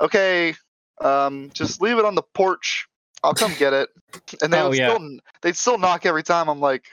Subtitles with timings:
[0.00, 0.54] okay,
[1.00, 2.86] um, just leave it on the porch.
[3.22, 3.88] I'll come get it.
[4.42, 4.94] And they Oh, would yeah.
[4.94, 6.48] still they'd still knock every time.
[6.48, 6.84] I'm like,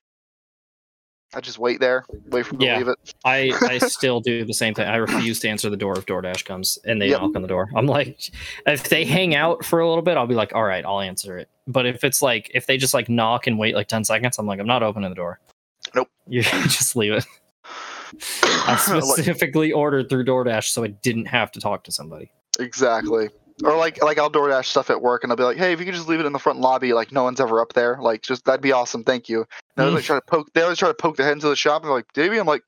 [1.35, 2.73] I just wait there, wait for them Yeah.
[2.73, 3.13] to leave it.
[3.25, 4.87] I, I still do the same thing.
[4.87, 7.21] I refuse to answer the door if DoorDash comes and they Yep.
[7.21, 7.69] knock on the door.
[7.75, 8.19] I'm like,
[8.67, 11.37] if they hang out for a little bit, I'll be like, all right, I'll answer
[11.37, 11.49] it.
[11.67, 14.45] But if it's like, if they just like knock and wait like 10 seconds, I'm
[14.45, 15.39] like, I'm not opening the door.
[15.95, 16.09] Nope.
[16.27, 17.25] You just leave it.
[18.65, 22.31] I specifically ordered through DoorDash so I didn't have to talk to somebody.
[22.59, 23.29] Exactly.
[23.63, 25.85] Or like like I'll DoorDash stuff at work, and I'll be like, hey, if you
[25.85, 28.21] could just leave it in the front lobby, like no one's ever up there, like
[28.23, 29.39] just that'd be awesome, thank you.
[29.41, 30.51] And they always like, try to poke.
[30.53, 32.47] They always try to poke their head into the shop, and they're like, Davey, I'm
[32.47, 32.63] like,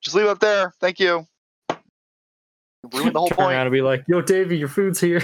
[0.00, 1.26] just leave it up there, thank you.
[2.92, 3.52] Ruin the whole Turn point.
[3.52, 5.20] around and be like, yo, Davey, your food's here.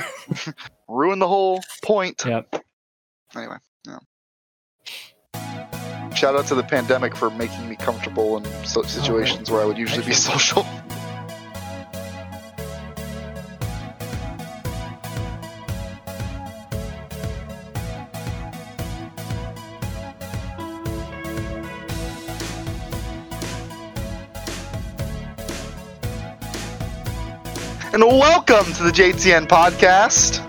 [0.88, 2.22] ruin the whole point.
[2.26, 2.62] Yep.
[3.34, 3.98] Anyway, yeah.
[6.14, 9.64] Shout out to the pandemic for making me comfortable in so- oh, situations where I
[9.64, 10.66] would usually be social.
[27.96, 30.42] And welcome to the JTN podcast.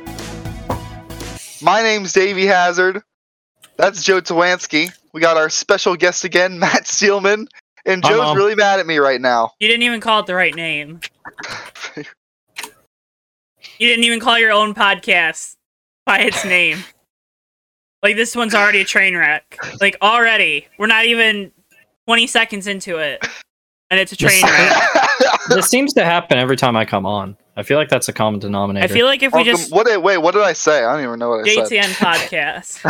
[1.62, 3.02] My name's Davey Hazard.
[3.78, 4.92] That's Joe Tawansky.
[5.14, 7.48] We got our special guest again, Matt Steelman.
[7.86, 8.36] And Hi, Joe's Mom.
[8.36, 9.52] really mad at me right now.
[9.62, 11.00] You didn't even call it the right name.
[11.95, 12.03] You
[13.88, 15.56] didn't even call your own podcast
[16.06, 16.80] by its name.
[18.03, 19.58] Like this one's already a train wreck.
[19.80, 21.53] Like already, we're not even
[22.06, 23.25] twenty seconds into it,
[23.90, 25.03] and it's a train wreck.
[25.50, 27.38] this seems to happen every time I come on.
[27.56, 28.84] I feel like that's a common denominator.
[28.84, 30.84] I feel like if we Welcome- just what did, wait, what did I say?
[30.84, 31.67] I don't even know what I said.
[31.70, 32.84] JTN podcast.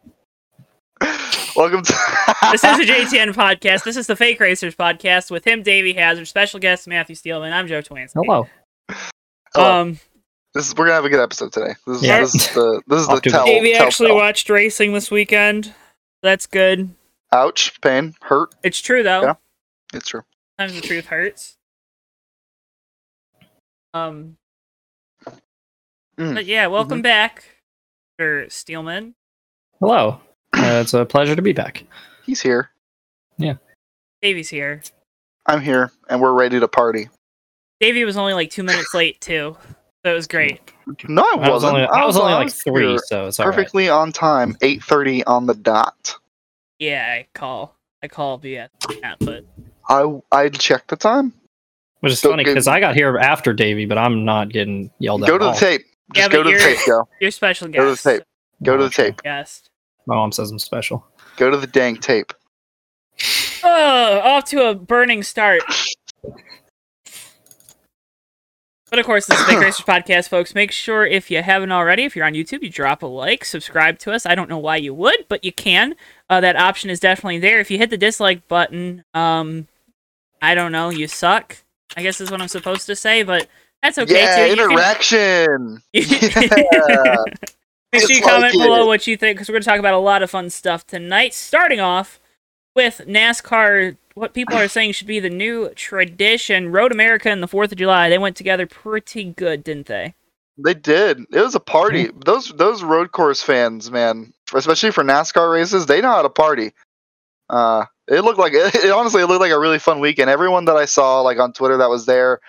[1.56, 1.92] Welcome to
[2.52, 3.84] This is a JTN podcast.
[3.84, 7.52] This is the Fake Racers podcast with him, Davey Hazard, special guest Matthew Steelman.
[7.52, 8.12] I'm Joe Twansky.
[8.14, 8.48] Hello.
[9.54, 9.80] Hello.
[9.80, 10.00] Um,
[10.54, 11.74] This is we're gonna have a good episode today.
[11.86, 12.20] This is, Yeah.
[12.20, 13.46] this is the this is Off the to the- tell.
[13.46, 14.16] Davey tell- actually tell.
[14.16, 15.74] watched racing this weekend.
[16.22, 16.90] That's good.
[17.32, 18.54] Ouch, pain, hurt.
[18.62, 19.22] It's true though.
[19.22, 19.34] Yeah.
[19.92, 20.22] It's true.
[20.58, 21.56] Sometimes the truth hurts.
[23.94, 24.36] Um.
[26.18, 26.34] Mm.
[26.34, 27.44] But yeah, welcome back,
[28.20, 28.50] Mr.
[28.50, 29.14] Steelman.
[29.78, 30.20] Hello.
[30.52, 31.84] Uh, it's a pleasure to be back.
[32.26, 32.70] He's here.
[33.36, 33.54] Yeah.
[34.20, 34.82] Davey's here.
[35.46, 37.08] I'm here, and we're ready to party.
[37.78, 39.56] Davey was only like two minutes late too,
[40.04, 40.60] so it was great.
[41.08, 41.74] No, I I was wasn't.
[41.74, 43.54] only, I was only like three, here so it's all right.
[43.54, 44.56] perfectly on time.
[44.60, 46.16] Eight thirty on the dot.
[46.80, 47.76] Yeah, I call.
[48.02, 48.68] I call BS.
[49.00, 49.44] Yeah, but
[49.88, 51.32] I I checked the time.
[52.00, 55.24] Which is Go- funny because I got here after Davey, but I'm not getting yelled
[55.24, 55.28] at.
[55.28, 55.56] Go at to the all.
[55.56, 55.82] tape.
[56.14, 56.86] Yeah, Just go to the you're- tape.
[56.86, 57.08] Go.
[57.20, 58.22] your special Go to the tape.
[58.62, 59.22] Go to the tape.
[59.22, 59.68] Guest.
[60.06, 61.04] My mom says I'm special.
[61.36, 62.32] Go to the dang tape.
[63.64, 65.62] Oh, off to a burning start.
[68.90, 70.54] But of course, this is the Big Racers podcast, folks.
[70.54, 73.98] Make sure if you haven't already, if you're on YouTube, you drop a like, subscribe
[74.00, 74.24] to us.
[74.24, 75.94] I don't know why you would, but you can.
[76.30, 77.60] Uh, that option is definitely there.
[77.60, 79.66] If you hit the dislike button, um,
[80.42, 81.56] I don't know, you suck.
[81.96, 83.48] I guess is what I'm supposed to say, but
[83.82, 84.46] that's okay yeah, too.
[84.46, 85.82] You interaction.
[85.92, 87.16] You- yeah.
[87.92, 89.78] Make sure you Just like comment below what you think because we're going to talk
[89.78, 91.32] about a lot of fun stuff tonight.
[91.32, 92.20] Starting off
[92.76, 96.70] with NASCAR, what people are saying should be the new tradition.
[96.70, 100.14] Road America and the 4th of July, they went together pretty good, didn't they?
[100.58, 101.20] They did.
[101.32, 102.10] It was a party.
[102.26, 106.72] Those those road course fans, man, especially for NASCAR races, they know how to party.
[107.48, 110.30] Uh, it looked like it, it honestly it looked like a really fun weekend.
[110.30, 112.40] Everyone that I saw like on Twitter that was there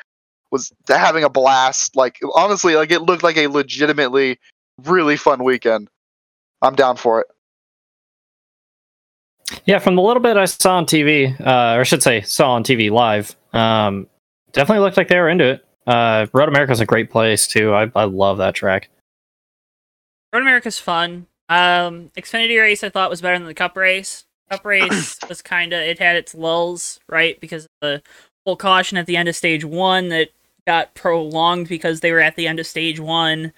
[0.51, 1.95] was having a blast.
[1.95, 4.39] Like honestly, like it looked like a legitimately
[4.83, 5.89] really fun weekend.
[6.61, 7.27] I'm down for it.
[9.65, 12.51] Yeah, from the little bit I saw on TV, uh, or I should say, saw
[12.51, 14.07] on TV live, um,
[14.51, 15.65] definitely looked like they were into it.
[15.87, 17.73] Uh, Road America's a great place too.
[17.73, 18.89] I, I love that track.
[20.31, 21.25] Road America's fun.
[21.47, 24.25] Um, Xfinity race I thought was better than the Cup race.
[24.49, 27.39] Cup race was kind of it had its lulls, right?
[27.39, 28.01] Because of the
[28.45, 30.29] full caution at the end of stage one that
[30.65, 33.53] got prolonged because they were at the end of stage one.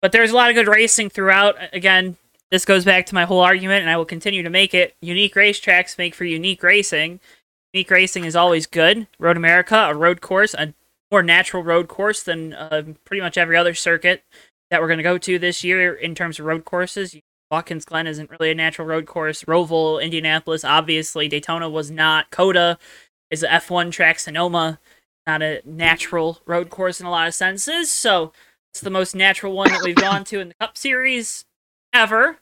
[0.00, 1.56] But there's a lot of good racing throughout.
[1.72, 2.16] Again,
[2.50, 4.94] this goes back to my whole argument, and I will continue to make it.
[5.02, 7.20] Unique racetracks make for unique racing.
[7.72, 9.06] Unique racing is always good.
[9.18, 10.72] Road America, a road course, a
[11.10, 14.22] more natural road course than uh, pretty much every other circuit
[14.70, 17.16] that we're going to go to this year in terms of road courses.
[17.50, 19.44] Watkins Glen isn't really a natural road course.
[19.44, 21.28] Roval, Indianapolis, obviously.
[21.28, 22.30] Daytona was not.
[22.30, 22.78] COTA
[23.30, 24.18] is a F1 track.
[24.18, 24.78] Sonoma,
[25.26, 27.90] not a natural road course in a lot of senses.
[27.90, 28.32] So
[28.72, 31.44] it's the most natural one that we've gone to in the Cup Series
[31.92, 32.38] ever.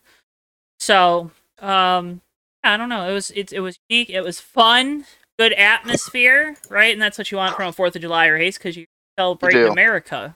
[0.81, 1.31] So,
[1.61, 2.21] um,
[2.65, 3.09] I don't know.
[3.09, 4.11] It was it, it was unique.
[4.11, 5.05] It was fun.
[5.39, 6.93] Good atmosphere, right?
[6.93, 8.87] And that's what you want from a Fourth of July race because you
[9.19, 9.71] celebrate do.
[9.71, 10.35] America.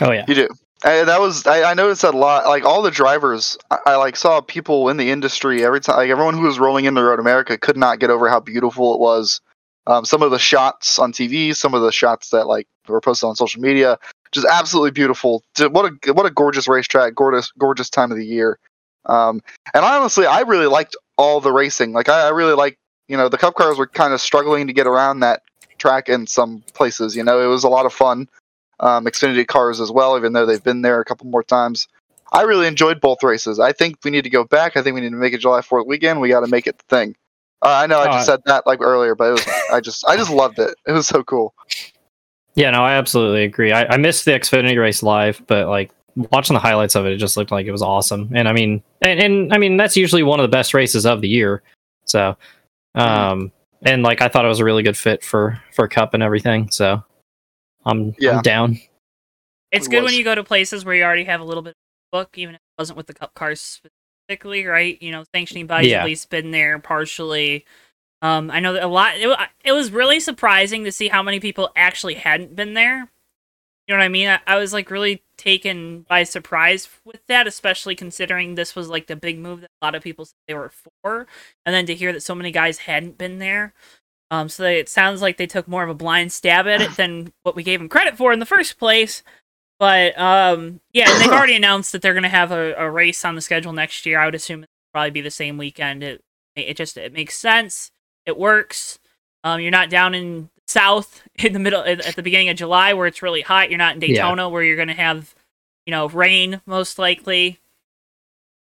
[0.00, 0.24] Oh yeah.
[0.28, 0.48] You do.
[0.84, 2.46] And that was I, I noticed that a lot.
[2.46, 5.96] Like all the drivers, I, I like saw people in the industry every time.
[5.96, 9.00] Like everyone who was rolling into Road America could not get over how beautiful it
[9.00, 9.40] was.
[9.86, 13.28] Um, some of the shots on TV, some of the shots that like were posted
[13.28, 13.98] on social media,
[14.32, 15.42] just absolutely beautiful.
[15.58, 18.58] What a what a gorgeous racetrack, gorgeous gorgeous time of the year.
[19.06, 19.40] Um,
[19.74, 21.92] and honestly, I really liked all the racing.
[21.92, 24.72] Like I, I really liked you know the Cup cars were kind of struggling to
[24.72, 25.42] get around that
[25.78, 27.14] track in some places.
[27.14, 28.28] You know, it was a lot of fun.
[28.82, 31.88] Um, Xfinity cars as well, even though they've been there a couple more times.
[32.32, 33.60] I really enjoyed both races.
[33.60, 34.76] I think we need to go back.
[34.76, 36.20] I think we need to make it July Fourth weekend.
[36.20, 37.14] We got to make it the thing.
[37.62, 40.16] Uh, I know I just said that like earlier, but it was I just I
[40.16, 40.74] just loved it.
[40.86, 41.54] It was so cool.
[42.54, 43.72] Yeah, no, I absolutely agree.
[43.72, 47.18] I, I missed the Xfinity race live, but like watching the highlights of it, it
[47.18, 48.30] just looked like it was awesome.
[48.34, 51.20] And I mean, and, and I mean that's usually one of the best races of
[51.20, 51.62] the year.
[52.04, 52.36] So,
[52.96, 53.52] um,
[53.82, 56.70] and like I thought it was a really good fit for for Cup and everything.
[56.70, 57.04] So,
[57.84, 58.36] I'm Yeah.
[58.36, 58.78] I'm down.
[59.70, 60.12] It's It good was.
[60.12, 62.36] when you go to places where you already have a little bit of a book,
[62.36, 65.00] even if it wasn't with the cup cars specifically, right?
[65.00, 66.00] You know, sanctioning bodies Yeah.
[66.00, 67.64] at least been there partially.
[68.20, 69.16] Um, I know that a lot.
[69.16, 73.08] It, it was really surprising to see how many people actually hadn't been there.
[73.88, 74.28] You know what I mean?
[74.28, 79.08] I, I was like really taken by surprise with that, especially considering this was like
[79.08, 80.70] the big move that a lot of people said they were
[81.02, 81.26] for,
[81.66, 83.74] and then to hear that so many guys hadn't been there.
[84.32, 86.92] Um, so they, it sounds like they took more of a blind stab at it
[86.96, 89.22] than what we gave them credit for in the first place.
[89.78, 93.24] But um, yeah, and they've already announced that they're going to have a, a race
[93.24, 94.18] on the schedule next year.
[94.20, 96.02] I would assume it'll probably be the same weekend.
[96.02, 96.22] It
[96.56, 97.92] it just it makes sense.
[98.26, 98.98] It works.
[99.44, 103.06] Um, you're not down in south in the middle at the beginning of July where
[103.08, 103.70] it's really hot.
[103.70, 104.08] You're not in Yeah.
[104.22, 105.34] Daytona where you're going to have
[105.86, 107.58] you know rain most likely.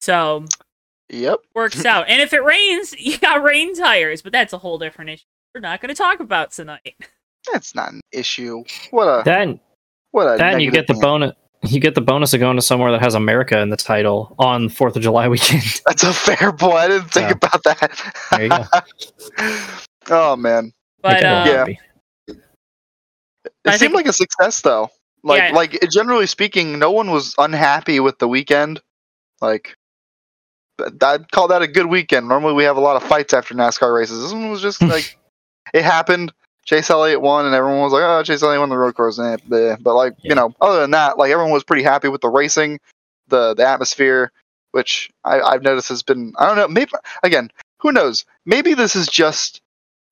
[0.02, 0.46] So
[1.10, 1.40] Yep.
[1.54, 2.10] works out.
[2.10, 5.26] And if it rains, you got rain tires, but that's a whole different issue.
[5.56, 6.96] We're not going to talk about tonight.
[7.54, 8.64] That's not an issue.
[8.92, 9.58] What a That
[10.12, 11.02] what a that and you get the thing.
[11.02, 11.32] bonus.
[11.64, 14.68] You get the bonus of going to somewhere that has America in the title on
[14.70, 15.64] Fourth of July weekend.
[15.86, 16.74] That's a fair point.
[16.76, 17.32] I didn't think Yeah.
[17.32, 18.14] about that.
[18.32, 18.66] There you go.
[20.10, 20.74] oh man.
[21.02, 21.66] But Make uh, Yeah.
[22.28, 22.38] It
[23.66, 24.90] I seemed think- like a success though.
[25.24, 25.56] Like Yeah.
[25.56, 28.82] like generally speaking, no one was unhappy with the weekend.
[29.40, 29.76] Like
[31.02, 32.28] I'd call that a good weekend.
[32.28, 34.22] Normally we have a lot of fights after NASCAR races.
[34.22, 35.18] This one was just like
[35.76, 36.32] it happened.
[36.64, 39.38] Chase Elliott won, and everyone was like, "Oh, Chase Elliott won the road course." Eh,
[39.48, 39.82] bleh.
[39.84, 42.80] But like you know, other than that, like everyone was pretty happy with the racing,
[43.28, 44.32] the the atmosphere,
[44.72, 46.34] which I, I've noticed has been.
[46.40, 46.68] I don't know.
[46.70, 46.92] Maybe
[47.24, 48.26] again, who knows?
[48.46, 49.62] Maybe this is just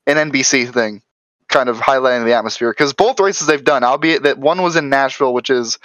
[0.06, 1.02] an NBC thing,
[1.48, 2.72] kind of highlighting the atmosphere.
[2.72, 5.80] Because both races they've done, albeit that one was in Nashville, which is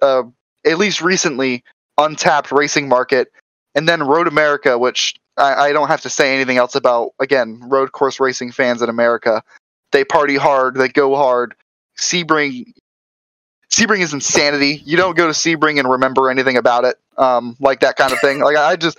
[0.00, 0.22] uh,
[0.64, 1.64] at least recently
[1.98, 3.32] untapped racing market,
[3.74, 7.12] and then Road America, which I, I don't have to say anything else about.
[7.20, 9.42] Again, road course racing fans in America,
[9.92, 11.54] they party hard, they go hard.
[11.98, 12.72] Sebring.
[13.70, 14.82] Sebring is insanity.
[14.84, 18.20] You don't go to Sebring and remember anything about it, um, like that kind of
[18.20, 18.40] thing.
[18.40, 18.98] Like I just,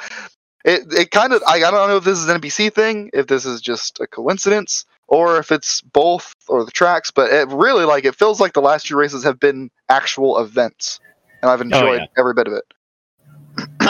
[0.66, 3.28] it, it kind of, I, I don't know if this is an NBC thing, if
[3.28, 7.12] this is just a coincidence, or if it's both or the tracks.
[7.12, 11.00] But it really, like, it feels like the last two races have been actual events,
[11.42, 12.08] and I've enjoyed yeah.
[12.18, 12.64] every bit of it.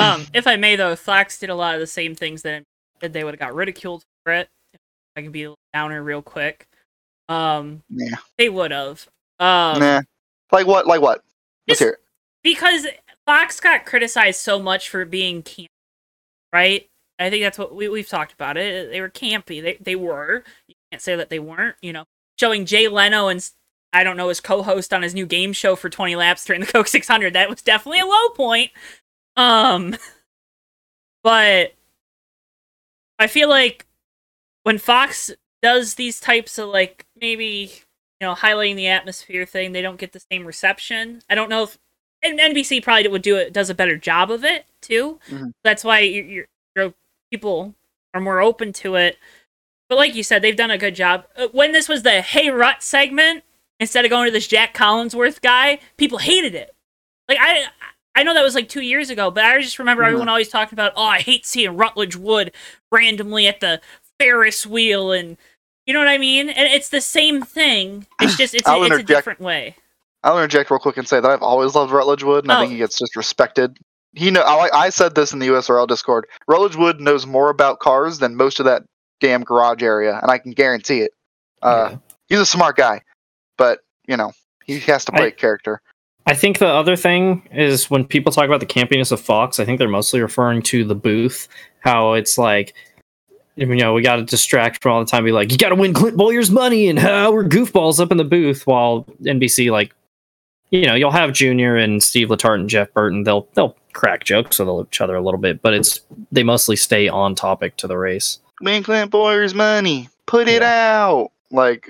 [0.03, 2.63] Um, if I may, though, Fox did a lot of the same things that
[3.01, 3.13] did.
[3.13, 4.49] They would have got ridiculed for it.
[4.73, 4.79] If
[5.15, 6.67] I can be a little downer real quick.
[7.27, 8.17] Um, Nah.
[8.37, 9.07] they would have.
[9.39, 10.01] Um, nah,
[10.51, 10.87] like what?
[10.87, 11.23] Like what?
[11.67, 11.99] Let's hear it.
[12.43, 12.87] because
[13.25, 15.67] Fox got criticized so much for being campy,
[16.51, 16.89] right?
[17.19, 18.91] I think that's what we, we've talked about it.
[18.91, 19.61] They were campy.
[19.61, 20.43] They they were.
[20.67, 21.75] You can't say that they weren't.
[21.81, 22.05] You know,
[22.39, 23.47] showing Jay Leno and
[23.93, 26.67] I don't know his co-host on his new game show for 20 laps during the
[26.67, 27.33] Coke 600.
[27.33, 28.71] That was definitely a low point.
[29.39, 29.95] Um,
[31.23, 31.73] but
[33.17, 33.85] I feel like
[34.63, 35.31] when Fox
[35.61, 37.71] does these types of like maybe
[38.19, 41.21] you know highlighting the atmosphere thing, they don't get the same reception.
[41.29, 41.77] I don't know if
[42.21, 45.19] and NBC probably would do it does a better job of it too.
[45.29, 45.53] Mhm.
[45.63, 46.93] That's why your your your
[47.31, 47.75] people
[48.13, 49.17] are more open to it.
[49.87, 51.25] But like you said, they've done a good job.
[51.35, 53.43] Uh, When this was the Hey Rut segment,
[53.79, 56.75] instead of going to this Jac Collinsworth guy, people hated it.
[57.29, 57.67] Like I
[58.19, 60.75] I know that was like two years ago, but I just remember everyone always talking
[60.75, 62.51] about, oh, I hate seeing Rutledge Wood
[62.91, 63.79] randomly at the
[64.19, 65.37] Ferris wheel and
[65.85, 66.49] you know what I mean?
[66.49, 68.05] And it's the same thing.
[68.19, 69.77] It's just it's, a, I'll it's a different way.
[70.23, 72.59] I'll interject real quick and say that I've always loved Rutledge Wood, and I Oh.
[72.59, 73.77] think he gets disrespected.
[74.13, 76.27] He know I, I said this in the USRL Discord.
[76.47, 78.83] Rutledge Wood knows more about cars than most of that
[79.21, 81.11] damn garage area, and I can guarantee it.
[81.61, 81.97] Uh, Yeah.
[82.27, 83.01] He's a smart guy,
[83.57, 84.33] but you know
[84.65, 85.81] he has to play I- a character.
[86.25, 89.65] I think the other thing is when people talk about the campiness of Fox, I
[89.65, 91.47] think they're mostly referring to the booth.
[91.81, 92.75] How it's like
[93.67, 95.25] you know, we got to distract from all the time.
[95.25, 98.17] Be like, you got to win Clint Bowyer's money, and uh, we're goofballs up in
[98.17, 98.65] the booth.
[98.65, 99.93] While NBC, like,
[100.69, 103.23] you know, you'll have Junior and Steve Letarte and Jeff Burton.
[103.23, 107.09] They'll they'll crack jokes with each other a little bit, but it's they mostly stay
[107.09, 110.09] on topic to the race, Win Clint Bowyer's money.
[110.25, 111.31] Put it out.
[111.51, 111.89] Like,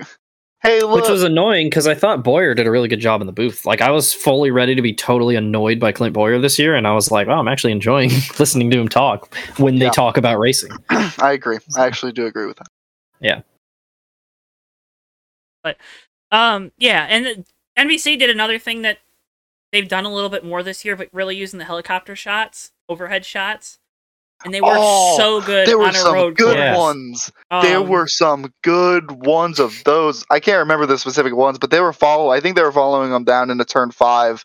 [0.62, 1.02] hey, look.
[1.02, 3.64] which was annoying because I thought Bowyer did a really good job in the booth.
[3.66, 6.86] Like, I was fully ready to be totally annoyed by Clint Bowyer this year, and
[6.86, 9.90] I was like, wow, I'm actually enjoying listening to him talk when they Yeah.
[9.90, 10.72] talk about racing.
[10.90, 11.58] I agree.
[11.76, 12.66] I actually do agree with that.
[13.20, 13.40] Yeah.
[15.62, 15.76] But,
[16.30, 17.44] um, yeah, and the-
[17.78, 18.98] NBC did another thing that
[19.72, 23.24] they've done a little bit more this year, but really using the helicopter shots, overhead
[23.24, 23.78] shots,
[24.44, 26.78] and they were Oh, so good There were on a some good course.
[26.78, 27.32] Ones.
[27.62, 30.24] there Um, were some good ones of those.
[30.30, 32.30] I can't remember the specific ones, but they were follow.
[32.30, 34.44] I think they were following them down into turn five,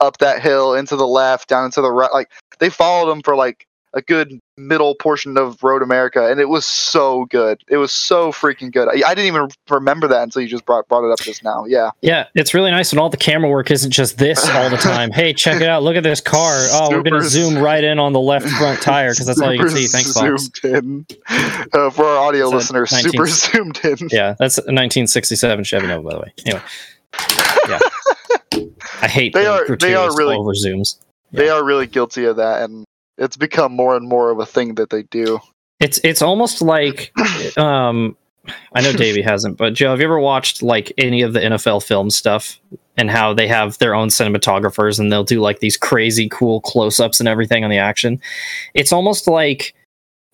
[0.00, 2.12] up that hill, into the left, down into the right.
[2.12, 6.48] Like they followed them for like a good middle portion of Road America, and it
[6.48, 7.60] was so good.
[7.68, 8.88] It was so freaking good.
[8.88, 11.64] I, I didn't even remember that until you just brought brought it up just now.
[11.66, 14.76] Yeah, Yeah, it's really nice when all the camera work isn't just this all the
[14.76, 15.10] time.
[15.12, 15.82] hey, check it out.
[15.84, 16.54] Look at this car.
[16.72, 19.52] Oh, we're going to zoom right in on the left front tire because that's all
[19.52, 19.86] you can see.
[19.86, 20.50] Thanks, Fox.
[20.60, 21.06] zoomed in.
[21.72, 24.08] Uh, for our audio a listeners, 19 super zoomed in.
[24.10, 26.32] Yeah, that's a 1967 Chevy Nova, by the way.
[26.46, 26.62] Anyway,
[27.68, 27.78] yeah,
[29.02, 30.96] I hate They are- they are really- over zooms.
[31.32, 32.84] They are really guilty of that, and
[33.18, 35.40] it's become more and more of a thing that they do.
[35.80, 37.12] It's it's almost like
[37.58, 38.16] um
[38.74, 41.84] I know Davey hasn't, but Joe, have you ever watched like any of the NFL
[41.84, 42.60] film stuff
[42.96, 47.20] and how they have their own cinematographers and they'll do like these crazy cool close-ups
[47.20, 48.20] and everything on the action?
[48.74, 49.74] It's almost like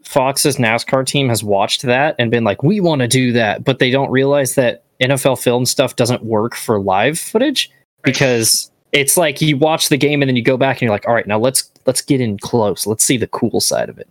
[0.02, 3.78] Fox's NASCAR team has watched that and been like, "We want to do that," but
[3.78, 7.70] they don't realize that NFL film stuff doesn't work for live footage
[8.02, 11.06] because it's like you watch the game and then you go back and you're like,
[11.06, 12.86] "All right, now let's let's get in close.
[12.86, 14.08] Let's see the cool side of it."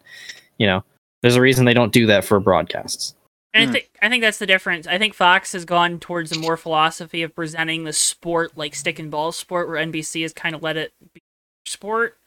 [0.58, 0.84] You know,
[1.22, 3.16] there's a reason they don't do that for broadcasts.
[3.54, 3.70] And Hmm.
[3.70, 4.88] I think I think that's the difference.
[4.88, 9.00] I think Fox has gone towards a more philosophy of presenting the sport like stick
[9.00, 11.22] and ball sport, where NBC has kind of let it be
[11.66, 12.18] sport.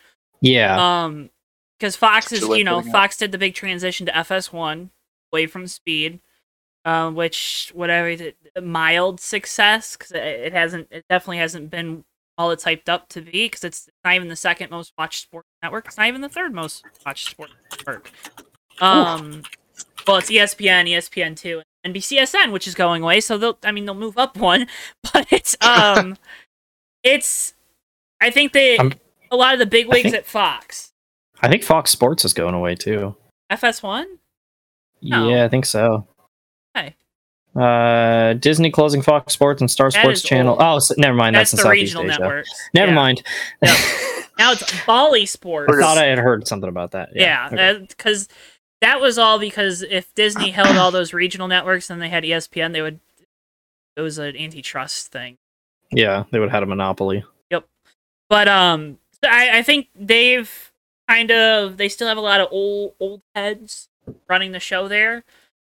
[0.40, 1.30] Yeah, Um,
[1.78, 2.82] because Fox is, That's a good way you know.
[2.82, 4.90] Fox did the big transition to FS1
[5.32, 6.20] away from speed,
[6.84, 8.16] uh, which whatever
[8.60, 12.04] mild success because it, it hasn't, it definitely hasn't been
[12.38, 15.44] all it's hyped up to be because it's not even the second most watched sport
[15.62, 15.86] network.
[15.86, 18.10] It's not even the third most watched sport network.
[18.80, 19.42] Um,
[20.06, 23.20] well, it's ESPN, ESPN two, and NBCSN, which is going away.
[23.20, 24.66] So they'll, I mean, they'll move up one,
[25.12, 26.16] but it's um,
[27.02, 27.54] it's.
[28.20, 28.92] I think they I'm-
[29.30, 30.92] a lot of the big wigs at Fox.
[31.40, 33.16] I think Fox Sports is going away too.
[33.50, 34.04] FS1?
[35.02, 35.28] No.
[35.28, 36.06] Yeah, I think so.
[37.56, 38.30] Okay.
[38.30, 40.52] Uh, Disney closing Fox Sports and Star That Sports Channel.
[40.54, 40.62] old.
[40.62, 41.36] Oh, s never mind.
[41.36, 42.22] That's, That's, the in regional Southeast Asia.
[42.22, 42.50] networks.
[42.74, 42.96] Never Yeah.
[42.96, 43.22] mind.
[43.62, 43.76] Yep.
[44.38, 45.72] Now it's Bally Sports.
[45.76, 47.10] I thought I had heard something about that.
[47.14, 47.84] yeah, okay.
[47.86, 48.28] because
[48.80, 52.72] that was all because if Disney held all those regional networks and they had ESPN,
[52.72, 52.98] they would.
[53.94, 55.36] It was an antitrust thing.
[55.92, 57.24] yeah, they would have had a monopoly.
[57.50, 57.66] Yep,
[58.30, 60.72] but um, I, I think they've
[61.08, 63.88] kind of they still have a lot of old old heads
[64.30, 65.24] running the show there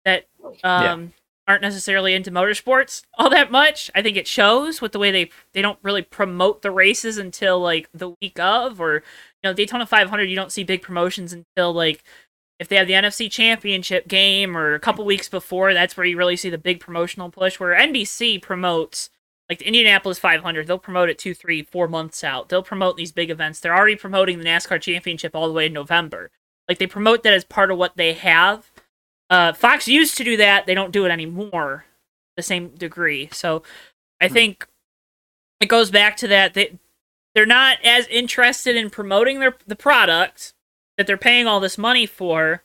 [0.05, 0.25] that
[0.63, 1.11] um
[1.47, 3.91] aren't necessarily into motorsports all that much.
[3.93, 7.59] I think it shows with the way they they don't really promote the races until
[7.59, 9.01] like the week of or you
[9.49, 12.03] know Daytona 500 you don't see big promotions until like
[12.57, 16.17] if they have the NFC championship game or a couple weeks before that's where you
[16.17, 19.09] really see the big promotional push where NBC promotes
[19.49, 22.49] like the Indianapolis 500, they'll promote it two, three, four months out.
[22.49, 23.59] They'll promote these big events.
[23.59, 26.31] They're already promoting the NASCAR Championship all the way in November.
[26.67, 28.71] Like they promote that as part of what they have.
[29.29, 30.65] Uh, Fox used to do that.
[30.65, 31.85] They don't do it anymore,
[32.37, 33.29] the same degree.
[33.31, 33.63] So
[34.21, 34.67] I think
[35.59, 36.53] it goes back to that.
[36.53, 36.77] They
[37.33, 40.53] they're not as interested in promoting their the product
[40.97, 42.63] that they're paying all this money for.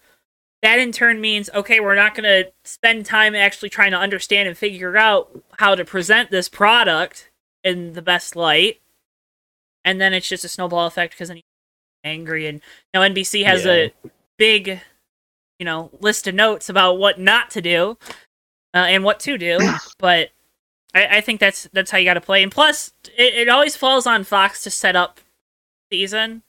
[0.62, 4.49] That in turn means okay, we're not going to spend time actually trying to understand
[4.49, 7.31] and figure out how to present this product
[7.64, 8.81] in the best light.
[9.85, 12.47] And then it's just a snowball effect because then you're angry.
[12.47, 12.61] And
[12.93, 13.93] now NBC has a
[14.37, 14.81] big,
[15.61, 17.99] you know, list of notes about what not to do
[18.75, 19.59] uh, and what to do.
[19.99, 20.31] but
[20.95, 22.43] I, I think that's that's how you got to play.
[22.43, 25.21] And plus, it, it always falls on Fox to set up
[25.93, 26.43] season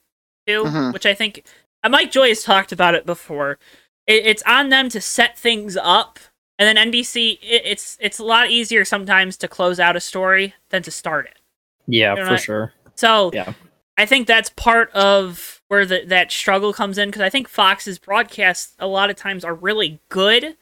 [0.48, 0.94] 2 Mhm.
[0.94, 1.44] which I think
[1.84, 3.60] uh, Mike Joy has talked about it before.
[4.08, 6.20] It, it's on them to set things up,
[6.58, 7.34] and then NBC.
[7.41, 11.25] It, it's it's a lot easier sometimes to close out a story than to start
[11.27, 11.38] it.
[11.86, 12.74] Yeah, They're for not- sure.
[12.96, 13.53] So Yeah.
[13.98, 17.98] I think that's part of where the, that struggle comes in because I think Fox's
[17.98, 20.58] broadcasts a lot of times are really good.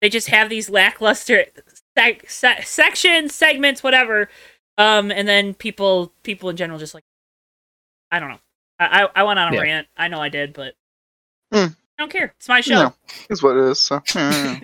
[0.00, 1.44] They just have these lackluster
[1.96, 4.28] sec- se- sections, segments, whatever,
[4.76, 7.04] um, and then people people in general just like
[8.10, 8.38] I don't know.
[8.80, 9.62] I I, I went on a Yeah.
[9.62, 9.86] rant.
[9.96, 10.74] I know I did, but
[11.52, 12.34] I don't care.
[12.36, 12.74] It's my show.
[12.82, 12.94] No,
[13.30, 13.80] is what it is.
[13.80, 14.58] So, yeah.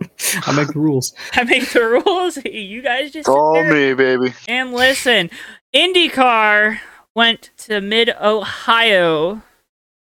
[0.46, 1.12] I make the rules.
[1.34, 2.38] I make the rules.
[2.44, 4.34] You guys just it's sit all there me, baby.
[4.48, 5.30] and listen.
[5.74, 6.80] IndyCar
[7.18, 9.42] went to Mid Ohio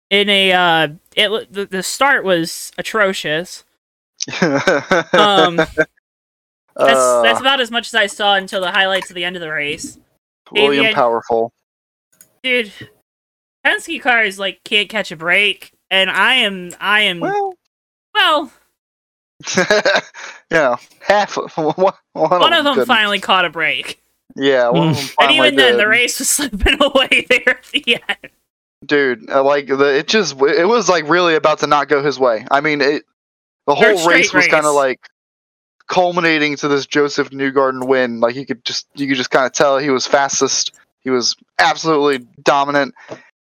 [0.09, 3.63] in a uh it the, the start was atrocious.
[5.13, 5.77] Um that's
[6.77, 9.41] Uh, that's about as much as I saw until the highlights of the end of
[9.41, 9.99] the race.
[10.51, 11.53] William Powerful.
[12.43, 12.73] Dude,
[13.63, 17.53] Penske cars like can't catch a break and I am I am well,
[18.15, 18.51] Well,
[20.51, 21.75] know, half of one,
[22.13, 22.87] one, one of them couldn't.
[22.87, 24.01] finally caught a break.
[24.35, 25.79] Yeah, one And finally even then did.
[25.79, 28.31] the race was slipping away there at the end.
[28.85, 32.19] dude uh, like the it just it was like really about to not go his
[32.19, 33.03] way i mean it
[33.65, 34.99] the Third whole race was kind of like
[35.87, 39.53] culminating to this josef newgarden win like you could just you could just kind of
[39.53, 42.93] tell he was fastest he was absolutely dominant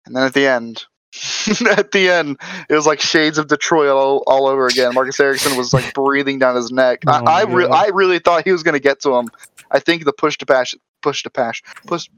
[0.07, 0.85] and then at the end
[1.71, 2.38] at the end
[2.71, 6.38] it was like shades of detroit all, all over again marcus ericsson was like breathing
[6.38, 7.73] down his neck Oh i I, re- God.
[7.75, 9.28] I really thought he was going to get to him
[9.71, 12.09] i think the push to pass push to pass push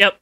[0.00, 0.18] Yep.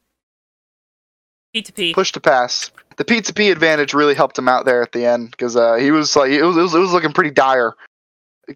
[1.53, 1.93] P to P.
[1.93, 2.69] push to pass.
[2.97, 6.15] The P2P advantage really helped him out there at the end because uh, he was
[6.15, 7.73] like it was, it was it was looking pretty dire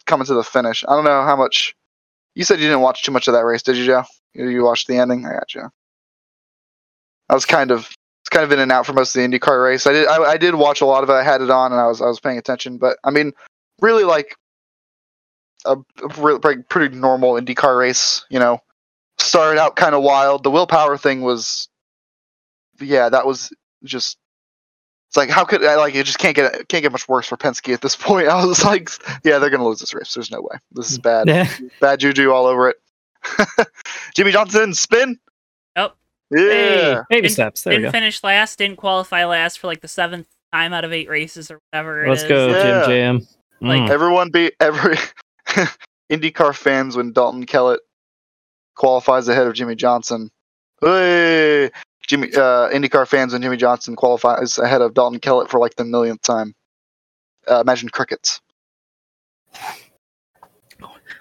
[0.05, 0.83] coming to the finish.
[0.85, 1.75] I don't know how much.
[2.35, 4.03] You said you didn't watch too much of that race, did you, Joe?
[4.33, 5.25] You, you watched the ending.
[5.25, 5.69] I got you.
[7.29, 7.95] I was kind of it's
[8.33, 9.87] kind of in and out for most of the IndyCar race.
[9.87, 11.13] I did I, I did watch a lot of it.
[11.13, 12.77] I had it on and I was I was paying attention.
[12.77, 13.33] But I mean,
[13.79, 14.35] really like
[15.65, 18.25] a, a re- pretty, pretty normal IndyCar race.
[18.29, 18.59] You know,
[19.17, 20.43] started out kind of wild.
[20.43, 21.69] The Will Power thing was,
[22.79, 23.51] yeah, that was
[23.83, 24.17] just.
[25.09, 27.37] It's like how could I like it just can't get can't get much worse for
[27.37, 28.27] Penske at this point.
[28.27, 28.89] I was like,
[29.23, 30.11] yeah, they're gonna lose this race.
[30.13, 30.57] There's no way.
[30.71, 31.27] This is bad.
[31.27, 31.47] Yeah.
[31.79, 32.77] Bad juju all over it.
[34.15, 35.19] Jimmie Johnson spin.
[35.77, 35.95] Yep.
[36.35, 36.41] Yeah.
[36.41, 37.63] Hey, baby Didn't- steps.
[37.63, 37.91] There we didn't go.
[37.97, 41.59] finish last, didn't qualify last for like the seventh time out of eight races or
[41.71, 42.05] whatever.
[42.05, 42.29] it Let's is.
[42.29, 42.81] go, Yeah.
[42.85, 43.27] Jim Jam.
[43.61, 43.89] Like- Mm.
[43.89, 44.97] Everyone be every
[46.11, 47.79] IndyCar fans when Dalton Kellett
[48.75, 50.29] qualifies ahead of Jimmie Johnson.
[50.81, 51.71] Hey,
[52.07, 55.85] Jimmy uh, IndyCar fans when Jimmie Johnson qualifies ahead of Dalton Kellett for like the
[55.85, 56.53] millionth time.
[57.49, 58.41] Uh, imagine crickets.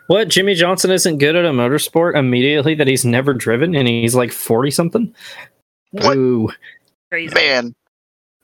[0.09, 0.29] What?
[0.29, 4.33] Jimmie Johnson isn't good at a motorsport immediately that he's never driven and he's like
[4.33, 5.15] 40 something?
[5.93, 6.17] What?
[6.17, 6.51] Ooh.
[7.11, 7.35] Crazy.
[7.35, 7.75] Man,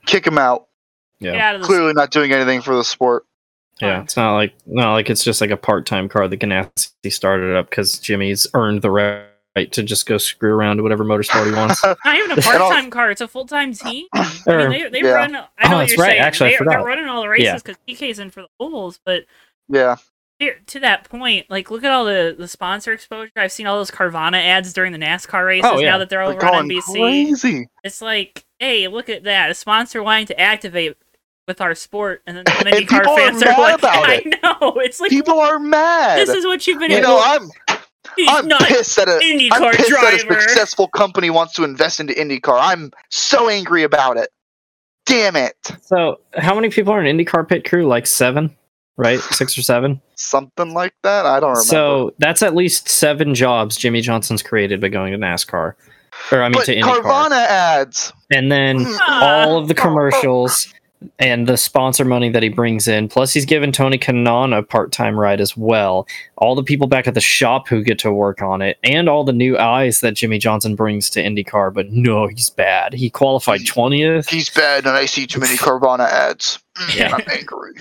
[0.07, 0.69] kick him out.
[1.21, 1.33] Yeah.
[1.33, 3.25] Get out of the Clearly not doing anything for the sport.
[3.81, 7.55] Yeah, it's not like not like it's just like a part-time car that Ganassi started
[7.57, 9.25] up because Jimmy's earned the right
[9.71, 11.85] to just go screw around to whatever motorsport he wants.
[12.05, 14.07] Not even a part-time car; it's a full-time team.
[14.15, 15.11] I mean, they, they Yeah.
[15.13, 15.37] run.
[15.37, 16.11] I know Oh, what that's you're right.
[16.11, 16.21] saying.
[16.23, 17.57] Actually, I they, are running all the races Yeah.
[17.57, 18.99] because TK's in for the ovals.
[19.05, 19.25] But
[19.69, 19.95] Yeah.
[20.39, 23.31] Here, to that point, like, look at all the the sponsor exposure.
[23.37, 25.71] I've seen all those Carvana ads during the NASCAR races.
[25.73, 25.91] Oh, yeah.
[25.93, 27.69] Now that they're They're over on NBC, crazy.
[27.85, 29.51] it's like, hey, look at that!
[29.51, 30.97] A sponsor wanting to activate
[31.49, 34.09] with our sport, and then the And IndyCar people are fans are, mad like, about
[34.09, 34.75] I know.
[34.81, 36.19] It's like People are mad.
[36.19, 36.91] this is what you've been.
[36.91, 37.49] you able- know, I'm
[38.17, 40.41] he's I'm not pissed that a I'm IndyCar pissed that a driver.
[40.43, 42.59] successful company wants to invest into IndyCar.
[42.61, 44.29] I'm so angry about it.
[45.07, 45.57] Damn it.
[45.83, 47.87] so, how many people are in IndyCar pit crew?
[47.87, 48.55] Like seven,
[48.99, 49.19] right?
[49.21, 50.03] Six or seven.
[50.17, 51.25] Something like that.
[51.25, 51.65] I don't remember.
[51.65, 55.73] So that's at least seven jobs Jimmie Johnson's created by going to NASCAR,
[56.33, 58.13] or I mean but to IndyCar, Carvana ads.
[58.31, 59.45] and then Ah.
[59.45, 60.75] all of the commercials
[61.21, 63.07] and the sponsor money that he brings in.
[63.09, 66.09] Plus, he's given Tony Kanaan a part-time ride as well.
[66.39, 69.23] All the people back at the shop who get to work on it, and all
[69.23, 71.73] the new eyes that Jimmie Johnson brings to IndyCar.
[71.73, 72.95] But no, he's bad.
[72.95, 74.29] He qualified twentieth.
[74.29, 76.59] He's bad, and I see too many Carvana ads.
[76.97, 77.15] Yeah.
[77.15, 77.75] I'm angry.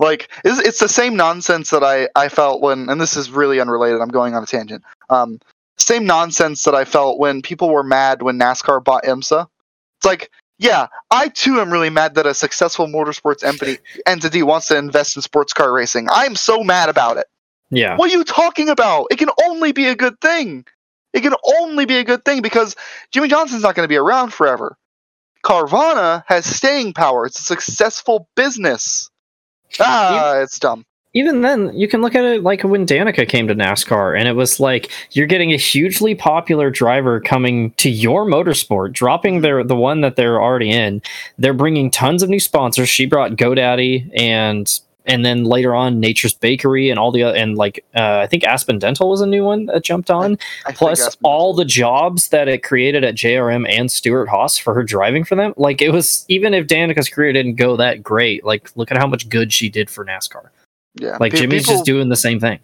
[0.00, 3.60] Like it's, it's the same nonsense that I I felt when, and this is really
[3.60, 4.00] unrelated.
[4.00, 4.82] I'm going on a tangent.
[5.10, 5.38] Um,
[5.76, 9.46] same nonsense that I felt when people were mad when NASCAR bought IMSA.
[9.98, 14.68] It's like, yeah, I too am really mad that a successful motorsports entity entity wants
[14.68, 16.08] to invest in sports car racing.
[16.10, 17.26] I'm so mad about it.
[17.70, 19.06] Yeah, What are you talking about?
[19.10, 20.64] It can only be a good thing.
[21.12, 22.74] It can only be a good thing because
[23.12, 24.76] Jimmie Johnson's not going to be around forever.
[25.44, 27.26] Carvana has staying power.
[27.26, 29.09] It's a successful business.
[29.78, 30.84] Ah, it's dumb.
[31.12, 34.34] even then, you can look at it like when Danica came to NASCAR, and it
[34.34, 39.76] was like you're getting a hugely popular driver coming to your motorsport, dropping their the
[39.76, 41.02] one that they're already in.
[41.38, 42.88] They're bringing tons of new sponsors.
[42.88, 44.80] She brought GoDaddy and
[45.10, 48.44] and then later on Nature's Bakery and all the other and like uh, I think
[48.44, 50.38] Aspen Dental was a new one that jumped on.
[50.64, 54.82] I think Plus all the jobs that it created at JRM and Stewart-Haas for her
[54.84, 55.52] driving for them.
[55.56, 59.06] Like it was even if Danica's career didn't go that great, like look at how
[59.06, 60.48] much good she did for NASCAR.
[60.94, 62.60] yeah, Like Jimmy's just doing the same thing.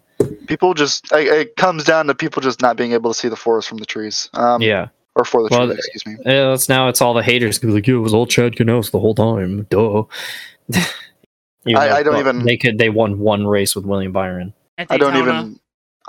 [0.47, 3.35] people just it, it comes down to people just not being able to see the
[3.35, 4.29] forest from the trees.
[4.33, 4.87] Um, Yeah.
[5.15, 5.79] or for the Well, truth.
[5.79, 6.15] Excuse me.
[6.25, 8.99] Yeah, it's now it's all the haters like, "Yo, it was all Chad Knaus the
[8.99, 10.03] whole time." Duh.
[11.67, 12.77] Even I- I don't even- They could.
[12.77, 14.53] They won one race with William Byron.
[14.89, 15.59] I don't even.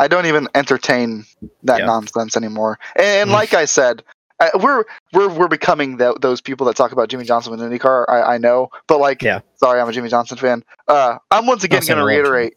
[0.01, 1.25] I don't even entertain
[1.65, 1.87] that Yeah.
[1.87, 2.79] nonsense anymore.
[2.97, 3.33] And Mm.
[3.33, 4.05] like I said,
[4.41, 8.05] I, we're we're we're becoming tho- those people that talk about Jimmie Johnson with IndyCar.
[8.09, 9.41] I, I know, but like, Yeah.
[9.57, 10.63] sorry, I'm a Jimmie Johnson fan.
[10.87, 12.17] Uh, I'm once again going to I love Jimmy.
[12.17, 12.55] reiterate.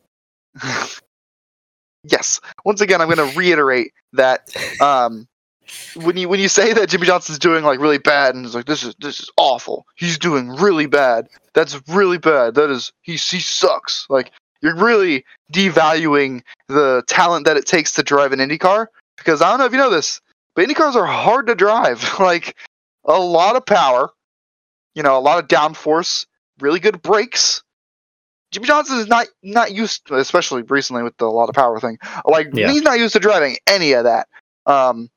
[2.03, 4.49] yes, once again, I'm going to reiterate that
[4.81, 5.27] um,
[5.95, 8.65] when you when you say that Jimmie Johnson's doing like really bad and it's like
[8.65, 11.27] this is this is awful, he's doing really bad.
[11.53, 12.55] That's really bad.
[12.55, 14.05] That is he he sucks.
[14.09, 14.31] Like
[14.61, 19.59] you're really devaluing the talent that it takes to drive an IndyCar because I don't
[19.59, 20.21] know if you know this,
[20.55, 22.03] but IndyCars are hard to drive.
[22.19, 22.55] like
[23.05, 24.09] a lot of power,
[24.95, 26.25] you know, a lot of downforce,
[26.59, 27.63] really good brakes.
[28.51, 31.97] Jimmie Johnson is not not used, to, especially recently with the lot of power thing.
[32.25, 32.69] Like Yeah.
[32.71, 34.27] he's not used to driving any of that.
[34.65, 35.09] Um,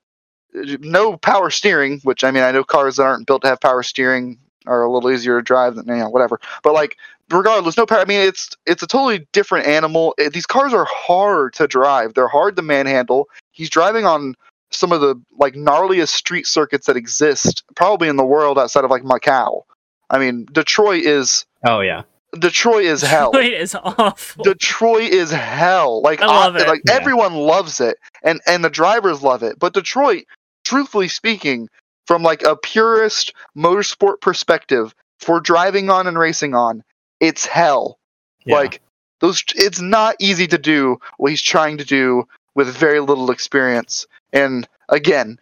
[0.54, 3.82] no power steering, which I mean, I know cars that aren't built to have power
[3.82, 6.40] steering are a little easier to drive than you know, whatever.
[6.62, 6.96] But like,
[7.30, 7.98] regardless, no power.
[8.00, 10.14] I mean, it's it's a totally different animal.
[10.18, 12.14] It- these cars are hard to drive.
[12.14, 13.28] They're hard to manhandle.
[13.52, 14.34] He's driving on
[14.70, 18.90] some of the like gnarliest street circuits that exist, probably in the world outside of
[18.90, 19.62] like Macau.
[20.10, 22.02] I mean, Detroit is Oh yeah.
[22.38, 23.30] Detroit is hell.
[23.30, 24.42] Detroit is awful.
[24.44, 26.02] Detroit is hell.
[26.02, 26.66] Like I love it.
[26.66, 26.94] like Yeah.
[26.94, 29.58] everyone loves it, and and the drivers love it.
[29.60, 30.24] But Detroit,
[30.64, 31.68] truthfully speaking,
[32.06, 36.82] from like a purist motorsport perspective, for driving on and racing on,
[37.20, 37.98] it's hell.
[38.44, 38.56] yeah.
[38.56, 38.80] Like
[39.20, 44.06] those, it's not easy to do what he's trying to do with very little experience.
[44.32, 45.38] And again,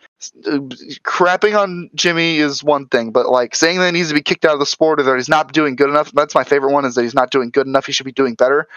[1.02, 4.44] crapping on Jimmy is one thing, but like saying that he needs to be kicked
[4.44, 6.12] out of the sport or that he's not doing good enough.
[6.12, 7.86] That's my favorite one is that he's not doing good enough.
[7.86, 8.68] He should be doing better.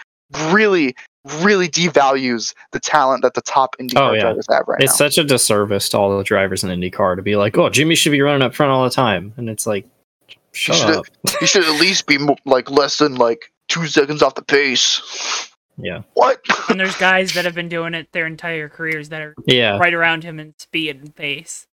[0.48, 0.96] Really,
[1.40, 4.20] really devalues the talent that the top IndyCar Oh, yeah.
[4.22, 5.06] drivers have right it's now.
[5.06, 7.94] It's such a disservice to all the drivers in IndyCar to be like, "Oh, Jimmy
[7.94, 9.86] should be running up front all the time," and it's like,
[10.52, 11.06] shut should- up.
[11.40, 15.50] he should at least be mo- like less than like two seconds off the pace.
[15.78, 16.02] Yeah.
[16.14, 16.40] What?
[16.70, 19.76] and there's guys that have been doing it their entire careers that are Yeah.
[19.78, 21.66] right around him in speed and pace.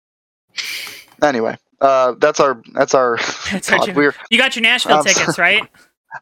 [1.23, 3.17] anyway, uh, that's our that's our.
[3.51, 5.61] That's our God, Jim- You got your Nashville Um, tickets, right?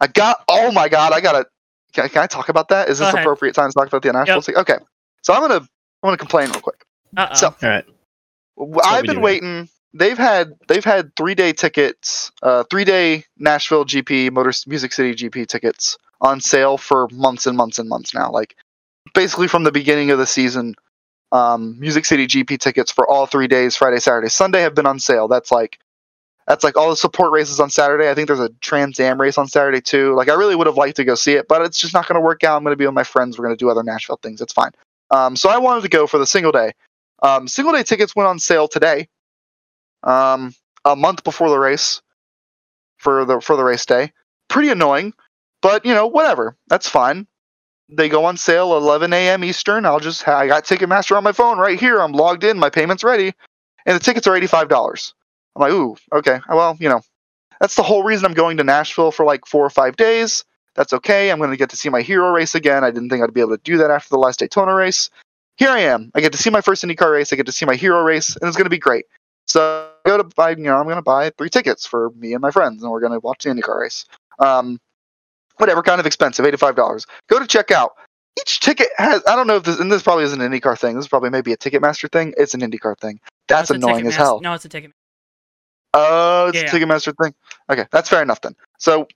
[0.01, 0.43] I got.
[0.47, 1.13] Oh my god!
[1.13, 1.45] I gotta.
[1.93, 2.89] Can, can I talk about that?
[2.89, 3.19] Is this ahead.
[3.19, 4.35] appropriate time to talk about the Nashville?
[4.35, 4.43] Yep.
[4.43, 4.57] thing?
[4.57, 4.77] Okay.
[5.21, 5.67] So I'm gonna I'm
[6.03, 6.85] gonna complain real quick.
[7.17, 7.35] Uh oh.
[7.35, 7.85] So All right.
[8.57, 9.21] w- I've been do.
[9.21, 9.69] waiting.
[9.93, 15.15] They've had they've had three day tickets, uh, three day Nashville GP Motor Music City
[15.15, 18.31] GP tickets on sale for months and months and months now.
[18.31, 18.55] Like
[19.13, 20.75] basically from the beginning of the season,
[21.31, 24.99] um, Music City GP tickets for all three days, Friday, Saturday, Sunday, have been on
[24.99, 25.27] sale.
[25.27, 25.79] That's like
[26.49, 28.09] that's like all the support races on Saturday.
[28.09, 30.15] I think there's a Trans Am race on Saturday too.
[30.15, 32.15] Like I really would have liked to go see it, but it's just not going
[32.15, 32.57] to work out.
[32.57, 33.37] I'm going to be with my friends.
[33.37, 34.41] We're going to do other Nashville things.
[34.41, 34.71] It's fine.
[35.11, 36.71] Um, so I wanted to go for the single day.
[37.21, 39.07] Um, single day tickets went on sale today,
[40.03, 42.01] um, a month before the race,
[42.97, 44.11] for the for the race day.
[44.47, 45.13] Pretty annoying,
[45.61, 46.57] but you know whatever.
[46.67, 47.27] That's fine.
[47.89, 49.43] They go on sale 11 a.m.
[49.43, 49.85] Eastern.
[49.85, 51.99] I'll just I got Ticketmaster on my phone right here.
[52.01, 52.57] I'm logged in.
[52.57, 53.33] My payment's ready,
[53.85, 55.13] and the tickets are 85 dollars.
[55.59, 56.39] I'm like, ooh, okay.
[56.49, 57.01] Well, you know,
[57.59, 60.45] that's the whole reason I'm going to Nashville for like four or five days.
[60.75, 61.31] That's okay.
[61.31, 62.83] I'm going to get to see my hero race again.
[62.83, 65.09] I didn't think I'd be able to do that after the last Daytona race
[65.59, 66.09] here I am.
[66.15, 67.31] I get to see my first IndyCar race.
[67.33, 69.05] I get to see my hero race, and it's going to be great.
[69.45, 72.33] So I go to buy, you know, I'm going to buy three tickets for me
[72.33, 74.05] and my friends, and we're going to watch the IndyCar race.
[74.39, 74.79] Um,
[75.57, 77.05] whatever, kind of expensive, eighty-five dollars.
[77.27, 77.91] Go to check out.
[78.39, 80.95] Each ticket has, I don't know if this, and this probably isn't an IndyCar thing.
[80.95, 82.33] This is probably maybe a Ticketmaster thing.
[82.37, 83.19] It's an IndyCar thing.
[83.49, 84.39] That's a annoying as hell.
[84.41, 84.93] No, it's a ticket.
[85.93, 86.67] Oh, it's Yeah.
[86.67, 87.33] a Ticketmaster thing.
[87.69, 88.55] Okay, that's fair enough then.
[88.77, 89.07] So,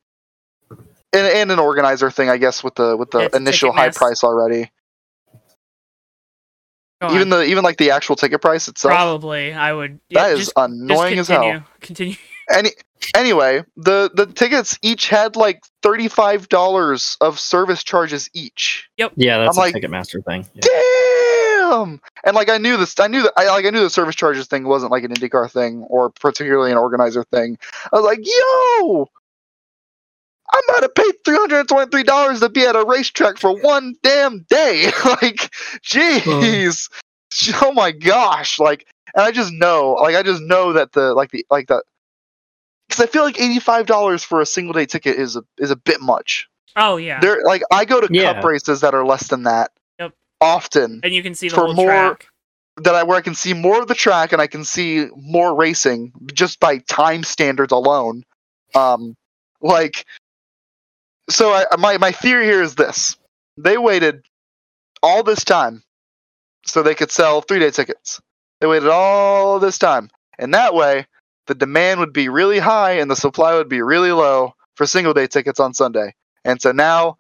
[0.72, 0.82] and,
[1.28, 4.72] and an organizer thing, I guess, with the with the it's initial high price already.
[7.02, 7.16] Go on.
[7.16, 8.92] Even the even like the actual ticket price itself.
[8.94, 10.00] Probably, I would.
[10.12, 11.42] That yeah, is just, annoying just as hell.
[11.42, 11.64] continue.
[11.82, 12.16] Continue.
[12.54, 12.70] Any
[13.16, 18.90] anyway, the the tickets each had like thirty five dollars of service charges each.
[18.98, 19.14] Yep.
[19.16, 20.46] Yeah, that's I'm a like- Ticketmaster thing.
[20.54, 20.62] Yeah.
[21.64, 22.02] Damn!
[22.24, 24.48] And like I knew this, I knew that I like I knew the service charges
[24.48, 27.58] thing wasn't like an IndyCar thing or particularly an organizer thing.
[27.92, 29.10] I was like, yo,
[30.54, 33.38] I'm about to pay three hundred and twenty three dollars to be at a racetrack
[33.38, 34.86] for one damn day.
[35.06, 36.90] like, jeez,
[37.62, 41.32] oh my gosh, like, and I just know, like, I just know that the like
[41.32, 41.84] the like the
[42.90, 45.72] because I feel like eighty five dollars for a single day ticket is a is
[45.72, 46.48] a bit much.
[46.76, 48.34] Oh yeah, There, like, I go to Yeah.
[48.34, 49.83] cup races that are less than that Yep.
[50.44, 52.28] Often and you can see the for whole more- track.
[52.78, 55.56] that I where I can see more of the track and I can see more
[55.56, 58.24] racing just by time standards alone.
[58.76, 59.16] Um,
[59.62, 60.06] like,
[61.30, 63.16] so I, my my theory here is this:
[63.58, 64.26] they waited
[65.02, 65.84] all this time
[66.66, 68.20] so they could sell three day tickets.
[68.60, 71.06] They waited all this time, and that way
[71.48, 75.14] the demand would be really high and the supply would be really low for single
[75.14, 76.16] day tickets on Sunday.
[76.46, 77.18] And so now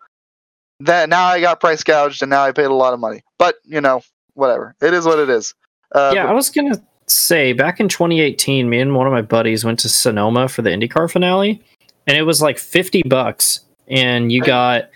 [0.79, 3.23] that now I got price gouged and now I paid a lot of money.
[3.37, 4.01] But you know,
[4.33, 4.75] whatever.
[4.81, 5.53] It is what it is.
[5.93, 9.21] Uh, yeah, but- I was gonna say back in 2018, me and one of my
[9.21, 11.61] buddies went to Sonoma for the IndyCar finale,
[12.07, 14.89] and it was like 50 bucks, and you got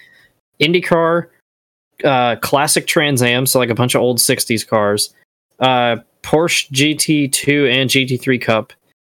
[0.61, 1.27] IndyCar,
[2.03, 5.13] uh, classic Trans Am, so like a bunch of old 60s cars,
[5.59, 8.73] uh, Porsche GT2 and GT3 Cup,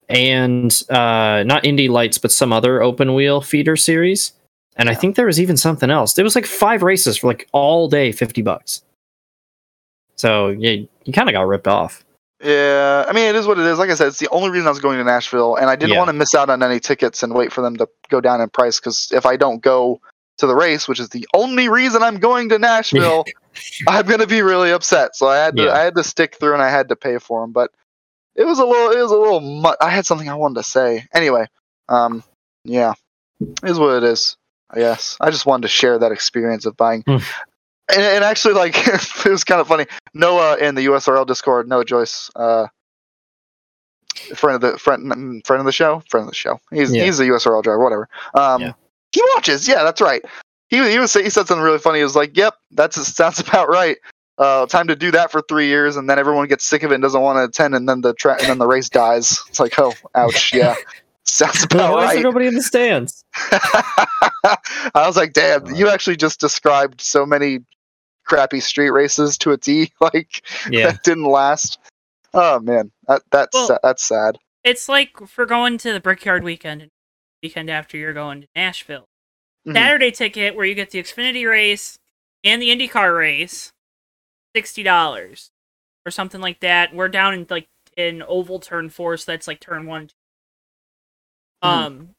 [0.09, 4.31] and uh, not Indy Lights, but some other open wheel feeder series.
[4.77, 6.13] And I think there was even something else.
[6.13, 8.83] There was like five races for like all day, 50 bucks.
[10.15, 10.71] So yeah,
[11.05, 12.03] you kind of got ripped off.
[12.43, 13.79] Yeah, I mean, it is what it is.
[13.79, 15.93] Like I said, it's the only reason I was going to Nashville, and I didn't
[15.93, 15.97] Yeah.
[15.97, 18.49] want to miss out on any tickets and wait for them to go down in
[18.49, 18.79] price.
[18.79, 19.99] Because if I don't go
[20.37, 23.25] to the race, which is the only reason I'm going to Nashville,
[23.87, 25.15] I'm going to be really upset.
[25.15, 25.71] So I had to, Yeah.
[25.73, 27.51] I had to stick through, and I had to pay for them.
[27.53, 27.71] But
[28.35, 29.39] it was a little, it was a little.
[29.41, 31.07] Mu- I had something I wanted to say.
[31.13, 31.47] Anyway,
[31.89, 32.23] um,
[32.63, 32.93] yeah,
[33.41, 34.37] it is what it is.
[34.71, 37.03] I guess I just wanted to share that experience of buying.
[37.07, 37.17] Hmm.
[37.89, 38.75] And, and actually, like
[39.25, 39.85] it was kind of funny.
[40.13, 42.67] Noah in the USRL Discord, Noah Joyce, uh,
[44.35, 46.59] friend of the friend mm, friend of the show, friend of the show.
[46.71, 47.05] He's Yeah.
[47.05, 48.09] he's a USRL driver, whatever.
[48.33, 48.73] Um, Yeah.
[49.11, 49.67] he watches.
[49.67, 50.23] Yeah, that's right.
[50.69, 51.99] He he was he said something really funny.
[51.99, 53.97] He was like, "Yep, that's sounds about right."
[54.37, 56.95] Uh, time to do that for three years, and then everyone gets sick of it
[56.95, 59.39] and doesn't want to attend, and then the tra- and then the race dies.
[59.49, 60.75] It's like, oh, ouch, yeah,
[61.27, 62.23] sounds about Why is there right.
[62.23, 63.23] nobody in the stands?
[63.35, 64.57] I
[65.05, 67.59] was like, damn, you actually just described so many
[68.25, 69.91] crappy street races to a T.
[70.01, 71.79] Like Yeah, that didn't last.
[72.33, 74.37] Oh man, that that's Well- sa- that's sad.
[74.63, 76.89] It's like for going to the Brickyard weekend,
[77.41, 79.05] weekend after you're going to Nashville.
[79.65, 79.73] Mhm.
[79.73, 81.97] Saturday ticket where you get the Xfinity race
[82.43, 83.71] and the IndyCar race,
[84.55, 85.51] sixty dollars
[86.05, 86.93] or something like that.
[86.93, 90.09] We're down in like in oval turn four, so that's like turn one.
[91.63, 91.69] Mhm.
[91.69, 92.15] Um,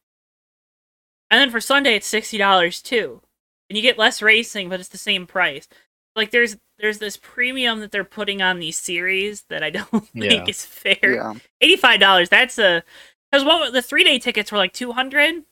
[1.31, 3.21] and then for Sunday it's sixty dollars too,
[3.69, 5.69] and you get less racing, but it's the same price.
[6.17, 10.49] Like there's there's this premium that they're putting on these series that I don't think
[10.49, 10.99] is fair.
[11.03, 12.29] Yeah, Eighty five dollars.
[12.29, 12.83] That's a
[13.31, 15.45] because what the three day tickets were like two hundred.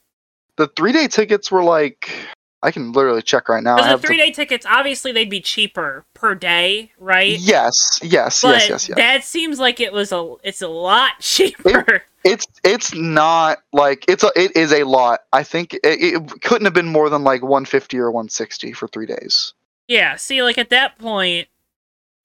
[0.57, 2.11] the three day tickets were like,
[2.63, 3.79] I can literally check right now.
[3.79, 7.39] I Because have the three to, day tickets, obviously, they'd be cheaper per day, right?
[7.39, 8.97] yes, yes, but yes, yes, yes.
[8.97, 10.35] that seems like it was a.
[10.43, 12.05] It's a lot cheaper.
[12.27, 15.21] It's it's not like it's a it is a lot.
[15.33, 19.07] I think it, it couldn't have been more than like 150 or 160 for three
[19.07, 19.55] days.
[19.89, 20.17] yeah.
[20.17, 21.49] See, like at that point,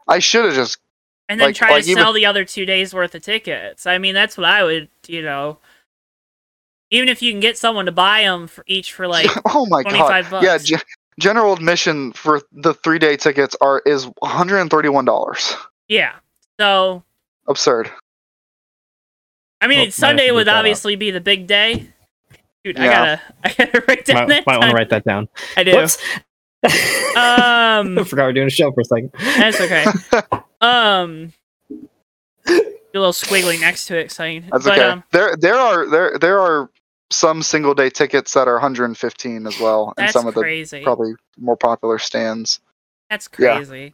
[0.08, 0.80] I should have just
[1.30, 3.86] and then Like- try like to even- sell the other two days worth of tickets.
[3.86, 5.60] I mean, that's what I would, you know.
[6.90, 9.84] Even if you can get someone to buy them for each for like oh my
[9.84, 10.44] god, bucks.
[10.44, 10.58] yeah.
[10.58, 10.84] Ge-
[11.20, 15.56] general admission for the three day tickets are is 131 dollars.
[15.88, 16.16] yeah.
[16.60, 17.04] So
[17.48, 17.90] Absurd.
[19.62, 21.88] I mean, Well, Sunday would look that obviously be the big day.
[22.64, 24.48] Dude, I gotta, I gotta write down might, that.
[24.48, 25.30] might want to write that down.
[25.56, 25.88] I do.
[26.64, 29.12] Um, I forgot we are doing a show for a second.
[29.18, 29.84] That's okay.
[30.62, 31.34] um,
[32.48, 32.62] a
[32.94, 34.88] little squiggly next to it, saying, That's but okay.
[34.88, 36.70] um, there there are there there are
[37.10, 40.84] some single day tickets that are 115 as well, and some of the crazy.
[40.84, 42.60] probably more popular stands.
[43.10, 43.56] That's yeah.
[43.56, 43.94] crazy.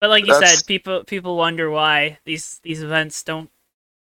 [0.00, 3.50] But like you That's- said, people people wonder why these these events don't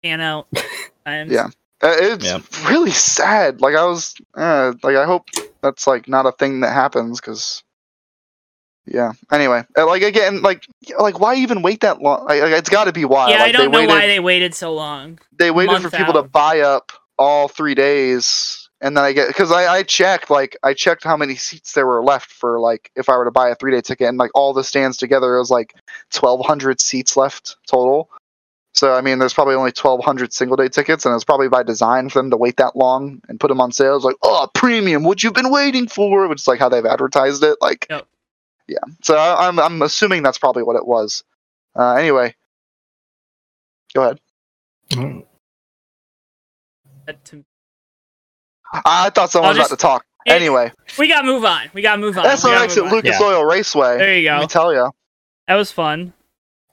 [0.03, 0.47] pan out.
[1.05, 1.47] And Yeah.
[1.81, 2.39] Uh, It's Yeah.
[2.69, 3.59] really sad.
[3.59, 5.27] Like I was, uh, like I hope
[5.61, 7.61] that's like not a thing that happens because,
[8.85, 9.11] yeah.
[9.33, 10.63] Anyway, uh, like again, like
[10.97, 12.25] like why even wait that long?
[12.25, 13.31] Like, like, it's got to be why.
[13.31, 15.19] yeah, like, I don't know waited, why they waited so long.
[15.37, 19.27] they waited for month people to buy up all three days, and then I get
[19.27, 22.91] because I I checked like I checked how many seats there were left for like
[22.95, 25.35] if I were to buy a three day ticket, and like all the stands together,
[25.35, 25.73] it was like
[26.17, 28.09] 1,200 seats left total.
[28.73, 32.09] So I mean, there's probably only 1,200 single day tickets, and it's probably by design
[32.09, 33.95] for them to wait that long and put them on sale.
[33.95, 37.43] It's like, oh, premium, what you've been waiting for, which is like how they've advertised
[37.43, 37.57] it.
[37.61, 38.07] Like, Yep.
[38.67, 38.77] yeah.
[39.03, 41.23] So I, I'm I'm assuming that's probably what it was.
[41.75, 42.33] Uh, anyway,
[43.93, 44.19] go ahead.
[47.05, 47.31] But
[48.85, 50.05] I thought someone I'll was about to talk.
[50.25, 50.33] Yeah.
[50.33, 51.69] Anyway, We gotta move on.
[51.73, 52.23] We gotta move on.
[52.23, 52.85] that's We the gotta exit.
[52.85, 53.25] Lucas Yeah.
[53.25, 53.97] Oil Raceway.
[53.97, 54.31] There you go.
[54.33, 54.41] Let go.
[54.41, 54.91] me tell you,
[55.47, 56.13] That was fun.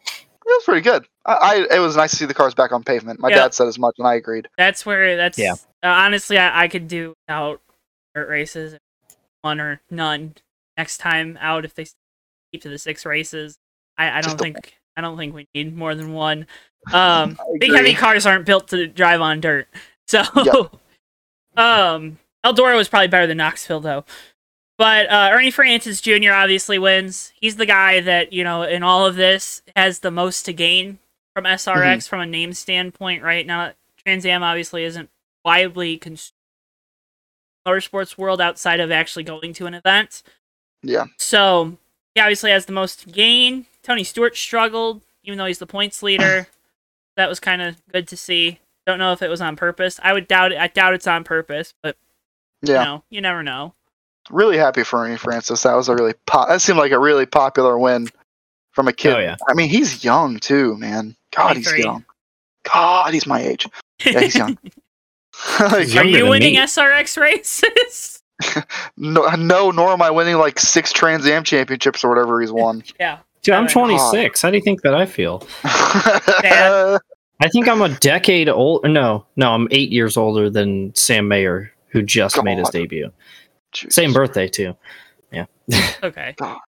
[0.07, 1.05] it was pretty good.
[1.31, 3.21] I, I it was nice to see the cars back on pavement.
[3.21, 3.37] My Yeah.
[3.37, 4.49] dad said as much, and I agreed.
[4.59, 5.53] That's where that's Yeah.
[5.83, 7.61] uh, honestly I, I could do without
[8.15, 8.77] dirt races,
[9.43, 10.35] one or none.
[10.77, 11.87] Next time out, if they
[12.53, 13.57] keep to the six races,
[13.99, 16.47] I, I don't the- think I don't think we need more than one.
[16.93, 19.69] Um, big heavy cars aren't built to drive on dirt,
[20.09, 20.77] so Yep.
[21.57, 24.05] um, Eldora was probably better than Knoxville though.
[24.79, 26.33] But uh, Ernie Francis Jr.
[26.33, 27.35] obviously wins.
[27.39, 30.99] He's the guy that you know in all of this has the most to gain
[31.35, 31.99] from SRX mm-hmm.
[32.01, 33.73] from a name standpoint, right now
[34.05, 35.11] Trans Am obviously isn't
[35.45, 36.35] widely consumed
[37.67, 40.23] motorsports world outside of actually going to an event.
[40.83, 41.05] Yeah.
[41.19, 41.77] So
[42.15, 43.67] he obviously has the most gain.
[43.83, 46.49] Tony Stewart struggled, even though he's the points leader.
[47.17, 48.61] that was kind of good to see.
[48.87, 50.01] Don't know if it was on purpose.
[50.03, 50.59] I would doubt it.
[50.59, 51.97] I doubt it's on purpose, but
[52.63, 52.81] Yeah.
[52.81, 53.75] you know, you never know.
[54.31, 55.63] Really happy for Ernie Francis.
[55.63, 58.09] That was a really po- that seemed like a really popular win
[58.73, 59.15] from a kid.
[59.15, 59.37] Oh yeah.
[59.49, 61.17] I mean, he's young too, man.
[61.35, 62.05] God, he's young.
[62.73, 63.67] God, he's my age.
[64.05, 64.59] Yeah, he's young.
[65.61, 66.61] Like, He's Are you winning me.
[66.61, 68.23] SRX races?
[68.97, 72.83] no, no, nor am I winning like six Trans Am championships or whatever he's won.
[72.99, 73.19] yeah.
[73.43, 73.73] Dude, I'm God.
[73.73, 74.43] 26.
[74.43, 75.47] How do you think that I feel?
[75.65, 76.99] I
[77.53, 78.85] think I'm a decade old.
[78.85, 83.11] No, no, I'm eight years older than Sam Mayer, who just Come made his debut.
[83.73, 83.95] Jesus.
[83.95, 84.77] Same birthday too.
[85.33, 85.47] Yeah.
[86.03, 86.35] okay.
[86.37, 86.59] God.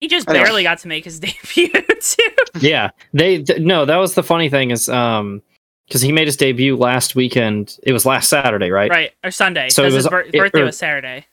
[0.00, 0.06] Yeah.
[0.06, 0.44] He just Anyway.
[0.44, 1.68] barely got to make his debut
[2.00, 2.22] too.
[2.60, 3.84] yeah, they th- no.
[3.84, 5.42] That was the funny thing is um
[5.86, 7.78] because he made his debut last weekend.
[7.82, 8.90] It was last Saturday, right?
[8.90, 9.12] Right.
[9.24, 9.68] Or Sunday.
[9.70, 11.26] So So it his bir- it- birthday or- was Saturday.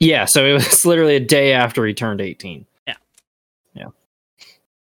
[0.00, 2.66] Yeah, so it was literally a day after he turned 18.
[2.86, 2.94] Yeah.
[3.74, 3.84] Yeah.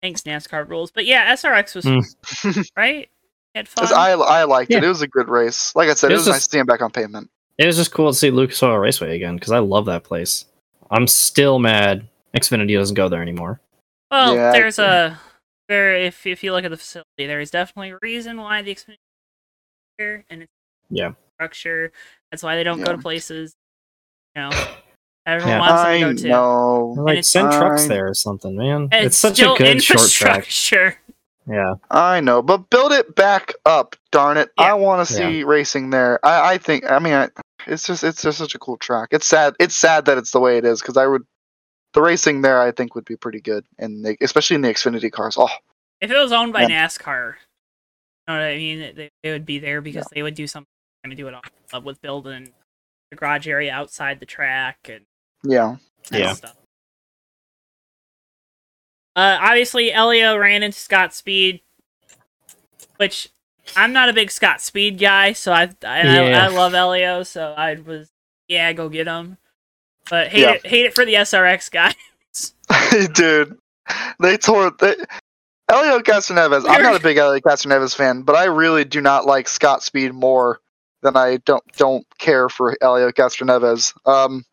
[0.01, 0.91] Thanks, NASCAR rules.
[0.91, 2.69] But yeah, SRX was Mm.
[2.77, 3.09] right.
[3.53, 3.85] He had fun.
[3.87, 4.75] 'Cause I I liked it.
[4.75, 4.85] Yeah.
[4.85, 5.75] It was a good race.
[5.75, 7.29] Like I said, It it was was nice just- to see him back on pavement.
[7.57, 10.45] It was just cool to see Lucas Oil Raceway again because I love that place.
[10.89, 13.59] I'm still mad Xfinity doesn't go there anymore.
[14.11, 15.19] well, Yeah, there's a
[15.69, 15.95] there.
[15.95, 18.91] If if you look at the facility, there is definitely a reason why the Xfinity
[18.93, 18.97] is
[19.97, 20.51] here and it's
[20.89, 21.11] Yeah.
[21.35, 21.91] structure.
[22.31, 23.53] That's why they don't go to places.
[24.35, 24.49] You know,
[25.25, 25.59] everyone Yeah.
[25.59, 26.27] wants I to go to.
[26.27, 26.95] know.
[26.97, 27.89] Like it's send trucks fine.
[27.89, 28.89] there or something, man.
[28.91, 30.37] And It's, such a good short track.
[30.37, 30.97] infrastructure.
[31.45, 31.75] Yeah.
[31.91, 33.95] I know, but build it back up.
[34.11, 34.49] Darn it!
[34.57, 34.71] Yeah.
[34.71, 36.19] I want to see racing there.
[36.25, 36.89] I, I think.
[36.89, 37.29] I mean, I,
[37.67, 39.09] it's just it's just such a cool track.
[39.11, 39.53] It's sad.
[39.59, 41.23] It's sad that it's the way it is because I would
[41.93, 42.61] the racing there.
[42.61, 45.35] I think would be pretty good, and they, especially in the Xfinity cars.
[45.37, 45.49] Oh,
[46.01, 46.85] If it was owned by Yeah.
[46.87, 47.35] NASCAR,
[48.27, 48.95] you know what I mean?
[48.95, 50.67] They, they would be there because they would do something
[51.03, 52.53] kind of do it all with building
[53.11, 55.05] the garage area outside the track and
[55.43, 55.75] yeah.
[56.11, 56.33] that Yeah.
[56.33, 56.55] stuff.
[59.15, 61.61] Uh, obviously, Helio ran into Scott Speed,
[62.97, 63.29] which
[63.75, 66.41] I'm not a big Scott Speed guy, so I and Yeah.
[66.41, 68.09] I, I love Helio, so I was
[68.47, 69.37] yeah, go get him.
[70.09, 70.51] But hate Yeah.
[70.53, 71.93] it, hate it for the SRX guy.
[73.13, 73.57] Dude,
[74.19, 74.71] they tore.
[74.79, 74.95] They,
[75.71, 76.65] Helio Castroneves.
[76.67, 80.13] I'm not a big Helio Castroneves fan, but I really do not like Scott Speed
[80.13, 80.59] more
[81.01, 83.93] than I don't don't care for Helio Castroneves.
[84.07, 84.43] Um,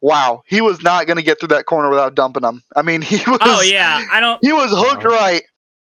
[0.00, 2.62] wow, he was not going to get through that corner without dumping him.
[2.76, 3.38] I mean, he was.
[3.42, 4.38] oh yeah, I don't.
[4.44, 5.42] He was hooked right,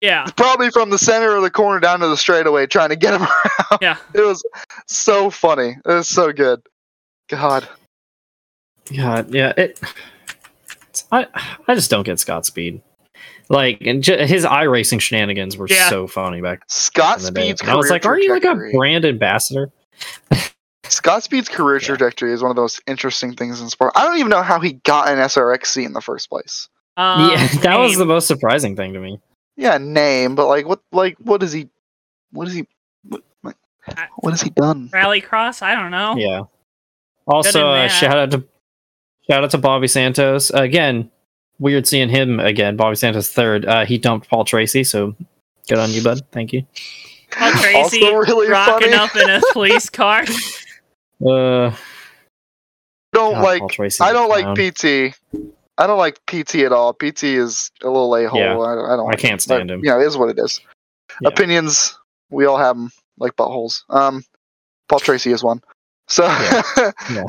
[0.01, 3.13] Yeah, probably from the center of the corner down to the straightaway, trying to get
[3.13, 3.79] him around.
[3.81, 3.97] yeah.
[4.13, 4.43] It was
[4.87, 5.77] so funny.
[5.85, 6.61] It was so good.
[7.29, 7.67] God.
[8.95, 9.49] God, yeah.
[9.57, 9.79] It.
[9.81, 11.27] it's- I
[11.67, 12.81] I just don't get Scott Speed.
[13.49, 15.89] Like and ju- his iRacing shenanigans were Yeah.
[15.89, 17.41] so funny back Scott in the day.
[17.53, 19.71] Speed's I was career like, are you like a trajectory- brand ambassador?
[20.85, 21.87] Scott Speed's career Yeah.
[21.87, 23.93] trajectory is one of the most interesting things in sport.
[23.95, 26.69] I don't even know how he got an SRXC in the first place.
[26.95, 29.19] Um, yeah, that was the most surprising thing to me.
[29.57, 31.67] Yeah, name, but like, what, like, what is he?
[32.31, 32.67] What is he?
[33.07, 33.55] What, like,
[33.87, 34.89] I- what has he done?
[34.93, 35.63] Rallycross.
[35.63, 36.15] I don't know.
[36.17, 36.41] Yeah.
[37.25, 38.43] Also, uh, shout out to
[39.29, 41.09] shout out to Bobby Santos again.
[41.59, 42.75] Weird seeing him again.
[42.75, 43.65] Bobby Santos third.
[43.65, 45.15] Uh, he dumped Paul Tracy, so
[45.67, 46.21] good on you, bud.
[46.31, 46.65] Thank you.
[47.31, 48.93] Paul Tracy also really rocking funny.
[48.93, 50.23] up in a police car.
[51.25, 51.73] Uh,
[53.13, 53.59] don't God, like.
[53.59, 54.55] Paul Tracy's don't like.
[54.55, 55.15] PT.
[55.77, 56.93] I don't like PT at all.
[56.93, 58.39] PT is a little a hole.
[58.39, 58.51] Yeah.
[58.59, 58.99] I, don't- I don't.
[58.99, 59.79] I like can't him, stand but, him.
[59.83, 60.59] You know, it is what it is.
[61.21, 61.29] Yeah.
[61.29, 61.97] Opinions,
[62.29, 63.83] we all have them, like buttholes.
[63.89, 64.23] Um,
[64.89, 65.61] Paul Tracy is one.
[66.07, 67.23] So, Yeah.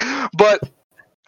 [0.36, 0.60] but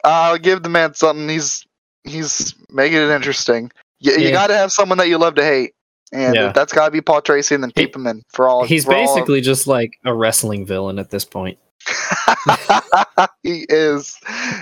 [0.05, 1.29] I'll give the man something.
[1.29, 1.67] He's
[2.05, 3.71] he's making it interesting.
[4.01, 5.73] You, you got to have someone that you love to hate,
[6.13, 6.53] and Yeah.
[6.53, 8.65] that's got to be Paul Tracy, and then keep him in for all.
[8.65, 11.59] He's for all- basically just like a wrestling villain at this point.
[13.43, 14.19] he is,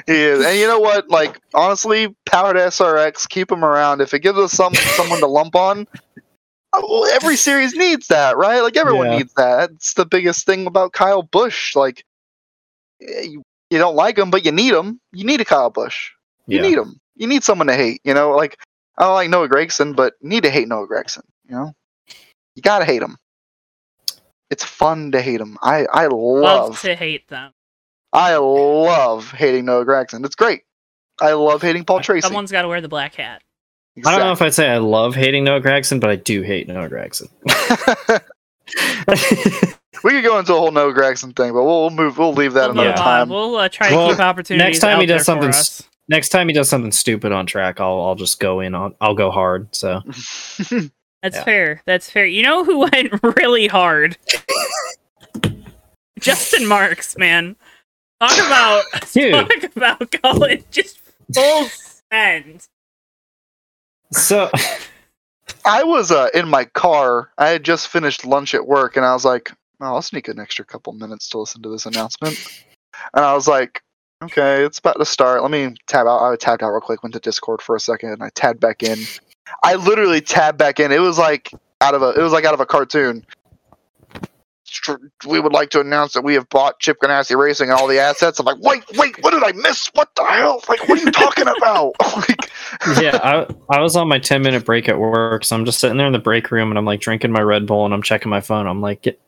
[0.06, 1.08] he is, and you know what?
[1.08, 4.00] Like honestly, powered SRX, keep him around.
[4.00, 5.86] If it gives us some someone to lump on,
[6.72, 8.60] well, every series needs that, right?
[8.60, 9.16] Like everyone Yeah.
[9.18, 9.70] needs that.
[9.70, 11.74] That's the biggest thing about Kyle Busch.
[11.76, 12.04] Like
[13.00, 13.28] eh,
[13.72, 15.00] you, you don't like him, but you need him.
[15.12, 16.10] You need a Kyle Busch.
[16.46, 16.62] You Yeah.
[16.62, 17.00] need him.
[17.16, 18.00] You need someone to hate.
[18.04, 18.58] You know, like
[18.98, 21.22] I don't like Noah Gragson, but need to hate Noah Gragson.
[21.48, 21.72] You know,
[22.54, 23.16] you gotta hate him.
[24.50, 25.56] It's fun to hate him.
[25.62, 27.52] I I Love love to hate them.
[28.12, 30.24] I love hating Noah Gragson.
[30.26, 30.62] It's great.
[31.20, 32.20] I love hating Paul Tracy.
[32.20, 33.42] Someone's got to wear the black hat.
[34.04, 36.66] I don't know if I'd say I love hating Noah Gragson, but I do hate
[36.68, 37.28] Noah Gragson.
[40.04, 42.18] we could go into a whole Noah Gragson thing, but we'll, we'll move.
[42.18, 43.22] We'll leave that We'll another time.
[43.22, 43.28] on.
[43.30, 44.64] We'll uh, try to Well, keep opportunities.
[44.66, 45.82] next time out he does there something us.
[46.08, 49.14] Next time he does something stupid on track, I'll I'll just go in on I'll
[49.14, 49.68] go hard.
[49.74, 50.00] So
[51.22, 51.44] That's Yeah.
[51.44, 51.82] fair.
[51.86, 52.26] That's fair.
[52.26, 54.16] You know who went really hard?
[56.20, 57.56] Justin Marks, man.
[58.20, 59.32] Talk about Dude.
[59.32, 60.98] talk about going just
[61.34, 61.68] full
[62.10, 62.66] send.
[64.12, 64.50] So
[65.64, 67.30] I was uh, in my car.
[67.38, 70.40] I had just finished lunch at work, and I was like, oh, "I'll sneak an
[70.40, 72.38] extra couple minutes to listen to this announcement."
[73.14, 73.82] and I was like,
[74.22, 75.42] "Okay, it's about to start.
[75.42, 78.10] Let me tab out." I tabbed out real quick, went to Discord for a second,
[78.12, 78.98] and I tabbed back in.
[79.64, 80.92] I literally tabbed back in.
[80.92, 82.10] It was like out of a.
[82.10, 83.24] It was like out of a cartoon.
[85.26, 87.98] We would like to announce that we have bought Chip Ganassi Racing and all the
[87.98, 88.38] assets.
[88.38, 89.88] I'm like, wait, wait, what did I miss?
[89.94, 90.62] What the hell?
[90.68, 91.94] Like, what are you talking about?
[92.16, 92.50] like,
[93.00, 95.96] yeah, I I was on my ten minute break at work, so I'm just sitting
[95.96, 98.30] there in the break room and I'm like drinking my Red Bull and I'm checking
[98.30, 98.66] my phone.
[98.66, 99.20] I'm like, get...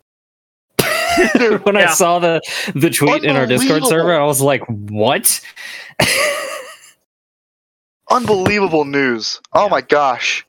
[1.64, 2.40] when I saw the
[2.74, 5.40] the tweet in our Discord server, I was like, what?
[8.10, 9.40] unbelievable news.
[9.52, 9.68] Oh Yeah.
[9.70, 10.46] my gosh.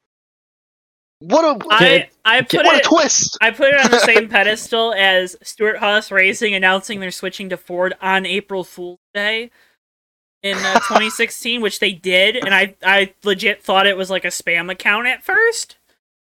[1.28, 3.38] What a I I put what a twist.
[3.42, 7.96] I put it on the same pedestal as Stewart-Haas Racing announcing they're switching to Ford
[8.00, 9.50] on April Fool's Day
[10.44, 14.30] in uh, 2016, which they did, and I I legit thought it was like a
[14.30, 15.78] spam account at first.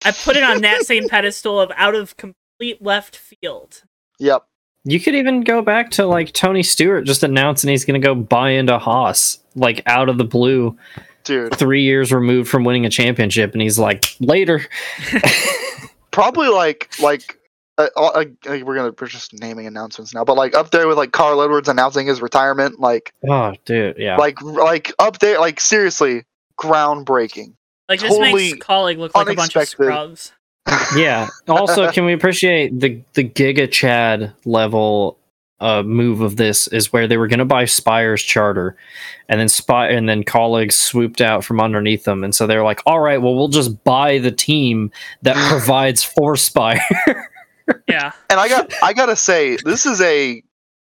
[0.06, 3.82] I put it on that same pedestal of out of complete left field.
[4.20, 4.44] Yep.
[4.84, 8.14] You could even go back to like Tony Stewart just announcing he's going to go
[8.14, 10.78] buy into Haas, like out of the blue,
[11.28, 11.56] Dude.
[11.56, 14.66] three years removed from winning a championship, and he's like, later.
[16.10, 17.38] Probably like like
[17.78, 20.96] uh, uh, uh, we're gonna we're just naming announcements now, but like up there with
[20.96, 24.16] like Carl Edwards announcing his retirement, like Oh, dude, yeah.
[24.16, 26.24] like like up there, like seriously,
[26.58, 27.54] groundbreaking.
[27.88, 30.32] Like this Totally makes Kaulig look like a bunch of scrubs.
[30.96, 31.28] yeah.
[31.46, 35.18] Also, can we appreciate the the Giga Chad level
[35.60, 38.76] uh, move of this is where they were going to buy Spire's charter,
[39.28, 42.80] and then Spire and then Kaulig's swooped out from underneath them, and so they're like,
[42.86, 44.90] "All right, well, we'll just buy the team
[45.22, 46.80] that provides for Spire."
[47.88, 50.42] Yeah, And I got I gotta say, this is a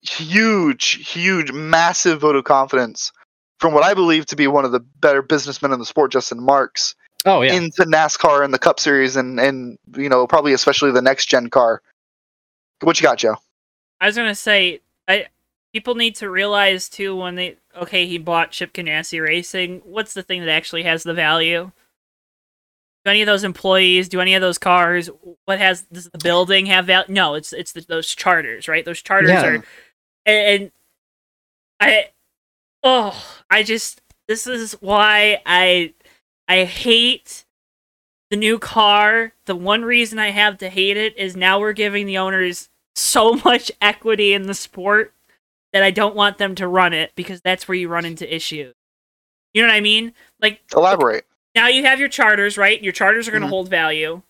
[0.02, 3.12] huge, huge, massive vote of confidence
[3.58, 6.42] from what I believe to be one of the better businessmen in the sport, Justin
[6.42, 6.94] Marks.
[7.26, 11.02] oh yeah, into NASCAR and the Cup Series and and you know probably especially the
[11.02, 11.82] next gen car.
[12.80, 13.36] What you got, Joe?
[14.02, 15.28] I was gonna say, I
[15.72, 19.80] people need to realize too when they okay he bought Chip Ganassi Racing.
[19.84, 21.70] What's the thing that actually has the value?
[23.04, 24.08] Do any of those employees?
[24.08, 25.08] Do any of those cars?
[25.44, 27.14] What has does the building have value?
[27.14, 28.84] No, it's it's the, those charters, right?
[28.84, 29.46] Those charters Yeah.
[29.46, 30.72] are, and, and
[31.80, 32.10] I,
[32.82, 35.94] oh, I just this is why I
[36.48, 37.44] I hate
[38.30, 39.32] the new car.
[39.46, 43.34] The one reason I have to hate it is now we're giving the owners so
[43.44, 45.12] much equity in the sport
[45.72, 48.74] that I don't want them to run it because that's where you run into issues.
[49.54, 50.12] You know what I mean?
[50.40, 51.24] Like Elaborate.
[51.54, 52.82] now you have your charters, right?
[52.82, 53.50] Your charters are going to Mhm.
[53.50, 54.22] hold value.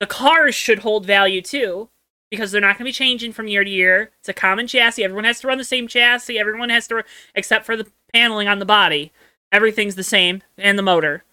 [0.00, 1.88] The cars should hold value too
[2.30, 4.10] because they're not going to be changing from year to year.
[4.20, 5.04] It's a common chassis.
[5.04, 6.38] Everyone has to run the same chassis.
[6.38, 9.12] Everyone has to, except for the paneling on the body.
[9.52, 11.24] Everything's the same and the motor.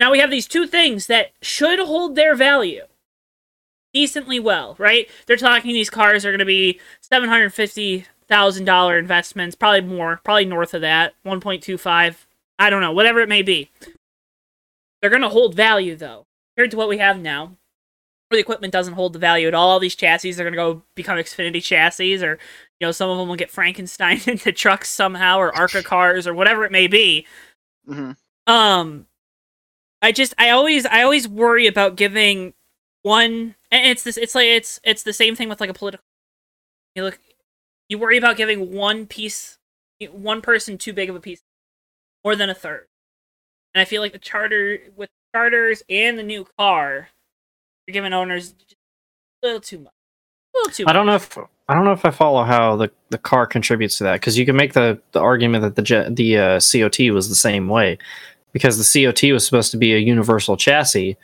[0.00, 2.84] Now we have these two things that should hold their value
[3.92, 5.08] decently well, right?
[5.26, 9.82] They're talking these cars are going to be seven hundred fifty thousand dollar investments, probably
[9.82, 12.26] more, probably north of that, one point two five.
[12.58, 13.70] I don't know, whatever it may be.
[15.00, 16.24] They're going to hold value though,
[16.54, 17.56] compared to what we have now.
[18.28, 19.70] Where the equipment doesn't hold the value at all.
[19.70, 22.38] All these chassis are going to go become Xfinity chassis, or
[22.80, 26.34] you know, some of them will get Frankenstein into trucks somehow, or ARCA cars, or
[26.34, 27.26] whatever it may be.
[27.86, 28.12] hmm
[28.46, 29.06] Um,
[30.00, 32.54] I just I always I always worry about giving
[33.02, 33.54] one.
[33.70, 34.16] And it's this.
[34.16, 36.04] It's like it's it's the same thing with like a political.
[36.94, 37.18] You look,
[37.88, 39.58] you worry about giving one piece,
[40.10, 41.42] one person too big of a piece,
[42.24, 42.86] more than a third.
[43.74, 47.08] And I feel like the charter with charters and the new car,
[47.86, 48.54] you're giving owners
[49.42, 49.92] a little too much.
[50.54, 50.84] A little too.
[50.86, 51.38] I don't know if
[51.68, 54.44] I don't know if I follow how the, the car contributes to that because you
[54.44, 57.96] can make the, the argument that the jet, the uh, COT was the same way
[58.52, 61.16] because the COT was supposed to be a universal chassis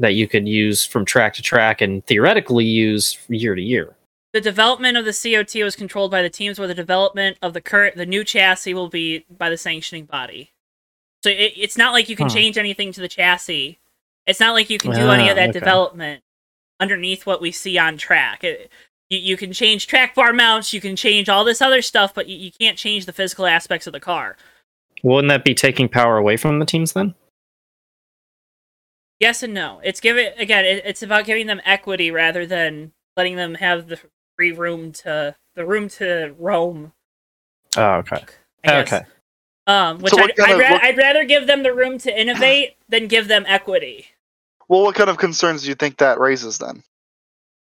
[0.00, 3.94] that you could use from track to track and theoretically use year to year.
[4.32, 7.60] the development of the COT was controlled by the teams, where the development of the
[7.60, 10.50] current, the new chassis will be by the sanctioning body.
[11.24, 12.34] So it, it's not like you can Huh.
[12.34, 13.78] change anything to the chassis.
[14.26, 15.58] It's not like you can do any Ah, of that okay.
[15.58, 16.22] development
[16.80, 18.42] underneath what we see on track.
[18.44, 18.70] It,
[19.10, 22.26] you, you can change track bar mounts, you can change all this other stuff, but
[22.28, 24.36] you, you can't change the physical aspects of the car.
[25.02, 27.14] Wouldn't that be taking power away from the teams then?
[29.20, 29.80] Yes and no.
[29.84, 30.64] It's give it again.
[30.64, 33.98] It, it's about giving them equity rather than letting them have the
[34.36, 36.92] free room to the room to roam.
[37.76, 38.24] Oh, okay.
[38.64, 38.76] I.
[38.80, 39.02] Okay.
[39.66, 41.98] Um, which So I'd, kind I'd, of- ra- what- I'd rather give them the room
[41.98, 44.06] to innovate than give them equity.
[44.68, 46.82] Well, what kind of concerns do you think that raises then?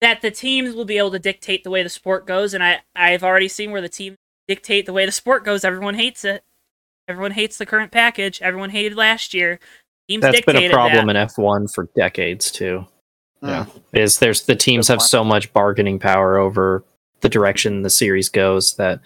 [0.00, 2.80] that the teams will be able to dictate the way the sport goes, and I
[2.96, 4.16] I've already seen where the team
[4.48, 5.62] dictate the way the sport goes.
[5.64, 6.42] Everyone hates it.
[7.06, 8.42] Everyone hates the current package.
[8.42, 9.60] Everyone hated last year.
[10.08, 11.16] Teams That's been a problem that.
[11.16, 12.86] in F1 for decades too.
[13.42, 13.64] Yeah.
[13.66, 13.82] Mm.
[13.92, 16.84] Is there's the teams have so much bargaining power over
[17.20, 19.00] the direction the series goes that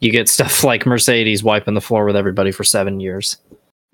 [0.00, 3.36] you get stuff like Mercedes wiping the floor with everybody for seven years.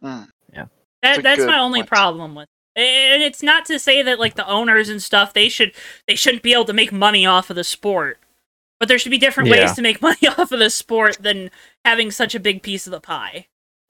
[0.03, 0.29] Mm.
[0.53, 0.69] That,
[1.03, 1.89] That's a that's good my only point.
[1.91, 2.49] problem with.
[2.77, 5.73] And it's not to say that like the owners and stuff they should
[6.09, 8.19] they shouldn't be able to make money off of the sport,
[8.81, 9.67] but there should be different Yeah.
[9.67, 11.51] ways to make money off of the sport than
[11.85, 13.47] having such a big piece of the pie.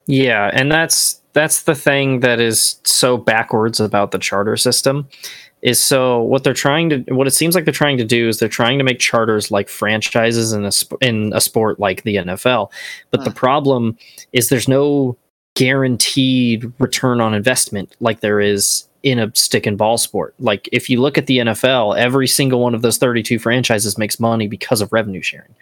[0.07, 5.07] Yeah, and that's that's the thing that is so backwards about the charter system
[5.61, 8.39] is so what they're trying to what it seems like they're trying to do is
[8.39, 12.15] they're trying to make charters like franchises in a sp- in a sport like the
[12.15, 12.71] NFL.
[13.11, 13.35] But the Hmm.
[13.37, 13.97] problem
[14.33, 15.17] is there's no
[15.55, 20.33] guaranteed return on investment like there is in a stick and ball sport.
[20.39, 24.19] Like if you look at the NFL, every single one of those 32 franchises makes
[24.19, 25.53] money because of revenue sharing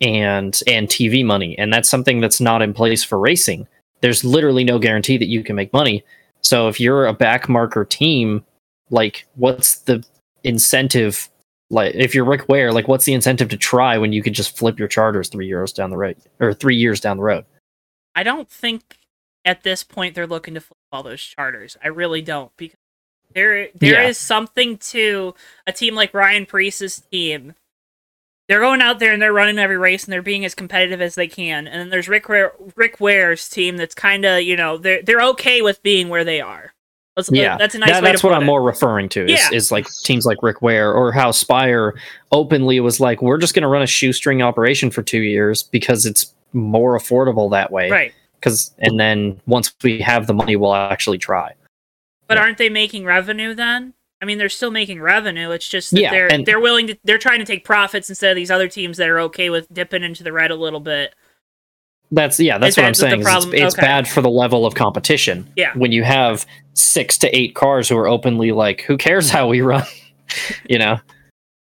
[0.00, 3.66] and and TV money, and that's something that's not in place for racing.
[4.00, 6.04] There's literally no guarantee that you can make money.
[6.40, 8.44] So if you're a back marker team,
[8.90, 10.04] like what's the
[10.44, 11.28] incentive?
[11.70, 14.56] Like if you're Rick Ware, like what's the incentive to try when you could just
[14.56, 17.44] flip your charters three years down the road or three years down the road?
[18.14, 18.96] I don't think
[19.44, 21.76] at this point they're looking to flip all those charters.
[21.82, 22.78] I really don't because
[23.34, 24.26] there there is Yeah.
[24.26, 25.34] something to
[25.66, 27.54] a team like Ryan Priest's team.
[28.48, 31.14] They're going out there and they're running every race and they're being as competitive as
[31.14, 31.66] they can.
[31.68, 35.20] And then there's Rick Ware, Rick Ware's team that's kind of you know they're they're
[35.22, 36.72] okay with being where they are.
[37.16, 38.46] Let's, Yeah, that's a nice That- that's what I'm it.
[38.46, 39.24] more referring to.
[39.24, 39.48] Is, Yeah.
[39.52, 41.94] is like teams like Rick Ware or how Spire
[42.30, 46.06] openly was like, we're just going to run a shoestring operation for two years because
[46.06, 47.90] it's more affordable that way.
[47.90, 48.14] right.
[48.38, 51.52] Because and then once we have the money, we'll actually try.
[52.28, 52.44] But Yeah.
[52.44, 53.94] aren't they making revenue then?
[54.20, 55.50] I mean, they're still making revenue.
[55.52, 58.30] It's just that Yeah, they're and- they're willing to they're trying to take profits instead
[58.30, 61.14] of these other teams that are okay with dipping into the red a little bit.
[62.10, 63.20] That's yeah, that's Is what that I'm saying.
[63.20, 63.86] It's, it's Okay.
[63.86, 65.52] bad for the level of competition.
[65.56, 65.72] Yeah.
[65.74, 69.60] When you have six to eight cars who are openly like, who cares how we
[69.60, 69.84] run?
[70.68, 70.98] you know?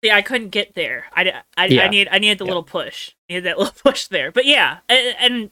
[0.04, 1.06] See, I couldn't get there.
[1.14, 2.50] I, I, I need I needed the Yeah.
[2.50, 3.12] little push.
[3.30, 4.32] I needed that little push there.
[4.34, 5.52] But yeah, and, and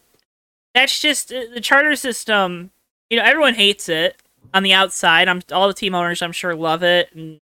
[0.75, 2.71] that's just uh, the charter system.
[3.09, 4.20] You know, everyone hates it
[4.53, 5.27] on the outside.
[5.27, 6.21] I'm all the team owners.
[6.21, 7.39] I'm sure love it, and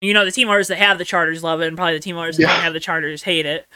[0.00, 2.16] you know the team owners that have the charters love it, and probably the team
[2.16, 3.66] owners that don't have the charters hate it.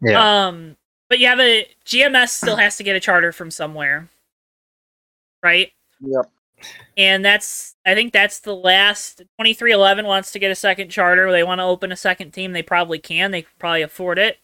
[0.00, 0.46] Yeah.
[0.46, 0.76] Um,
[1.08, 4.08] but you have a GMS still has to get a charter from somewhere,
[5.42, 5.72] right?
[6.00, 6.30] Yep.
[6.96, 11.30] And that's I think that's the last 23XI wants to get a second charter.
[11.30, 12.52] They want to open a second team.
[12.52, 13.30] They probably can.
[13.30, 14.38] They could probably afford it.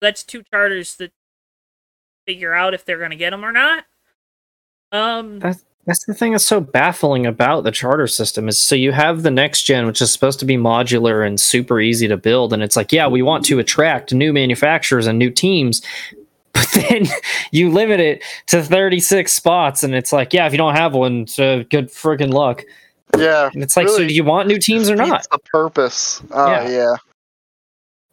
[0.00, 1.12] That's two charters that
[2.26, 3.84] figure out if they're going to get them or not.
[4.92, 8.92] Um, That's that's the thing that's so baffling about the charter system is so you
[8.92, 12.52] have the next gen, which is supposed to be modular and super easy to build,
[12.52, 15.82] and it's like, yeah, we want to attract new manufacturers and new teams,
[16.52, 17.06] but then
[17.50, 21.26] you limit it to 36 spots, and it's like, yeah, if you don't have one,
[21.26, 22.62] so good friggin' luck.
[23.16, 23.50] Yeah.
[23.52, 25.26] And it's like, so do you want new teams or not?
[25.30, 26.22] The purpose.
[26.32, 26.68] Oh Yeah.
[26.68, 26.96] yeah.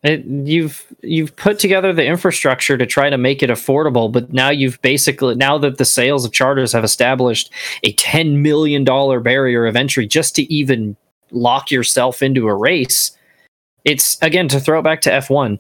[0.04, 4.50] It, you've you've put together the infrastructure to try to make it affordable, but now
[4.50, 7.52] you've basically now that the sales of charters have established
[7.84, 10.98] a ten million dollar barrier of entry just to even
[11.30, 13.16] lock yourself into a race.
[13.86, 15.60] It's again to throw it back to F one.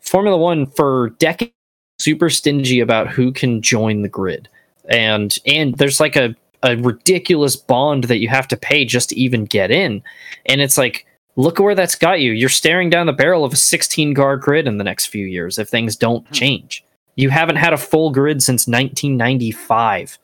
[0.00, 1.52] Formula One for decades
[2.00, 4.48] super stingy about who can join the grid,
[4.88, 6.34] and and there's like a
[6.64, 10.02] a ridiculous bond that you have to pay just to even get in,
[10.46, 12.32] and it's like look where that's got you.
[12.32, 15.58] You're staring down the barrel of a 16 guard grid in the next few years
[15.58, 16.34] if things don't hmm.
[16.34, 16.84] change.
[17.16, 20.18] You haven't had a full grid since 1995.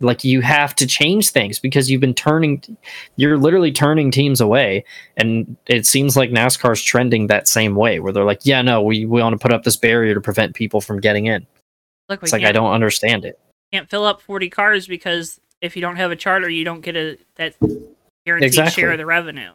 [0.00, 2.76] Like you have to change things because you've been turning
[3.14, 4.84] you're literally turning teams away
[5.16, 9.06] and it seems like NASCAR's trending that same way where they're like, "Yeah, no, we
[9.06, 11.46] we want to put up this barrier to prevent people from getting in."
[12.08, 13.38] look, It's like I don't understand it.
[13.72, 16.96] can't fill up 40 cars because if you don't have a charter, you don't get
[16.96, 17.54] a that
[18.26, 18.82] guaranteed Exactly.
[18.82, 19.52] share of the revenue.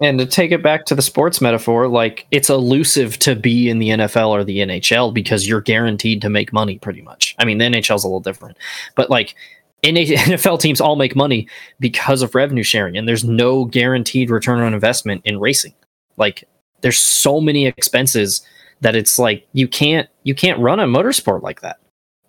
[0.00, 3.78] And to take it back to the sports metaphor, like it's elusive to be in
[3.78, 7.36] the NFL or the NHL because you're guaranteed to make money pretty much.
[7.38, 8.56] I mean, the NHL's a little different,
[8.94, 9.34] but like
[9.82, 11.46] NFL teams all make money
[11.80, 15.74] because of revenue sharing, and there's no guaranteed return on investment in racing.
[16.16, 16.44] Like
[16.80, 18.40] there's so many expenses
[18.80, 21.78] that it's like you can't you can't run a motorsport like that.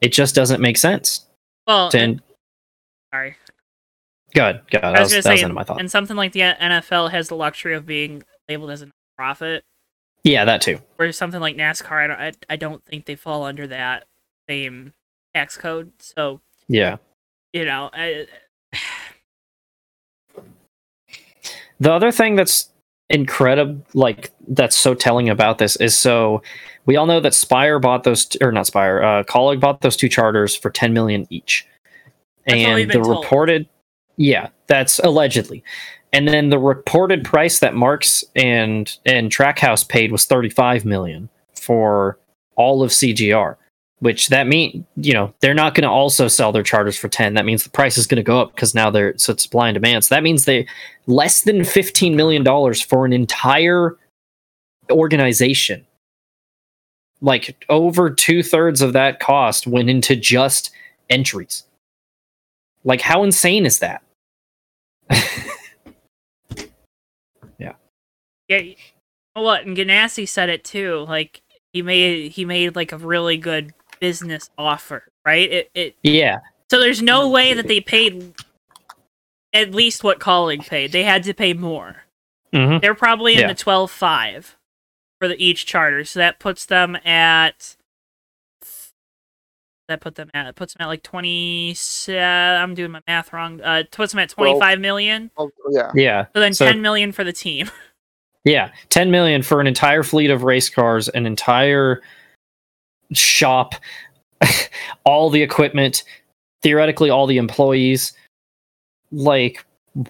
[0.01, 1.25] It just doesn't make sense.
[1.67, 2.21] Well, and-
[3.13, 3.37] sorry.
[4.33, 5.79] God, God, I that was was, that was say, my thought.
[5.79, 9.63] and something like the NFL has the luxury of being labeled as a profit,
[10.23, 10.79] Yeah, that too.
[10.95, 14.05] whereas something like NASCAR, I don't, I, I don't think they fall under that
[14.49, 14.93] same
[15.35, 15.91] tax code.
[15.99, 16.97] So Yeah.
[17.53, 18.25] you know, I,
[21.79, 22.69] The other thing that's
[23.09, 26.43] incredible, like that's so telling about this is so
[26.85, 29.95] we all know that Spire bought those, t- or not Spire, uh, Kaulig bought those
[29.97, 31.65] two charters for 10 million each.
[32.45, 33.07] That's and the told.
[33.23, 33.67] reported,
[34.21, 35.63] yeah, that's allegedly.
[36.13, 42.19] And then the reported price that Marks and and Trackhouse paid was 35 million for
[42.55, 43.55] all of CGR,
[43.99, 47.33] which that mean you know they're not going to also sell their charters for 10.
[47.33, 49.69] That means the price is going to go up because now they're so it's supply
[49.69, 50.05] and demand.
[50.05, 50.67] So that means they
[51.07, 53.97] less than 15 million dollars for an entire
[54.91, 55.85] organization.
[57.21, 60.71] Like over two thirds of that cost went into just
[61.09, 61.63] entries.
[62.83, 64.03] Like how insane is that?
[67.59, 67.73] Yeah,
[68.49, 68.73] Yeah.
[69.33, 69.65] what?
[69.65, 71.05] And Ganassi said it too.
[71.07, 71.41] Like
[71.73, 75.51] he made he made like a really good business offer, right?
[75.51, 76.39] It it yeah,
[76.71, 78.33] so there's no way that they paid
[79.53, 80.91] at least what Kaulig paid.
[80.91, 81.97] They had to pay more.
[82.53, 83.47] hmm They're probably in Yeah.
[83.47, 84.57] the twelve five
[85.19, 87.75] for the each charter, so that puts them at.
[89.91, 91.75] That put them at it puts them at like twenty.
[92.07, 93.61] Uh, I'm doing my math wrong.
[93.61, 95.29] Uh, it puts them at twenty five million.
[95.37, 95.91] Oh, yeah.
[95.93, 96.25] yeah.
[96.33, 97.69] So then So- ten million for the team.
[98.43, 102.01] Yeah, 10 million for an entire fleet of race cars, an entire
[103.13, 103.75] shop,
[105.05, 106.03] all the equipment,
[106.63, 108.13] theoretically all the employees.
[109.11, 109.63] Like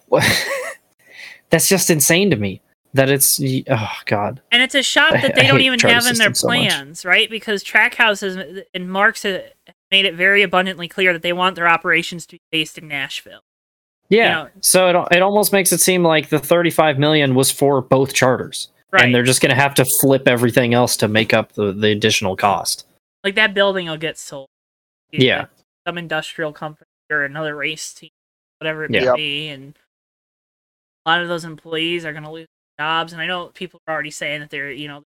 [1.50, 2.62] that's just insane to me.
[2.94, 4.42] That it's oh god.
[4.52, 6.48] And it's a shop that they I don't hate even have in their systems so
[6.48, 7.30] plans, right?
[7.30, 9.44] Because Trackhouse has and Marks have
[9.92, 13.42] made it very abundantly clear that they want their operations to be based in Nashville.
[14.10, 14.34] Yeah.
[14.34, 18.14] know- so it it almost makes it seem like the 35 million was for both
[18.14, 18.70] charters.
[18.92, 19.06] Right.
[19.06, 21.92] And they're just going to have to flip everything else to make up the, the
[21.92, 22.86] additional cost.
[23.24, 24.50] like that building will get sold.
[25.12, 25.46] Yeah.
[25.88, 28.10] some industrial company or another race team,
[28.60, 29.78] whatever it may be, and
[31.06, 32.48] a lot of those employees are going to lose
[32.80, 33.14] jobs.
[33.14, 35.04] And I know people are already saying that there, you know,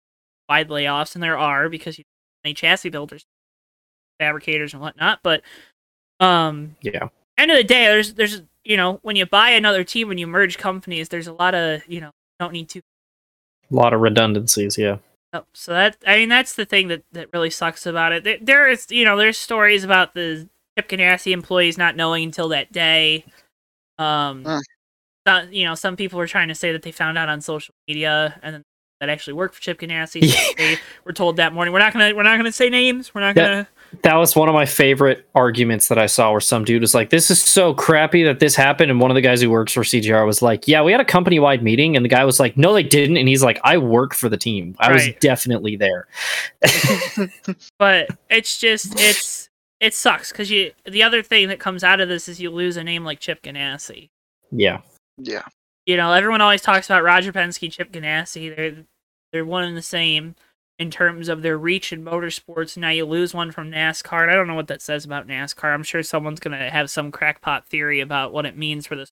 [0.49, 2.03] wide layoffs, and there are because you
[2.43, 3.23] many chassis builders,
[4.19, 5.19] fabricators, and whatnot.
[5.23, 5.41] But
[6.19, 7.07] um, Yeah.
[7.37, 10.27] end of the day, there's there's you know when you buy another team when you
[10.27, 12.79] merge companies, there's a lot of you know don't need to.
[13.71, 14.97] A lot of redundancies, yeah.
[15.33, 15.45] Yep.
[15.53, 18.23] So that I mean that's the thing that that really sucks about it.
[18.23, 20.47] There, there is you know there's stories about the
[20.77, 23.25] Chip Ganassi employees not knowing until that day.
[23.97, 27.41] Um, so- you know some people were trying to say that they found out on
[27.41, 28.63] social media and then
[28.99, 30.27] that actually worked for Chip Ganassi.
[30.27, 31.71] So they were told that morning.
[31.73, 33.13] We're not gonna we're not gonna say names.
[33.13, 33.43] We're not Yeah.
[33.47, 33.67] gonna.
[34.03, 37.09] That was one of my favorite arguments that I saw where some dude was like,
[37.09, 38.91] This is so crappy that this happened.
[38.91, 41.05] And one of the guys who works for CGR was like, Yeah, we had a
[41.05, 41.95] company wide meeting.
[41.95, 43.17] And the guy was like, No, they didn't.
[43.17, 44.75] And he's like, I work for the team.
[44.79, 46.07] I was definitely there.
[47.77, 52.09] But it's just it's it sucks because you the other thing that comes out of
[52.09, 54.09] this is you lose a name like Chip Ganassi.
[54.51, 54.81] Yeah.
[55.17, 55.43] Yeah.
[55.85, 58.55] you know, everyone always talks about Roger Penske, Chip Ganassi.
[58.55, 58.85] They're
[59.31, 60.35] they're one and the same
[60.79, 62.77] in terms of their reach in motorsports.
[62.77, 64.23] Now you lose one from NASCAR.
[64.23, 65.73] And I don't know what that says about NASCAR.
[65.73, 69.11] I'm sure someone's gonna have some crackpot theory about what it means for this,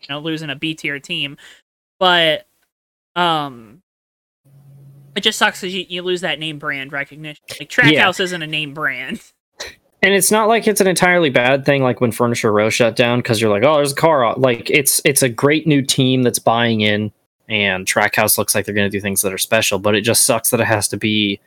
[0.00, 1.36] you know, losing a B tier team.
[1.98, 2.46] But
[3.16, 3.82] um,
[5.16, 7.42] it just sucks because you, you lose that name brand recognition.
[7.58, 9.20] Like Trackhouse isn't a name brand.
[10.02, 13.18] And it's not like it's an entirely bad thing, like when Furniture Row shut down,
[13.18, 14.34] because you're like, oh, there's a car.
[14.34, 17.12] Like it's it's a great new team that's buying in,
[17.50, 19.78] and Trackhouse looks like they're going to do things that are special.
[19.78, 21.40] But it just sucks that it has to be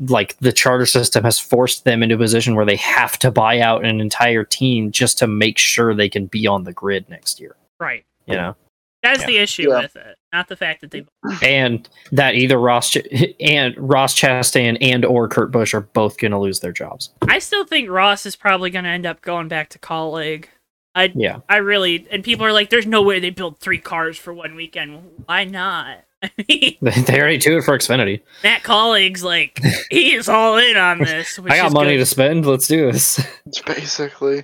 [0.00, 3.60] like the charter system has forced them into a position where they have to buy
[3.60, 7.40] out an entire team just to make sure they can be on the grid next
[7.40, 7.56] year.
[7.80, 8.04] Right.
[8.26, 8.56] You know,
[9.02, 9.26] That's Yeah.
[9.28, 9.78] the issue Yeah.
[9.82, 11.06] with it, not the fact that they.
[11.42, 12.98] and that either Ross Ch-
[13.40, 17.10] and Ross Chastain and or Kurt Busch are both going to lose their jobs.
[17.28, 20.46] I still think Ross is probably going to end up going back to Kaulig.
[20.94, 21.40] I Yeah.
[21.48, 24.54] I really and people are like, "There's no way they build three cars for one
[24.54, 26.04] weekend." Why not?
[26.22, 28.20] I mean, they already do it for Xfinity.
[28.42, 31.38] Matt Kaulig's like, he is all in on this.
[31.38, 31.98] Which I got is money good.
[31.98, 32.44] to spend.
[32.44, 33.24] Let's do this.
[33.46, 34.42] It's basically.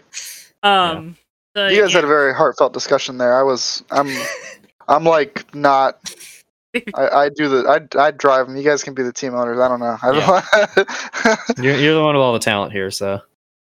[0.62, 1.16] Um,
[1.57, 3.36] so, You guys yeah, had a very heartfelt discussion there.
[3.36, 3.82] I was.
[3.90, 4.09] I'm.
[4.88, 5.99] I'm like not.
[6.95, 7.68] I, I do the.
[7.68, 8.57] I I drive them.
[8.57, 9.59] You guys can be the team owners.
[9.59, 9.97] I don't know.
[10.03, 10.12] I
[10.76, 13.20] don't, You're, you're the one with all the talent here, so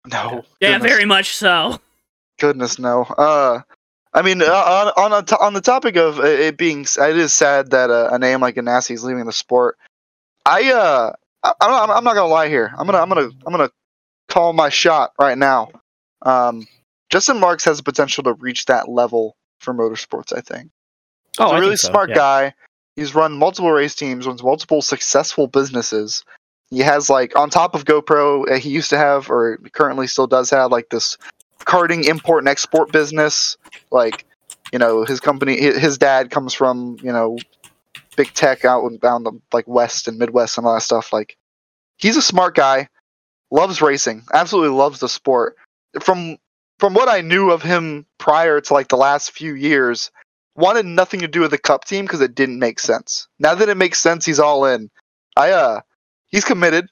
[0.07, 0.45] no.
[0.61, 0.93] yeah, goodness.
[0.93, 1.81] very much so.
[2.39, 3.03] Goodness no.
[3.03, 3.61] Uh,
[4.13, 7.17] I mean, uh, on on a t- on the topic of it it being, it
[7.17, 9.77] is sad that uh, a name like Ganassi is leaving the sport.
[10.47, 11.13] I uh,
[11.43, 12.73] I, I'm not, I'm not gonna lie here.
[12.79, 13.71] I'm gonna I'm gonna I'm gonna
[14.29, 15.71] call my shot right now.
[16.23, 16.67] Um,
[17.11, 20.37] Justin Marks has the potential to reach that level for motorsports.
[20.37, 20.71] I think.
[21.39, 22.17] Oh, He's I a really so, smart yeah.
[22.17, 22.55] guy.
[22.97, 26.25] He's run multiple race teams, runs multiple successful businesses.
[26.71, 30.27] He has like on top of GoPro, uh, he used to have or currently still
[30.27, 31.19] does have like this
[31.65, 33.57] karting import and export business.
[33.91, 34.27] Like
[34.73, 37.39] You know, his company, his dad comes from you know,
[38.17, 41.13] big tech out in down the like west and Midwest and all that stuff.
[41.13, 41.37] Like,
[41.97, 42.89] he's a smart guy,
[43.51, 45.57] loves racing, absolutely loves the sport.
[46.01, 46.39] From
[46.81, 50.11] from what I knew of him prior to like the last few years,
[50.57, 53.29] wanted nothing to do with the cup team because it didn't make sense.
[53.39, 54.91] Now that it makes sense, he's all in.
[55.37, 55.81] I uh,
[56.29, 56.87] he's committed,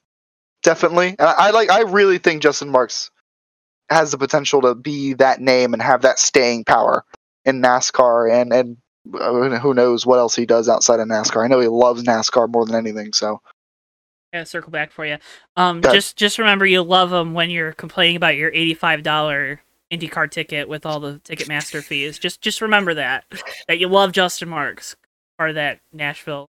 [0.63, 1.69] definitely, and I, I like.
[1.69, 3.11] I really think Justin Marks
[3.89, 7.03] has the potential to be that name and have that staying power
[7.45, 8.77] in NASCAR and and
[9.13, 11.43] uh, who knows what else he does outside of NASCAR.
[11.43, 13.13] I know he loves NASCAR more than anything.
[13.13, 13.41] So
[14.31, 15.17] Yeah, circle back for you.
[15.57, 19.61] Um, just just remember you love them when you're complaining about your eighty-five dollar
[19.91, 22.17] IndyCar ticket with all the Ticketmaster fees.
[22.17, 23.25] Just just remember that
[23.67, 24.95] that you love Justin Marks,
[25.37, 26.47] part of that Nashville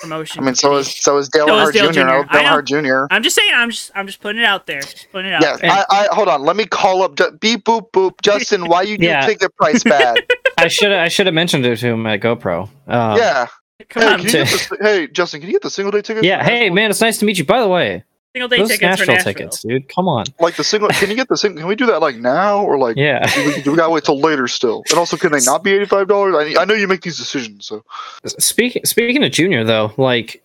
[0.00, 0.42] promotion.
[0.42, 1.92] I mean, so is so is Dale So is Dale Jr.
[1.92, 2.00] Jr.
[2.00, 2.48] Dale I know.
[2.62, 2.64] Earnhardt
[3.08, 3.14] Jr.
[3.14, 3.50] I'm just saying.
[3.54, 4.80] I'm just I'm just putting it out there.
[4.80, 5.42] Just putting it out.
[5.42, 5.70] Yeah, there.
[5.70, 6.42] I, I hold on.
[6.42, 8.20] Let me call up Ju- beep boop boop.
[8.22, 9.26] Justin, why you do Yeah.
[9.26, 10.18] ticket price bad?
[10.58, 12.68] I should I should have mentioned it to him at GoPro.
[12.86, 13.46] Um, yeah.
[13.88, 16.02] Come Hey, on, can you get the, hey, Justin, can you get the single day
[16.02, 16.22] ticket?
[16.22, 16.44] Yeah.
[16.44, 17.44] Hey, man, it's nice to meet you.
[17.46, 19.32] By the way, single day those tickets for Nashville Nashville.
[19.32, 19.88] tickets, dude.
[19.88, 20.24] Come on.
[20.38, 20.88] Like the single.
[20.90, 21.60] Can you get the single?
[21.60, 22.96] Can we do that like now or like?
[22.96, 23.26] Yeah.
[23.34, 24.82] Do we, do we gotta wait till later still?
[24.90, 26.34] And also, can they not be eighty five dollars?
[26.36, 27.84] I, I know you make these decisions, so
[28.24, 30.42] Speaking speaking of Junior though, like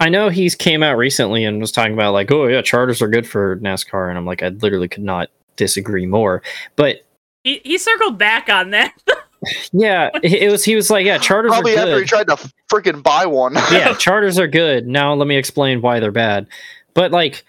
[0.00, 3.08] I know he's came out recently and was talking about like, oh yeah, charters are
[3.08, 6.42] good for NASCAR, and I'm like, I literally could not disagree more.
[6.76, 7.06] But
[7.42, 8.94] He he circled back on that.
[9.72, 12.50] yeah, it it was he was like, yeah, charters probably are after he tried to
[12.70, 13.54] freaking buy one.
[13.70, 14.86] yeah, charters are good.
[14.86, 16.46] Now let me explain why they're bad.
[16.94, 17.44] But like,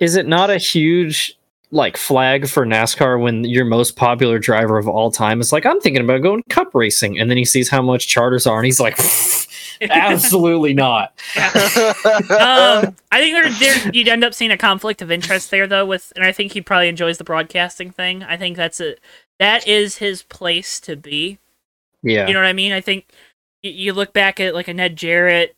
[0.00, 1.36] is it not a huge
[1.70, 5.80] like flag for NASCAR when your most popular driver of all time is like, I'm
[5.80, 8.80] thinking about going cup racing, and then he sees how much charters are, and he's
[8.80, 8.98] like,
[9.90, 11.08] absolutely not.
[11.36, 15.86] um, I think there, there you'd end up seeing a conflict of interest there though
[15.86, 18.22] with and I think he probably enjoys the broadcasting thing.
[18.22, 18.94] I think that's a
[19.40, 21.38] that is his place to be.
[22.02, 22.72] Yeah, You know what I mean?
[22.72, 23.06] I think
[23.62, 25.56] you look back at like a Ned Jarrett,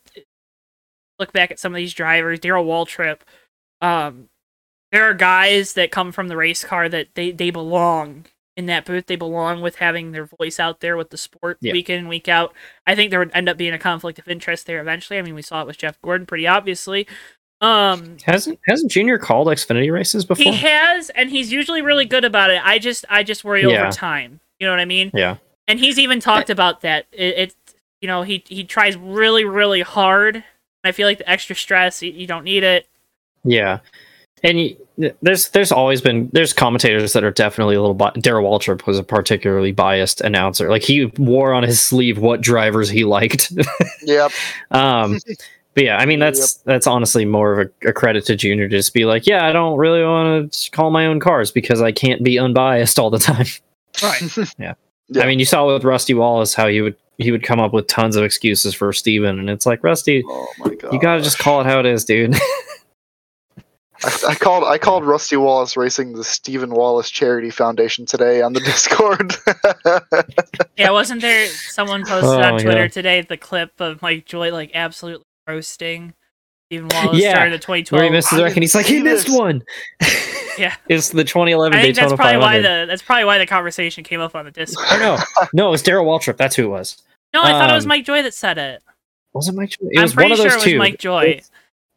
[1.19, 3.19] look back at some of these drivers, Darrell Waltrip.
[3.81, 4.29] Um,
[4.91, 8.85] there are guys that come from the race car that they they belong in that
[8.85, 9.05] booth.
[9.05, 11.73] They belong with having their voice out there with the sport Yeah.
[11.73, 12.53] week in week out.
[12.87, 15.19] I think there would end up being a conflict of interest there eventually.
[15.19, 17.07] I mean, we saw it with Jeff Gordon pretty obviously.
[17.59, 20.43] Um, hasn't hasn't Junior called Xfinity races before?
[20.51, 22.61] he has, and he's usually really good about it.
[22.63, 23.81] I just I just worry Yeah.
[23.83, 24.39] over time.
[24.59, 25.09] You know what I mean?
[25.13, 25.37] yeah,
[25.67, 27.07] and he's even talked about that.
[27.11, 27.55] It, it
[27.99, 30.43] you know, he he tries really really hard.
[30.87, 32.87] I feel like the extra stress, you, you don't need it.
[33.43, 33.79] yeah.
[34.43, 34.77] And you,
[35.23, 37.95] there's there's always been there's commentators that are definitely a little.
[37.95, 40.69] Bi- Darrell Waltrip was a particularly biased announcer.
[40.69, 43.51] Like he wore on his sleeve what drivers he liked.
[44.03, 44.31] yep.
[44.69, 45.17] Um,
[45.73, 48.77] but yeah, I mean that's that's honestly more of a, a credit to Junior to
[48.77, 51.91] just be like, yeah, I don't really want to call my own cars because I
[51.91, 53.47] can't be unbiased all the time.
[54.03, 54.21] Right.
[54.59, 55.23] Yeah.
[55.23, 57.87] I mean, you saw with Rusty Wallace how he would he would come up with
[57.87, 60.93] tons of excuses for Stephen, and it's like Rusty, Oh my god.
[60.93, 62.35] you gotta just call it how it is, dude.
[64.03, 68.53] I, I called I called Rusty Wallace Racing the Stephen Wallace Charity Foundation today on
[68.53, 69.33] the Discord.
[70.77, 72.87] yeah, wasn't there someone posted Oh, on Twitter yeah.
[72.89, 76.13] today the clip of Mike Joy like absolutely roasting
[76.69, 77.99] Stephen Wallace Yeah, during the 2012?
[77.99, 79.35] Where he misses the wreck, and he's like, he missed this.
[79.35, 79.63] one.
[80.57, 80.75] Yeah.
[80.89, 82.41] it's the 2011 I think Daytona that's probably 500.
[82.41, 84.85] why the that's probably why the conversation came up on the Discord.
[84.91, 85.17] Or no,
[85.53, 86.37] no, it was Darrell Waltrip.
[86.37, 87.01] That's who it was.
[87.33, 88.81] No, I thought it was Um, Mike Joy that said it.
[89.33, 89.69] Was it Mike?
[89.71, 89.87] Joy?
[89.91, 90.77] It I'm was pretty one of sure those it was two.
[90.79, 91.41] Mike Joy.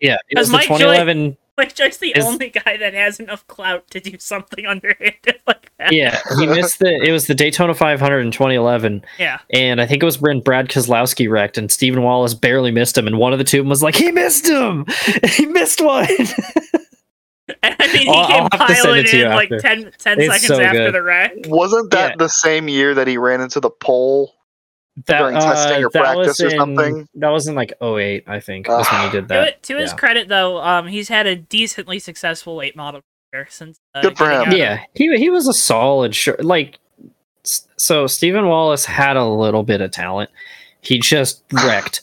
[0.00, 1.36] Yeah, it was the Mike Joy- 2011.
[1.58, 5.70] Mike Joy's the Is- only guy that has enough clout to do something underhanded like
[5.78, 5.92] that.
[5.92, 6.90] yeah, he missed the.
[7.06, 9.40] It was the Daytona 500 in 2011, Yeah.
[9.52, 13.06] and I think it was when Brad Keselowski wrecked, and Stephen Wallace barely missed him,
[13.06, 14.86] and one of the two was like, "He missed him!
[15.36, 16.06] he missed one!"
[17.62, 19.30] And I mean, he I'll- came I'll have to send piling it to you in
[19.30, 19.60] like after.
[19.60, 20.94] 10, 10 seconds so after good.
[20.94, 21.32] the wreck.
[21.46, 22.16] Wasn't that Yeah.
[22.16, 24.34] the same year that he ran into the pole?
[25.06, 27.08] that, During testing or that practice was or in, something?
[27.14, 28.68] That was in like 08, I think.
[28.68, 29.48] was when he did To, that.
[29.48, 29.96] it- to his yeah.
[29.96, 33.00] credit, though, um, he's had a decently successful late model
[33.32, 33.78] career since.
[33.94, 34.52] Uh, Good for him.
[34.52, 36.44] Yeah, he he was a solid short.
[36.44, 36.78] Like,
[37.44, 40.28] so Stephen Wallace had a little bit of talent.
[40.82, 42.02] He just wrecked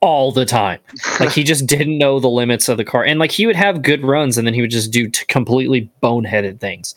[0.00, 0.80] all the time.
[1.20, 3.82] Like he just didn't know the limits of the car, and like he would have
[3.82, 6.94] good runs, and then he would just do t- completely boneheaded things.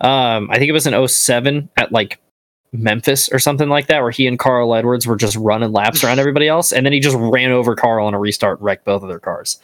[0.00, 2.20] Um, I think it was in 07 at like
[2.72, 6.18] Memphis or something like that, where he and Carl Edwards were just running laps around
[6.18, 9.08] everybody else, and then he just ran over Carl on a restart, wrecked both of
[9.08, 9.58] their cars.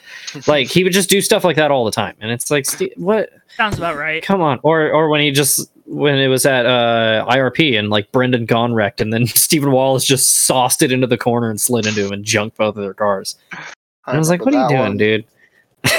[0.47, 2.97] Like he would just do stuff like that all the time, and it's like, Ste-
[2.97, 3.31] what?
[3.57, 4.23] Sounds about right.
[4.23, 8.11] Come on, or or when he just when it was at uh, IRP and like
[8.13, 11.87] Brendan Gaughan wrecked, and then Stephen Wallace just sauced it into the corner and slid
[11.87, 13.37] into him and junked both of their cars.
[13.53, 14.97] And I was like, "What are you doing, one.
[14.97, 15.25] dude?"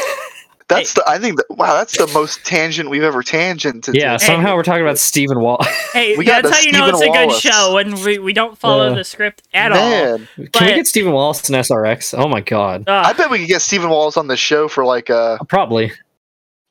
[0.67, 1.03] That's the.
[1.07, 1.45] I think that.
[1.51, 3.93] Wow, that's the most tangent we've ever tangented.
[3.93, 4.25] Yeah, to.
[4.25, 5.67] somehow we're talking about Stephen Wallace.
[5.93, 8.57] Hey, We that's how you know it's a Stephen good show when we, we don't
[8.57, 9.77] follow Uh, the script at all.
[9.79, 12.17] Man, Can But- we get Stephen Wallace an SRX?
[12.17, 12.83] Oh my god.
[12.87, 13.05] Ugh.
[13.05, 15.91] I bet we could get Stephen Wallace on the show for like uh Probably.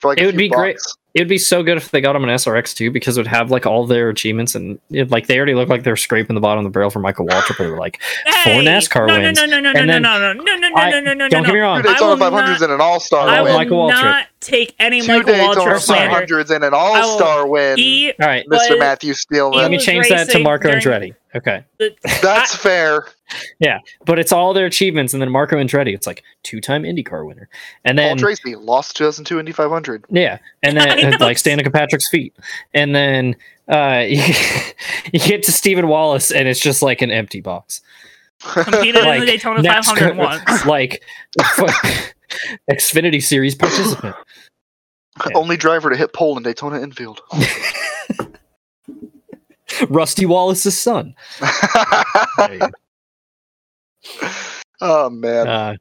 [0.01, 0.77] for like It a would few be great.
[1.15, 1.21] Bucks.
[1.21, 3.27] It would be so good if they got him an SRX too, because it would
[3.29, 6.41] have like all their achievements and it, like they already look like they're scraping the
[6.41, 7.57] bottom of the barrel for Michael Waltrip.
[7.59, 8.65] They were like, Hey!
[8.65, 9.39] NASCAR no, wins.
[9.39, 11.15] No, no, no, no, And no, then- no, no, no, no, no, I- no, no,
[11.15, 11.47] no, don't no.
[11.47, 11.83] get me wrong.
[11.83, 13.55] Two I Daytona will 500s not- and an All Star I Oh, will win.
[13.57, 14.03] Michael Waltrip.
[14.03, 16.27] not take any Two Michael Daytona Waltrip slander.
[16.27, 17.79] 500s and an All Star win.
[18.21, 18.79] All right, But- Mr.
[18.79, 19.59] Matthew he Steelman.
[19.59, 21.15] let me change that to Marco during- Andretti.
[21.37, 21.65] Okay,
[22.23, 23.07] That's fair.
[24.05, 27.49] But it's all their achievements, and then Marco Andretti, it's like two-time IndyCar winner,
[27.85, 30.05] and Paul then Tracy lost 2002 Indy 500.
[30.11, 32.35] yeah, and then like standing at Patrick's feet,
[32.75, 33.37] and then
[33.69, 34.23] uh, you,
[35.13, 37.81] you get to Stephen Wallace, and it's just like an empty box.
[38.41, 40.67] competed in Like, the Daytona next- 500 once.
[40.67, 41.03] like
[42.71, 44.15] Xfinity Series participant.
[45.25, 45.33] Yeah.
[45.37, 47.21] Only driver to hit pole in Daytona infield.
[49.89, 51.15] Rusty Wallace's son.
[54.05, 54.33] There you go.
[54.81, 55.49] oh man.
[55.49, 55.77] Uh,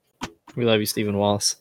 [0.55, 1.55] we love you, Stephen Wallace.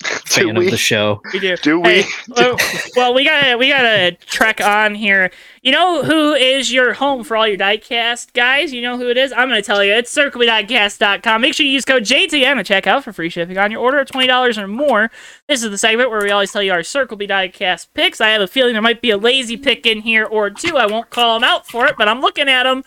[0.00, 1.20] do Fan of the show.
[1.32, 1.56] We do.
[1.58, 2.02] Do we?
[2.02, 2.56] Hey, well,
[2.96, 5.30] well, we gotta we gotta trek on here.
[5.60, 8.72] You know who is your home for all your diecast guys?
[8.72, 9.30] You know who it is?
[9.32, 9.92] I'm gonna tell you.
[9.92, 11.42] It's circlediecast.com.
[11.42, 13.98] Make sure you use code JTN to check out for free shipping on your order
[13.98, 15.10] of twenty dollars or more.
[15.48, 18.22] This is the segment where we always tell you our Circle B diecast picks.
[18.22, 20.78] I have a feeling there might be a lazy pick in here or two.
[20.78, 22.84] I won't call them out for it, but I'm looking at them.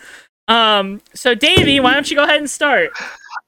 [0.47, 2.91] Um, so Davey, why don't you go ahead and start?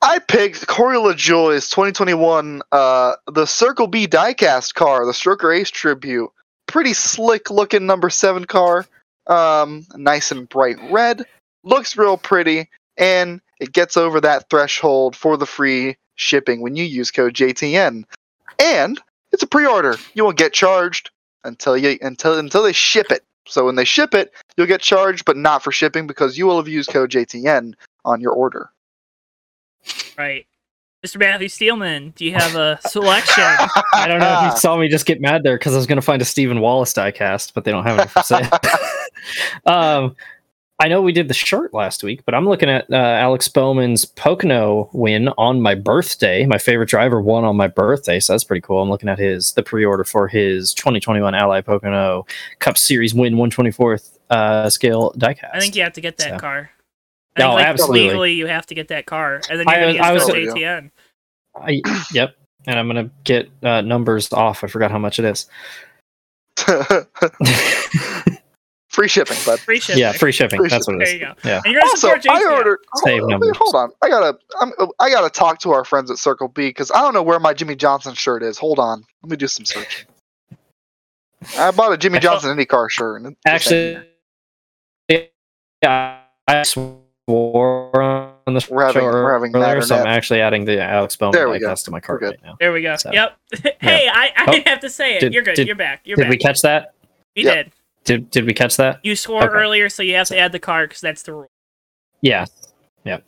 [0.02, 6.30] I picked Corey LaJoie's 2021 uh the Circle B diecast car, the Stroker Ace tribute.
[6.68, 8.86] Pretty slick looking number 7 car.
[9.28, 11.26] Um nice and bright red.
[11.64, 16.84] Looks real pretty and it gets over that threshold for the free shipping when you
[16.84, 18.04] use code JTN.
[18.60, 19.96] And it's a pre-order.
[20.14, 21.10] You won't get charged
[21.43, 23.24] until you until until they ship it.
[23.48, 26.58] So when they ship it, you'll get charged but not for shipping because you will
[26.58, 27.74] have used code JTN
[28.04, 28.70] on your order.
[30.18, 30.46] Right.
[31.06, 31.20] Mr.
[31.20, 33.43] Matthew Steelman, do you have a selection?
[33.93, 35.98] I don't know if you saw me just get mad there because I was going
[35.98, 38.50] to find a Stephen Wallace diecast, but they don't have it for sale.
[39.68, 40.16] um,
[40.78, 44.04] I know we did the shirt last week, but I'm looking at uh, Alex Bowman's
[44.04, 46.46] Pocono win on my birthday.
[46.46, 48.82] My favorite driver won on my birthday, so that's pretty cool.
[48.82, 52.26] I'm looking at his the pre-order for his 2021 Ally Pocono
[52.60, 55.50] Cup Series win 124th uh, scale diecast.
[55.54, 56.40] I think you have to get that So.
[56.40, 56.70] car.
[57.38, 58.02] I think, No, like, absolutely.
[58.08, 60.24] Legally, you have to get that car, and then you're was- gonna I get was-
[60.24, 60.82] still Yeah.
[60.82, 60.92] JTN.
[61.56, 61.82] I,
[62.14, 62.36] yep,
[62.68, 64.62] and I'm gonna get uh, numbers off.
[64.64, 65.48] I forgot how much it is.
[68.96, 70.00] Free shipping, but Free shipping.
[70.00, 70.58] yeah, free shipping.
[70.58, 71.14] Free That's what it There is.
[71.16, 71.34] you go.
[71.43, 71.62] Yeah.
[71.66, 72.80] And you're gonna Also, I ordered.
[72.96, 73.58] Oh, Save hold, numbers.
[73.58, 74.72] hold on, I gotta, I'm,
[75.02, 77.54] I gotta talk to our friends at Circle B because I don't know where my
[77.54, 78.58] Jimmie Johnson shirt is.
[78.58, 80.08] Hold on, let me do some searching.
[81.58, 83.22] I bought a Jimmie Johnson IndyCar shirt.
[83.22, 83.98] And it just ain't
[85.10, 85.30] Actually,
[85.84, 86.18] yeah,
[86.48, 90.82] I swore on the We're having- show we're having earlier, so I'm actually adding the
[90.82, 91.68] Alex Bowman There we go.
[91.68, 92.56] diecast to my cart We're right now.
[92.60, 92.96] There we go.
[92.96, 93.38] So, Yep.
[93.82, 95.20] hey, I, I Oh, didn't have to say it.
[95.20, 95.56] did- you're good.
[95.56, 96.02] did- you're back.
[96.06, 96.30] You're Did back.
[96.32, 96.93] we catch that?
[97.36, 97.56] you Yep.
[97.66, 97.72] did.
[98.06, 98.99] Did Did we catch that?
[99.03, 99.53] You swore Okay.
[99.53, 101.47] earlier, so you have to add the car because that's the rule.
[102.22, 102.45] Yeah.
[103.03, 103.24] Yep.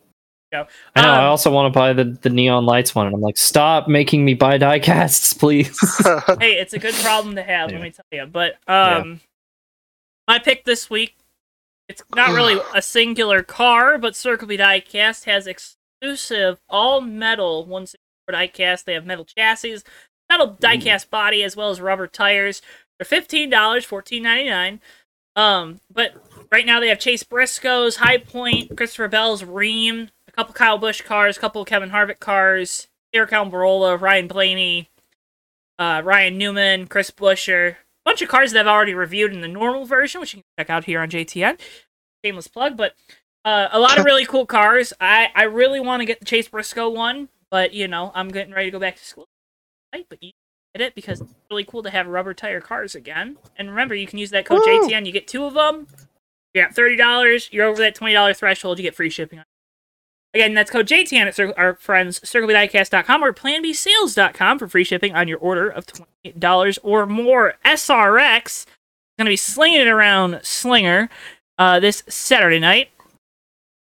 [0.52, 0.66] Go.
[0.96, 1.10] I know.
[1.12, 3.86] I Um, also want to buy the, the neon lights one, and I'm like, stop
[3.88, 5.78] making me buy diecasts, please.
[6.40, 7.76] hey, it's a good problem to have, Yeah.
[7.78, 8.26] let me tell you.
[8.26, 9.20] But um,
[10.26, 11.16] my pick this week,
[11.88, 17.86] it's not really a singular car, but Circle B Diecast has exclusive all metal one
[18.30, 18.84] diecast.
[18.84, 19.78] They have metal chassis,
[20.30, 22.60] metal diecast body, as well as rubber tires.
[22.98, 24.80] They're fifteen dollars, fourteen ninety nine.
[25.36, 26.14] Um, but
[26.50, 31.00] right now they have Chase Briscoe's, High Point, Christopher Bell's Rheem, a couple Kyle Busch
[31.02, 34.88] cars, a couple Kevin Harvick cars, Aric Almirola, Ryan Blaney,
[35.78, 39.48] uh, Ryan Newman, Chris Buescher, a bunch of cars that I've already reviewed in the
[39.48, 41.60] normal version, which you can check out here on JTN.
[42.24, 42.94] Shameless plug, but
[43.44, 44.92] uh, a lot of really cool cars.
[45.00, 48.52] I, I really want to get the Chase Briscoe one, but you know I'm getting
[48.52, 49.28] ready to go back to school.
[49.94, 50.32] Right, but you
[50.78, 53.36] get it because it's really cool to have rubber tire cars again.
[53.56, 54.88] And remember, you can use that code Woo!
[54.88, 55.06] JTN.
[55.06, 55.86] You get two of them.
[56.54, 57.48] You got thirty dollars.
[57.52, 58.78] You're over that twenty dollar threshold.
[58.78, 59.42] You get free shipping.
[60.34, 65.28] Again, that's code JTN at Cir- our friends CircleBDiecast.com or PlanBSales.com for free shipping on
[65.28, 67.54] your order of twenty dollars or more.
[67.64, 68.66] SRX is
[69.18, 71.08] going to be slinging it around Slinger
[71.58, 72.90] uh, this Saturday night.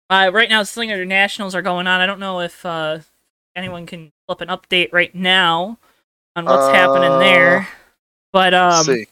[0.09, 2.01] Uh, right now, Slinger Nationals are going on.
[2.01, 2.99] I don't know if uh,
[3.55, 5.79] anyone can flip an update right now
[6.35, 7.67] on what's happening Uh, there.
[8.31, 9.07] But Let's um, see.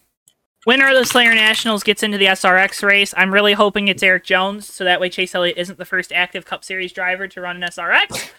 [0.65, 3.13] winner of the Slinger Nationals gets into the SRX race.
[3.15, 6.45] I'm really hoping it's Erik Jones, so that way Chase Elliott isn't the first active
[6.45, 8.32] Cup Series driver to run an SRX.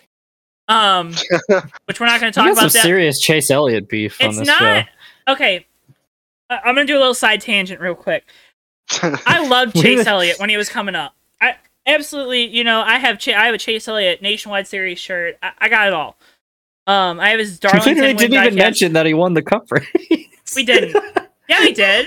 [0.69, 1.15] Um,
[1.87, 2.83] which we're not going to talk We got some about that.
[2.83, 5.33] serious Chase Elliott beef on It's this not show.
[5.33, 5.67] okay.
[6.51, 8.25] I- I'm going to do a little side tangent real quick.
[9.03, 11.15] I loved Chase Elliott when he was coming up.
[11.41, 11.57] I
[11.87, 15.37] absolutely, you know, I have Ch- I have a Chase Elliott Nationwide Series shirt.
[15.43, 16.17] I, I got it all.
[16.87, 17.95] Um, I have his We Darlington.
[17.95, 19.87] literally didn't even mention that he won the cup race.
[20.57, 20.97] We didn't.
[21.49, 22.07] Yeah, we did.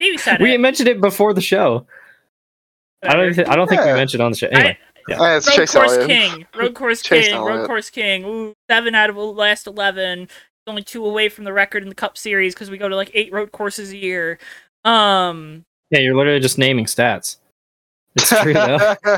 [0.00, 0.60] Maybe said We it.
[0.60, 1.86] mentioned it before the show.
[3.02, 3.34] I don't.
[3.34, 4.46] Th- I don't think we mentioned it on the show.
[4.46, 4.78] Anyway,
[5.10, 6.08] Uh, it's Road Chase Course Elliott.
[6.08, 6.46] King.
[6.56, 7.42] Road Course Chase King.
[7.42, 8.24] Road Course King.
[8.24, 10.28] Ooh, seven out of the last eleven.
[10.66, 13.10] Only two away from the record in the Cup Series because we go to like
[13.12, 14.38] eight road courses a year.
[14.84, 17.36] Um, yeah, you're literally just naming stats.
[18.16, 18.94] It's true though.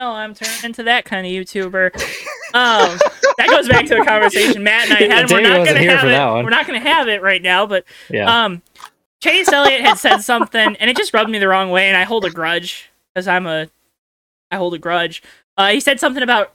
[0.00, 1.94] oh, I'm turning into that kind of YouTuber.
[2.54, 2.98] Um,
[3.38, 5.22] that goes back to a conversation Matt and I had.
[5.22, 6.44] and We're not gonna have it.
[6.44, 8.44] We're not gonna have it right now, but Yeah.
[8.44, 8.62] um,
[9.20, 12.04] Chase Elliott had said something, and it just rubbed me the wrong way, and I
[12.04, 13.68] hold a grudge because I'm a,
[14.50, 15.22] I hold a grudge.
[15.56, 16.52] Uh, he said something about,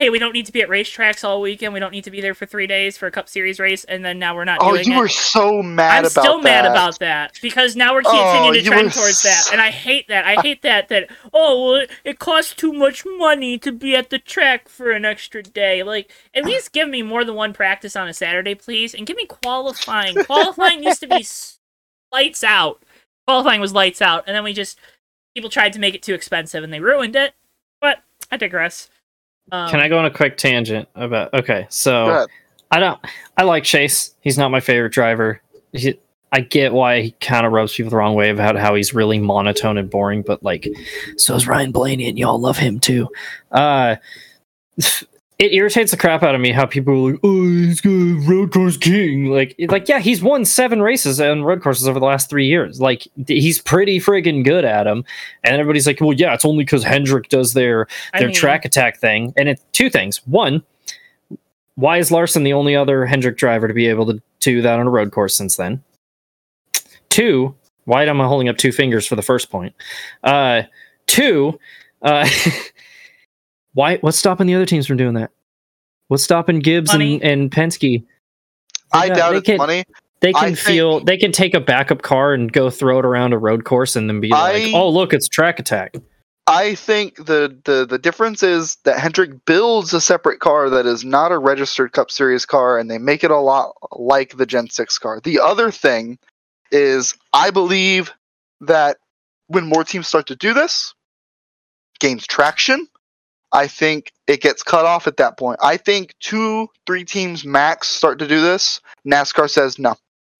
[0.00, 1.72] hey, we don't need to be at racetracks all weekend.
[1.72, 4.04] We don't need to be there for three days for a Cup Series race, and
[4.04, 4.98] then now we're not oh, doing you it.
[4.98, 8.70] were so mad I'm still mad about that because now we're Oh, continuing to you
[8.70, 10.24] trend towards that, and I hate that.
[10.24, 10.88] I hate that.
[10.88, 15.04] That oh, well, it costs too much money to be at the track for an
[15.04, 15.82] extra day.
[15.82, 19.16] Like, at least give me more than one practice on a Saturday, please, and give
[19.16, 20.16] me qualifying.
[20.24, 21.24] qualifying used to be
[22.12, 22.82] lights out.
[23.26, 24.78] Qualifying was lights out, and then we just
[25.34, 27.34] people tried to make it too expensive, and they ruined it.
[27.80, 28.88] But I digress.
[29.52, 31.32] Um, Can I go on a quick tangent about?
[31.34, 32.26] Okay, so
[32.70, 33.00] I don't.
[33.36, 34.14] I like Chase.
[34.20, 35.40] He's not my favorite driver.
[35.72, 35.98] He,
[36.32, 39.20] I get why he kind of rubs people the wrong way about how he's really
[39.20, 40.68] monotone and boring, but like,
[41.16, 43.08] so is Ryan Blaney, and y'all love him too.
[43.52, 43.96] Uh,
[45.44, 48.52] it irritates the crap out of me how people are like, "Oh, he's good, road
[48.52, 52.30] course king." Like, like, yeah, he's won seven races on road courses over the last
[52.30, 52.80] three years.
[52.80, 55.04] Like, he's pretty friggin' good at them.
[55.42, 58.64] And everybody's like, "Well, yeah, it's only because Hendrick does their I their mean, track
[58.64, 60.26] attack thing." And it's two things.
[60.26, 60.62] One,
[61.74, 64.86] why is Larson the only other Hendrick driver to be able to do that on
[64.86, 65.82] a road course since then?
[67.10, 69.74] Two, why am I holding up two fingers for the first point?
[70.22, 70.62] Uh,
[71.06, 71.58] two,
[72.02, 72.28] uh,
[73.74, 73.98] why?
[73.98, 75.30] What's stopping the other teams from doing that?
[76.08, 77.14] What's stopping Gibbs Money.
[77.22, 78.04] and, and Penske?
[78.92, 79.84] I Yeah, doubt they it's can- money.
[80.20, 83.04] They I can think- feel they can take a backup car and go throw it
[83.04, 85.96] around a road course and then be like, "Oh, look, it's track attack."
[86.46, 91.04] I think the, the the difference is that Hendrick builds a separate car that is
[91.04, 94.70] not a registered Cup Series car, and they make it a lot like the Gen
[94.70, 95.20] Six car.
[95.20, 96.18] The other thing
[96.70, 98.10] is, I believe
[98.62, 98.96] that
[99.48, 100.94] when more teams start to do this,
[102.00, 102.86] gains traction.
[103.54, 105.60] I think it gets cut off at that point.
[105.62, 108.80] I think two, three teams max start to do this.
[109.06, 109.94] NASCAR says no,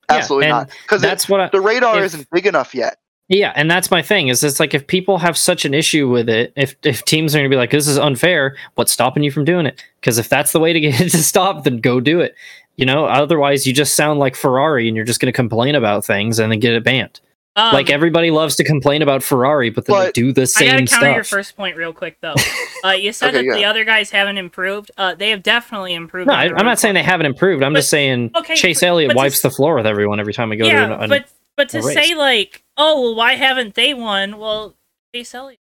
[0.08, 2.98] absolutely and not, because That's what I, the radar if- isn't big enough yet.
[3.28, 4.28] Yeah, and that's my thing.
[4.28, 7.38] Is it's like if people have such an issue with it, if if teams are
[7.38, 9.82] going to be like, "This is unfair," what's stopping you from doing it?
[9.98, 12.34] Because if that's the way to get it to stop, then go do it.
[12.76, 16.04] You know, otherwise you just sound like Ferrari, and you're just going to complain about
[16.04, 17.20] things and then get it banned.
[17.56, 20.68] Um, like everybody loves to complain about Ferrari, but then they do the same.
[20.68, 22.34] I same gotta counter your first point real quick though.
[22.84, 24.90] Uh, you said Okay, that the other guys haven't improved.
[24.98, 26.26] Uh, they have definitely improved.
[26.28, 27.62] No, I, I'm not saying they haven't improved.
[27.62, 29.86] I'm But- just saying okay, Chase but- Elliott but to wipes s- the floor with
[29.86, 31.24] everyone every time we go yeah, to an, an but
[31.56, 31.94] but to a race.
[31.94, 34.36] say like, oh well, why haven't they won?
[34.36, 34.74] Well,
[35.14, 35.60] Chase Elliott.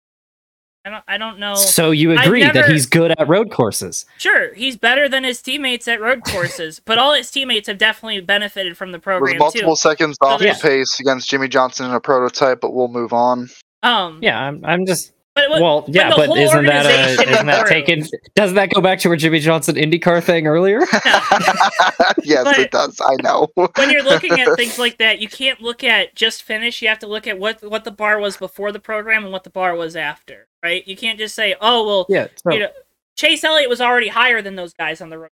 [0.85, 1.03] I don't.
[1.07, 1.55] I don't know.
[1.55, 4.05] So you I've agree that he's good at road courses?
[4.19, 8.21] Sure, he's better than his teammates at road courses, but all his teammates have definitely
[8.21, 9.79] benefited from the was program multiple too.
[9.79, 13.49] seconds off the pace against Jimmie Johnson in a prototype, but we'll move on.
[13.81, 17.45] Um, Yeah, I'm, I'm just but what, well, yeah, the but, isn't that a, isn't
[17.47, 18.05] that taken?
[18.35, 20.79] Doesn't that go back to our Jimmie Johnson IndyCar thing earlier?
[22.23, 23.01] yes, But- it does.
[23.01, 23.49] I know.
[23.55, 26.81] when you're looking at things like that, you can't look at just finish.
[26.81, 29.43] You have to look at what what the bar was before the program and what
[29.43, 30.87] the bar was after, right?
[30.87, 32.27] You can't just say, "Oh, well, yeah.
[32.43, 32.69] So, you know,
[33.15, 35.29] Chase Elliott was already higher than those guys on the road."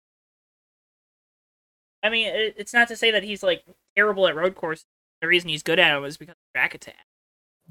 [2.03, 3.63] I mean, it, it's not to say that he's like
[3.95, 4.85] terrible at road courses.
[5.21, 6.95] The reason he's good at it was because of track attack.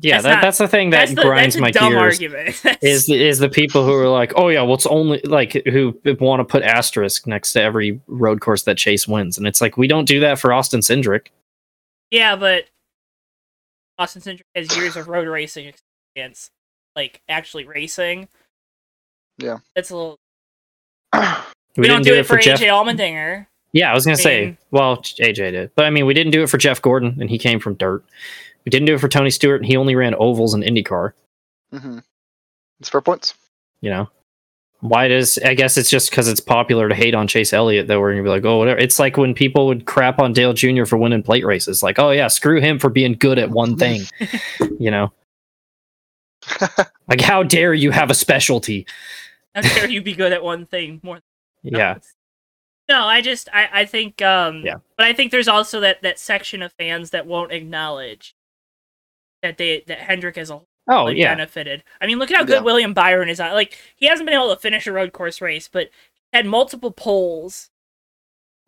[0.00, 2.14] yeah, that's that, not- that's the thing that the grinds my dumb gears.
[2.14, 2.62] argument.
[2.82, 5.96] Is the, is the people who are like, oh yeah, well it's only like who
[6.18, 9.76] want to put asterisk next to every road course that Chase wins, and it's like
[9.76, 11.26] we don't do that for Austin Cindric.
[12.10, 12.64] yeah, but
[13.98, 16.50] Austin Cindric has years of road racing experience,
[16.96, 18.28] like actually racing.
[19.38, 19.58] Yeah.
[19.76, 20.18] it's a little.
[21.74, 22.60] We, We, didn't don't do, it for Jeff.
[22.60, 23.46] AJ Allmendinger.
[23.72, 26.32] Yeah, I was gonna I say, mean- well, AJ did, but I mean, we didn't
[26.32, 28.04] do it for Jeff Gordon, and he came from dirt.
[28.66, 31.12] We didn't do it for Tony Stewart, and he only ran ovals and IndyCar.
[31.72, 32.00] hmm
[32.78, 33.32] It's fair points.
[33.80, 34.10] You know,
[34.80, 37.98] why does I guess it's just because it's popular to hate on Chase Elliott that
[37.98, 38.78] we're gonna be like, oh, whatever.
[38.78, 40.84] It's like when people would crap on Dale Jr.
[40.84, 44.02] for winning plate races, like, oh yeah, screw him for being good at one thing.
[44.78, 45.10] you know,
[47.08, 48.86] like how dare you have a specialty?
[49.54, 51.20] How dare you be good at one thing more
[51.62, 51.94] than Yeah.
[51.94, 52.14] else?
[52.88, 54.76] No, I just I, I think um Yeah.
[54.96, 58.34] but I think there's also that that section of fans that won't acknowledge
[59.42, 61.32] that they that Hendrick as a whole Oh like, yeah.
[61.32, 61.84] benefited.
[62.00, 62.60] I mean, look at how good Yeah.
[62.62, 63.52] William Byron is on.
[63.52, 65.90] Like he hasn't been able to finish a road course race, but
[66.32, 67.70] had multiple poles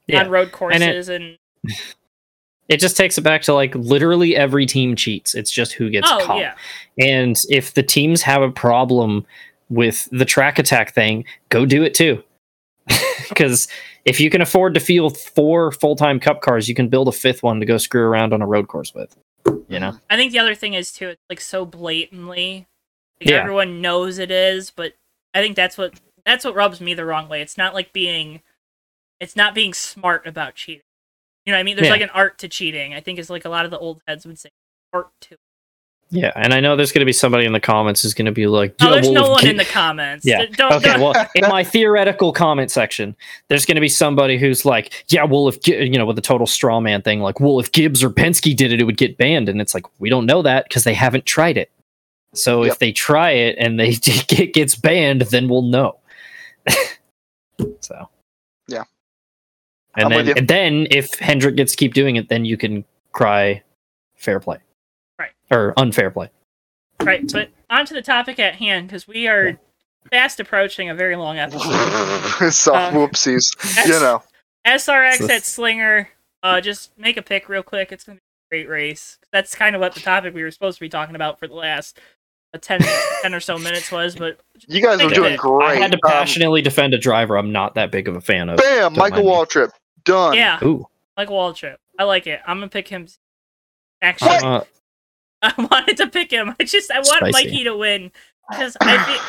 [0.06, 0.20] Yeah.
[0.22, 1.94] on road courses and, It
[2.70, 5.34] just takes it back to like literally every team cheats.
[5.34, 6.38] It's just who gets oh caught.
[6.38, 6.54] yeah,
[6.98, 9.26] And if the teams have a problem
[9.68, 12.22] with the track attack thing, go do it too.
[13.30, 13.68] Because
[14.04, 17.12] if you can afford to field four full time cup cars, you can build a
[17.12, 19.16] fifth one to go screw around on a road course with.
[19.68, 19.98] You know?
[20.10, 21.08] I think the other thing is too.
[21.08, 22.66] It's like so blatantly,
[23.20, 23.36] like, Yeah.
[23.40, 24.92] everyone knows it is, but
[25.32, 25.94] I think that's what
[26.26, 27.40] that's what rubs me the wrong way.
[27.40, 28.42] It's not like being,
[29.20, 30.82] it's not being smart about cheating.
[31.46, 31.76] You know what I mean?
[31.76, 31.92] There's Yeah.
[31.92, 32.94] like an art to cheating.
[32.94, 34.50] I think it's like a lot of the old heads would say
[34.92, 35.34] art to.
[35.34, 35.40] it.
[36.10, 36.32] Yeah.
[36.36, 38.46] And I know there's going to be somebody in the comments who's going to be
[38.46, 40.24] like, Oh, there's well, no one Gi- in the comments.
[40.24, 40.44] Yeah.
[40.46, 43.16] Don't, Okay, don't- well, in my theoretical comment section,
[43.48, 46.46] there's going to be somebody who's like, "Yeah, well, if you know, with the total
[46.46, 49.48] straw man thing, like, well, if Gibbs or Penske did it, it would get banned."
[49.48, 51.70] And it's like, we don't know that because they haven't tried it.
[52.32, 52.72] So Yep.
[52.74, 55.98] if they try it and they it gets banned, then we'll know.
[57.80, 58.08] so
[58.68, 58.84] Yeah.
[59.96, 62.84] And I'm then and then if Hendrick gets to keep doing it, then you can
[63.12, 63.62] cry
[64.16, 64.58] fair play,
[65.18, 65.30] Right.
[65.50, 66.30] Or unfair play.
[67.02, 69.58] right, but on to the topic at hand because we are
[70.10, 72.50] fast approaching a very long episode.
[72.50, 73.44] so Uh, whoopsies.
[73.86, 74.22] You know.
[74.66, 76.08] SRX So- at Slinger.
[76.42, 77.90] Uh, just make a pick real quick.
[77.90, 78.18] It's gonna
[78.50, 79.18] be a great race.
[79.32, 81.54] That's kind of what the topic we were supposed to be talking about for the
[81.54, 81.98] last
[82.52, 82.80] uh, 10,
[83.22, 84.14] 10 or so minutes was.
[84.14, 84.38] But
[84.68, 85.38] You guys Think were doing it.
[85.38, 85.66] great.
[85.66, 88.50] I had to Um, passionately defend a driver I'm not that big of a fan
[88.50, 88.58] of.
[88.58, 89.24] bam, Michael.
[89.24, 89.70] Waltrip.
[90.04, 90.34] Done.
[90.34, 90.86] yeah, Ooh.
[91.16, 91.76] like Waltrip.
[91.98, 92.40] I like it.
[92.46, 93.06] I'm gonna pick him.
[94.02, 94.60] Actually, Uh,
[95.42, 96.54] I wanted to pick him.
[96.58, 97.32] I just I want Spicy.
[97.32, 98.10] Mikey to win
[98.50, 99.20] because I think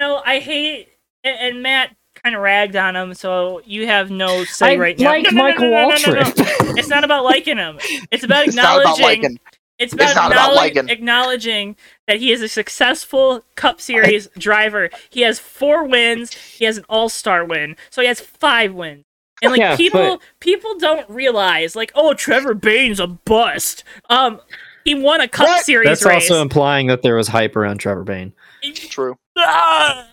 [0.00, 0.88] you know I hate
[1.24, 4.98] and, and Matt kind of ragged on him, so you have no say I right
[4.98, 5.10] now.
[5.10, 6.22] like No, no, no, Michael no, no, no, no, no.
[6.22, 6.78] Waltrip.
[6.78, 7.78] It's not about liking him.
[8.10, 9.38] It's about It's not about acknowledging.
[9.78, 10.88] It's about, It's not about liking.
[10.90, 14.90] acknowledging that he is a successful Cup Series driver.
[15.10, 16.34] He has four wins.
[16.34, 19.04] He has an All Star win, so he has five wins.
[19.42, 23.84] And like Yeah, people, but- people don't realize, like, oh, Trevor Bayne's a bust.
[24.08, 24.40] Um,
[24.84, 25.64] he won a Cup What?
[25.64, 26.30] Series That's race.
[26.30, 28.32] also implying that there was hype around Trevor Bayne.
[28.74, 29.16] True.
[29.36, 30.08] Ah!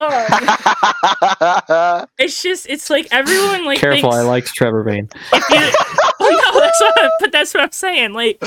[0.00, 0.26] Oh,
[2.18, 5.08] it's just, it's like everyone like Careful, thinks I liked Trevor Bayne.
[5.32, 5.56] if you,
[6.20, 8.12] oh no, that's what, but that's what I'm saying.
[8.12, 8.42] Like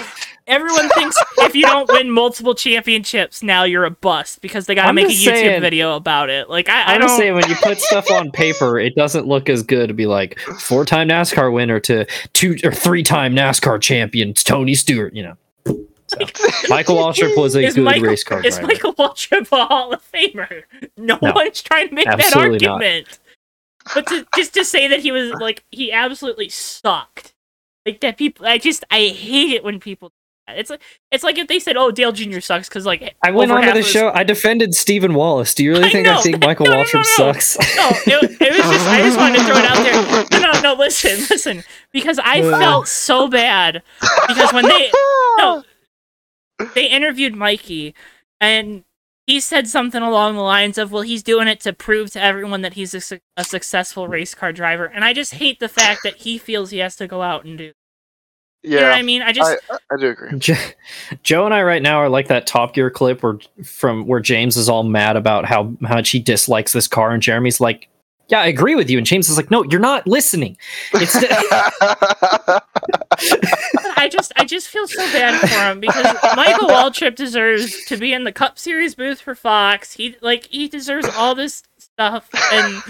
[0.46, 4.84] everyone thinks if you don't win multiple championships, now you're a bust because they got
[4.84, 6.50] to I'm make a YouTube saying- video about it.
[6.50, 7.18] Like I, I I'm don't.
[7.18, 10.38] say when you put stuff on paper, it doesn't look as good to be like
[10.60, 15.14] four-time NASCAR winner to two or three-time NASCAR champion Tony Stewart.
[15.16, 15.38] You know,
[16.08, 16.18] so,
[16.70, 18.68] Michael Waltrip was a is good Michael, race car is driver.
[18.68, 20.64] Michael Waltrip a Hall of Famer?
[20.98, 21.32] No, No.
[21.34, 22.74] one's trying to make that Absolutely not.
[22.76, 23.20] argument.
[23.94, 27.34] But to, just to say that he was like he absolutely sucked.
[27.86, 30.12] Like that people, I just I hate it when people.
[30.50, 30.82] It's like
[31.12, 32.40] it's like if they said, "Oh, Dale Jr.
[32.40, 34.12] sucks" because like I went on to the show.
[34.14, 35.54] I defended Stephen Wallace.
[35.54, 37.04] Do you really I think I, think Michael No, no, no, Waltrip no.
[37.04, 37.58] sucks?
[37.58, 37.90] No,
[38.20, 40.40] it, it was just I just wanted to throw it out there.
[40.42, 40.74] No, no, no.
[40.76, 43.84] Listen, listen, because I felt so bad
[44.28, 44.90] because when they
[45.38, 45.64] no,
[46.76, 47.94] they interviewed Mikey
[48.40, 48.84] and
[49.28, 52.62] he said something along the lines of, "Well, he's doing it to prove to everyone
[52.62, 56.02] that he's a, su- a successful race car driver," and I just hate the fact
[56.04, 57.74] that he feels he has to go out and do.
[58.64, 59.22] You know what I mean?
[59.22, 60.40] I just I, I do agree.
[61.24, 64.58] Joe and I right now are like that Top Gear clip where from where James
[64.58, 67.90] is all mad about how how much he dislikes this car, and Jeremy's like,
[68.30, 70.58] "Yeah, I agree with you," and James is like, "No, you're not listening."
[70.94, 71.16] It's
[73.98, 78.14] I just I just feel so bad for him because Michael Waltrip deserves to be
[78.14, 79.94] in the Cup Series booth for Fox.
[79.94, 82.82] He like he deserves all this stuff, and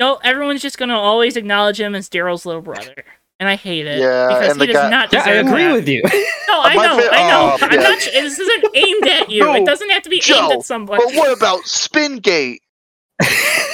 [0.00, 2.94] no, everyone's just gonna always acknowledge him as Darrell's little brother,
[3.40, 5.46] and I hate it Yeah, because and he does guy- not yeah, deserve.
[5.46, 5.72] I agree that.
[5.74, 6.02] with you.
[6.02, 6.10] No,
[6.62, 7.50] I know, fa- I know.
[7.52, 7.80] oh, I'm yeah.
[7.88, 7.98] not.
[8.00, 9.42] This isn't aimed at you.
[9.44, 10.98] No, it doesn't have to be aimed at someone.
[10.98, 12.60] but what about Spingate?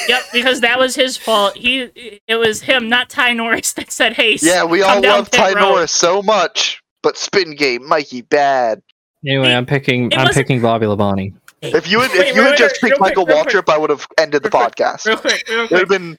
[0.08, 1.56] Yep, because that was his fault.
[1.56, 5.18] He, it was him, not Ty Norris, that said, "Hey, Yeah, we come all down
[5.18, 8.82] love Ty road." Norris so much, but spin game, Mikey, bad.
[9.26, 10.06] anyway, I'm picking.
[10.12, 11.34] It I'm picking Bobby Labonte.
[11.60, 13.54] If you had, Wait, if you wait, had wait, just picked quick, Michael real quick.
[13.54, 15.06] Waltrip, I would have ended the Real quick, podcast.
[15.06, 16.18] Real quick, real It would have quick, been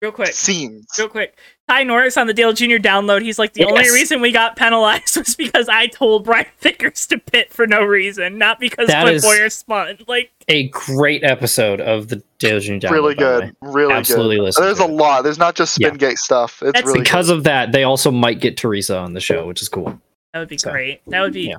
[0.00, 0.28] real quick.
[0.32, 0.86] scenes.
[0.96, 1.36] Real quick.
[1.68, 2.76] Ty Norris on the Dale Jr.
[2.76, 7.04] download, he's like, the only reason we got penalized was because I told Brian Vickers
[7.08, 9.98] to pit for no reason, not because That Clint is- Bowyer spun.
[10.06, 12.74] Like, A great episode of the Dale Jr.
[12.74, 13.40] Download, really by the way.
[13.46, 14.42] good, really Absolutely good.
[14.44, 14.92] listen There's to a it.
[14.92, 15.22] lot.
[15.24, 15.88] There's not just Yeah.
[15.88, 16.62] Spingate stuff.
[16.62, 19.60] It's That's really Because of that, they also might get Teresa on the show, which
[19.60, 20.00] is cool.
[20.36, 21.00] That would be So, great.
[21.06, 21.56] That would be yeah.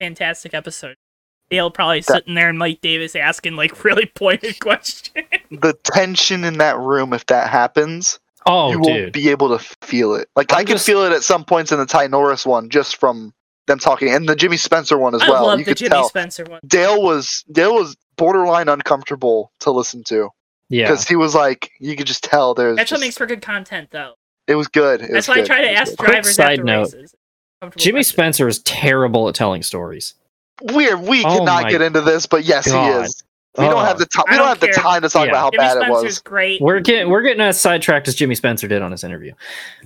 [0.00, 0.96] fantastic episode.
[1.50, 5.10] Dale probably That- sitting there and Mike Davis asking, like, really pointed questions.
[5.50, 8.86] the tension in that room if that happens, Oh, you dude.
[8.86, 10.28] won't be able to feel it.
[10.34, 12.68] Like i I'm can just- feel it at some points in the Ty Norris one,
[12.70, 13.32] just from
[13.66, 15.46] them talking, and the Jimmy Spencer one as I well.
[15.46, 16.60] love You the could Jimmy tell Spencer one.
[16.66, 20.28] Dale was Dale was borderline uncomfortable to listen to
[20.70, 20.86] yeah.
[20.88, 22.76] because he was like, you could just tell there's.
[22.76, 24.14] That's what makes for good content, though.
[24.48, 25.02] it was good.
[25.02, 25.46] It That's was why I good.
[25.46, 25.98] try to ask good.
[25.98, 26.80] Quick drivers side after note.
[26.94, 27.14] races.
[27.60, 28.12] Comfortable Jimmy questions.
[28.14, 30.14] Spencer is terrible at telling stories.
[30.62, 32.98] We're, we Oh cannot get into this, but yes, God.
[33.00, 33.22] he is.
[33.58, 33.78] We don't Oh.
[33.78, 34.24] have the time.
[34.30, 35.32] We don't, don't have the time to talk Yeah.
[35.32, 36.18] about how Jimmy bad it Spencer's was.
[36.20, 36.60] great.
[36.60, 39.32] We're getting we're getting as sidetracked as Jimmy Spencer did on his interview.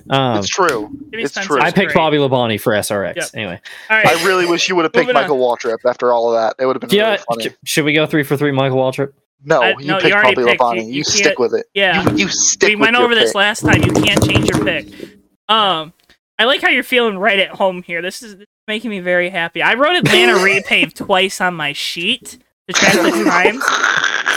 [0.09, 0.89] Um, It's true.
[1.09, 1.59] Jimmy it's Spencer's true.
[1.61, 1.95] I picked great.
[1.95, 3.15] Bobby Labonte for SRX.
[3.15, 3.25] Yep.
[3.33, 4.05] Anyway, All right.
[4.05, 5.23] I really wish you would have picked Moving on.
[5.23, 6.61] Michael Waltrip after all of that.
[6.61, 7.11] It would have been yeah.
[7.11, 7.55] really funny.
[7.65, 9.13] Should we go three for three, Michael Waltrip?
[9.43, 10.61] No, I- you no, picked already Bobby picked.
[10.61, 10.75] Labonte.
[10.77, 11.65] You- You, you stick with it.
[11.73, 12.03] yeah.
[12.11, 13.81] You, you stick we with went your over this last time.
[13.81, 14.87] You can't change your pick.
[15.49, 15.91] Um,
[16.37, 18.01] I like how you're feeling right at home here.
[18.01, 19.61] This is, this is making me very happy.
[19.61, 23.63] I wrote Atlanta repave twice on my sheet to track the times,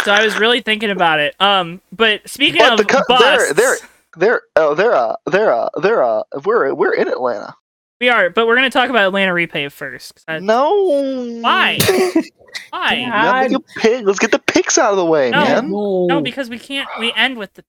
[0.04, 1.34] so I was really thinking about it.
[1.40, 3.76] Um, but speaking But of the co- busts, they're- they're-
[4.16, 7.54] They're oh they're uh they're uh they're uh we're we're in Atlanta.
[8.00, 10.24] we are, but we're gonna talk about Atlanta repave first.
[10.26, 11.40] I- No.
[11.40, 11.78] Why?
[12.70, 13.46] Why?
[13.48, 14.04] You a pick.
[14.04, 15.44] Let's get the picks out of the way, No.
[15.44, 15.70] man.
[15.70, 16.88] No, because we can't.
[16.98, 17.64] We end with the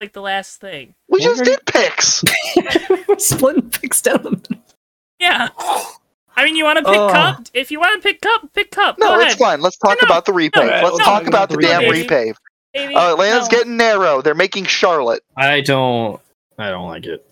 [0.00, 0.94] like the last thing.
[1.16, 2.24] We just did picks.
[3.08, 4.58] we're splitting picks down the middle.
[5.18, 5.48] Yeah.
[6.36, 7.08] I mean, you want to pick Oh.
[7.08, 7.46] cup?
[7.54, 8.98] If you want to pick cup, pick cup.
[8.98, 9.38] No, Go it's ahead.
[9.38, 9.60] fine.
[9.62, 10.56] Let's talk No, about the repave.
[10.56, 12.06] no, Let's no, talk no, about the the damn repave.
[12.06, 12.34] repave.
[12.74, 13.56] Baby, Uh, Atlanta's no.
[13.58, 14.20] getting narrow.
[14.20, 15.22] They're making Charlotte.
[15.36, 16.20] I don't.
[16.58, 17.26] I don't like it.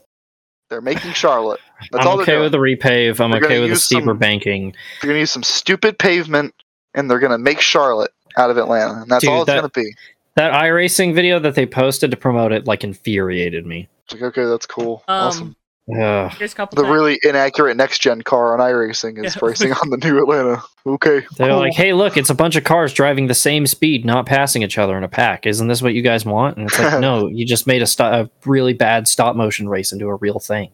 [0.71, 1.61] They're making Charlotte.
[1.93, 2.43] That's I'm all they're okay doing.
[2.45, 3.21] with the repave.
[3.21, 4.75] I'm They're okay gonna with the use steeper some- banking.
[5.03, 6.55] They're gonna use some stupid pavement,
[6.95, 9.69] and they're gonna make Charlotte out of Atlanta, and that's Dude, all it's that- gonna
[9.69, 9.95] be.
[10.37, 13.89] That iRacing video that they posted to promote it like infuriated me.
[14.05, 15.05] It's like, okay, that's cool.
[15.09, 15.57] Um, awesome.
[16.01, 16.33] Ugh.
[16.39, 16.77] Here's a couple.
[16.77, 16.93] The times.
[16.95, 19.41] really inaccurate next gen car on iRacing is Yeah.
[19.47, 20.63] racing on the new Atlanta.
[20.87, 21.21] Okay.
[21.37, 21.59] They're cool.
[21.59, 24.79] like, hey, look, it's a bunch of cars driving the same speed, not passing each
[24.79, 25.47] other in a pack.
[25.47, 26.57] Isn't this what you guys want?
[26.57, 29.93] And it's like, no, you just made a, sto- a really bad stop motion race
[29.93, 30.71] into a real thing.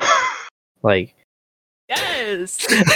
[0.82, 1.14] Like,
[1.88, 2.58] Yes.
[2.58, 2.86] Truck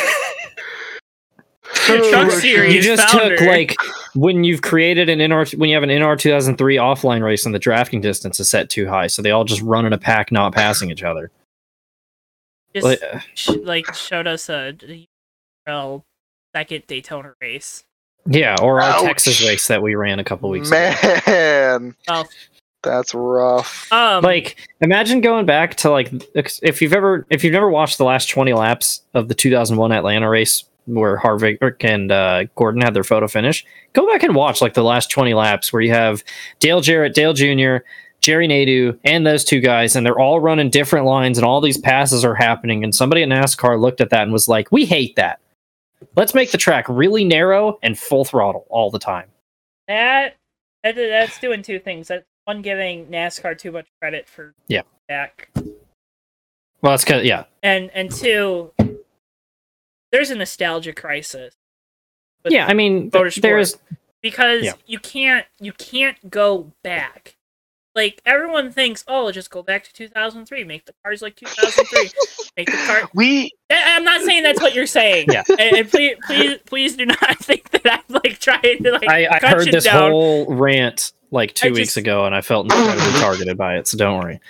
[1.88, 2.74] Oh, series.
[2.74, 3.36] you just founder.
[3.36, 3.76] took like
[4.14, 7.58] when you've created an NR when you have an NR 2003 offline race and the
[7.58, 10.54] drafting distance is set too high, so they all just run in a pack, not
[10.54, 11.30] passing each other.
[12.74, 14.74] Just Like, uh, sh- like showed us a
[15.66, 16.04] well,
[16.54, 17.84] second Daytona race.
[18.26, 19.02] yeah, or our Ouch.
[19.02, 20.94] Texas race that we ran a couple weeks ago.
[21.26, 22.24] Man, Oh,
[22.82, 23.90] that's rough.
[23.92, 28.04] um, Like, imagine going back to like if you've ever if you've never watched the
[28.04, 33.04] last 20 laps of the 2001 Atlanta race where Harvick and uh, Gordon had their
[33.04, 36.22] photo finish, go back and watch like the last 20 laps where you have
[36.58, 37.84] Dale Jarrett, Dale Jr.,
[38.20, 41.78] Jerry Nadeau, and those two guys, and they're all running different lines, and all these
[41.78, 42.84] passes are happening.
[42.84, 45.40] And somebody at NASCAR looked at that and was like, "We hate that.
[46.16, 49.28] Let's make the track really narrow and full throttle all the time."
[49.88, 50.36] that,
[50.84, 52.08] that that's doing two things.
[52.08, 54.82] That's one giving NASCAR too much credit for Yeah.
[55.08, 58.70] back, Well, that's kind yeah, and and two,
[60.12, 61.54] there's a nostalgia crisis.
[62.48, 62.66] yeah.
[62.66, 63.76] I mean, th- there's
[64.22, 64.72] because Yeah.
[64.86, 67.36] you can't you can't go back.
[67.94, 72.10] Like everyone thinks, oh, just go back to 2003, make the cars like 2003,
[72.56, 73.08] make the car.
[73.14, 75.26] We I- I'm not saying that's what you're saying.
[75.32, 75.42] Yeah.
[75.48, 79.08] and, and please, please, please do not think that I'm like trying to like.
[79.08, 80.10] I, I heard you this down.
[80.12, 83.88] whole rant like two I weeks just- ago, and I felt incredibly targeted by it.
[83.88, 84.40] So don't worry.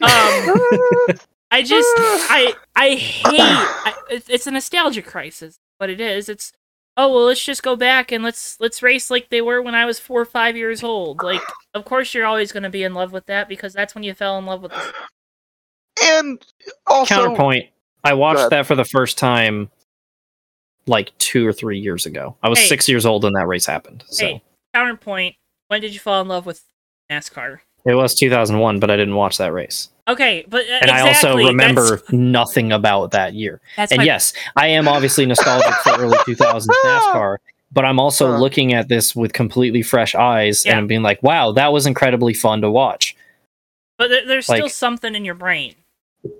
[0.00, 1.18] Um,
[1.54, 3.40] I just I I hate.
[3.40, 5.58] I, it's, it's a nostalgia crisis.
[5.78, 6.52] What it is, it's
[6.96, 9.84] oh well, let's just go back and let's let's race like they were when I
[9.84, 11.22] was four or five years old.
[11.22, 11.40] Like,
[11.72, 14.14] of course you're always going to be in love with that because that's when you
[14.14, 14.72] fell in love with.
[14.72, 14.92] The,
[16.02, 16.44] and
[16.88, 17.66] also Counterpoint.
[18.02, 19.70] I watched that for the first time
[20.86, 22.36] like two or three years ago.
[22.42, 22.66] I was Hey.
[22.66, 24.04] six years old when that race happened.
[24.08, 24.42] So Hey.
[24.74, 25.36] counterpoint.
[25.68, 26.62] When did you fall in love with
[27.10, 27.60] NASCAR?
[27.86, 29.88] it was 2001, but I didn't watch that race.
[30.06, 33.60] Okay, but uh, And I also remember That's, nothing about that year.
[33.76, 37.36] that's And my- yes, I am obviously nostalgic for early 2000s NASCAR,
[37.72, 38.38] but I'm also Huh.
[38.38, 40.78] looking at this with completely fresh eyes Yeah.
[40.78, 43.16] and being like, wow, that was incredibly fun to watch.
[43.96, 45.74] but there, there's still something in your brain.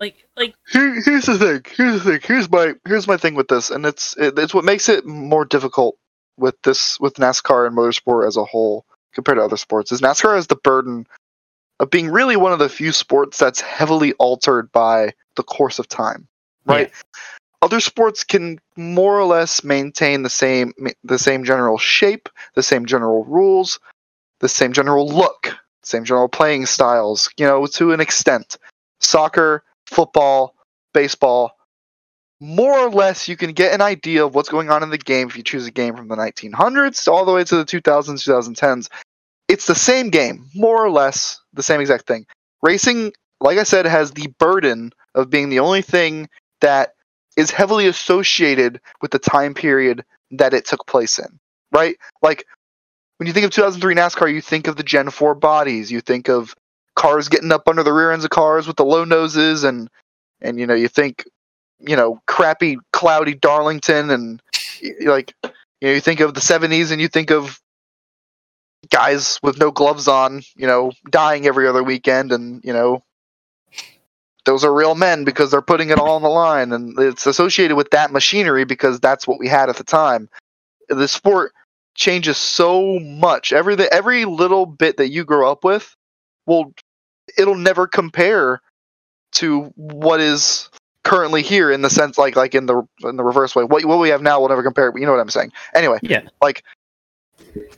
[0.00, 1.62] Like, like Here, here's the thing.
[1.76, 2.20] Here's the thing.
[2.24, 5.44] Here's my here's my thing with this, and it's it, it's what makes it more
[5.44, 5.96] difficult
[6.38, 9.92] with this with NASCAR and motorsport as a whole compared to other sports.
[9.92, 11.06] Is NASCAR has the burden
[11.80, 15.88] of being really one of the few sports that's heavily altered by the course of
[15.88, 16.28] time,
[16.66, 16.92] right?
[17.62, 22.86] Other sports can more or less maintain the same the same general shape, the same
[22.86, 23.80] general rules,
[24.40, 28.58] the same general look, same general playing styles, you know, to an extent.
[29.00, 30.54] Soccer, football,
[30.92, 31.56] baseball,
[32.40, 35.28] more or less you can get an idea of what's going on in the game
[35.28, 38.88] if you choose a game from the 1900s all the way to the 2000s, 2010s.
[39.48, 42.26] It's the same game, more or less the same exact thing.
[42.62, 46.28] Racing, like I said, has the burden of being the only thing
[46.60, 46.94] that
[47.36, 51.38] is heavily associated with the time period that it took place in,
[51.72, 51.96] right?
[52.22, 52.46] Like
[53.18, 56.28] when you think of 2003 NASCAR, you think of the Gen 4 bodies, you think
[56.28, 56.54] of
[56.96, 59.88] cars getting up under the rear ends of cars with the low noses and
[60.40, 61.24] and you know, you think
[61.80, 64.42] you know, crappy cloudy Darlington and
[65.02, 67.60] like you know, you think of the 70s and you think of
[68.90, 73.02] guys with no gloves on, you know, dying every other weekend and, you know,
[74.44, 77.76] those are real men because they're putting it all on the line and it's associated
[77.76, 80.28] with that machinery because that's what we had at the time.
[80.88, 81.52] The sport
[81.94, 83.52] changes so much.
[83.52, 85.96] Every every little bit that you grow up with
[86.46, 86.74] will
[87.38, 88.60] it'll never compare
[89.32, 90.68] to what is
[91.04, 93.64] currently here in the sense like like in the in the reverse way.
[93.64, 95.52] What what we have now will never compare but you know what i'm saying?
[95.74, 96.22] Anyway Yeah.
[96.42, 96.64] like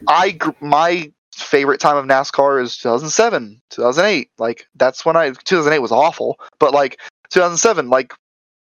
[0.09, 4.31] i my favorite time of NASCAR is 2007, 2008.
[4.39, 6.99] Like that's when I 2008 was awful, but like
[7.31, 8.15] 2007, like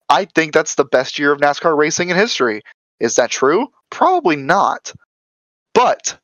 [0.09, 2.61] I think that's the best year of NASCAR racing in history.
[2.99, 3.71] Is that true?
[3.89, 4.93] Probably not.
[5.73, 6.17] But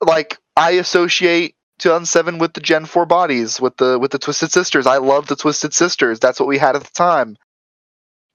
[0.00, 4.86] like I associate 2007 with the Gen 4 bodies, with the with the Twisted Sisters.
[4.86, 6.20] I love the Twisted Sisters.
[6.20, 7.36] That's what we had at the time.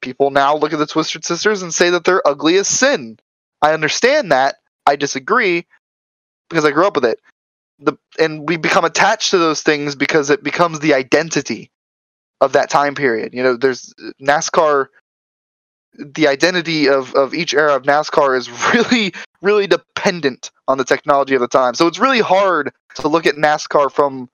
[0.01, 3.17] People now look at the Twisted Sisters and say that they're ugly as sin.
[3.61, 4.58] I understand that.
[4.89, 5.65] I disagree
[6.49, 7.19] because I grew up with it.
[7.79, 11.71] The and we become attached to those things because it becomes the identity
[12.41, 13.33] of that time period.
[13.33, 14.87] You know, there's NASCAR.
[15.93, 21.35] The identity of of each era of NASCAR is really really dependent on the technology
[21.35, 21.75] of the time.
[21.75, 24.29] So it's really hard to look at NASCAR from,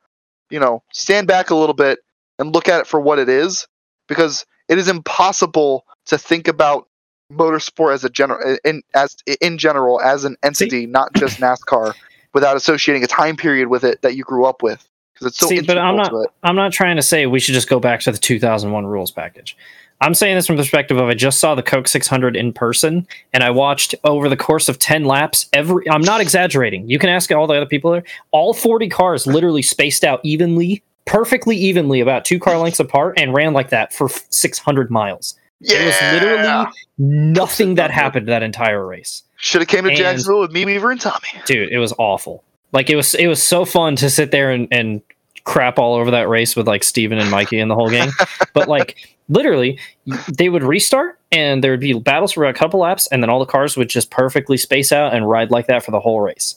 [0.50, 2.00] you know, stand back a little bit
[2.40, 3.68] and look at it for what it is
[4.08, 6.88] because it is impossible to think about
[7.32, 11.94] motorsport as a general in as in general as an entity, not just NASCAR,
[12.34, 15.48] without associating a time period with it that you grew up with because it's so
[15.48, 16.30] See, but I'm it.
[16.44, 19.58] I'm not trying to say we should just go back to the 2001 rules package.
[20.02, 23.08] I'm saying this from the perspective of I just saw the Coke 600 in person
[23.32, 26.90] and I watched over the course of 10 laps every I'm not exaggerating.
[26.90, 28.04] You can ask all the other people there.
[28.32, 33.34] All 40 cars literally spaced out evenly, perfectly evenly about 2 car lengths apart and
[33.34, 35.40] ran like that for 600 miles.
[35.62, 39.24] Yeah, There was literally nothing that happened that entire race.
[39.38, 41.28] should have came to and- Jacksonville with me, Weaver, and Tommy.
[41.46, 44.68] dude it was awful like it was it was so fun to sit there and,
[44.72, 45.02] and
[45.44, 48.10] crap all over that race with like steven and mikey and the whole gang
[48.54, 48.98] but like
[49.30, 49.80] literally
[50.28, 53.40] they would restart and there would be battles for a couple laps and then all
[53.40, 56.56] the cars would just perfectly space out and ride like that for the whole race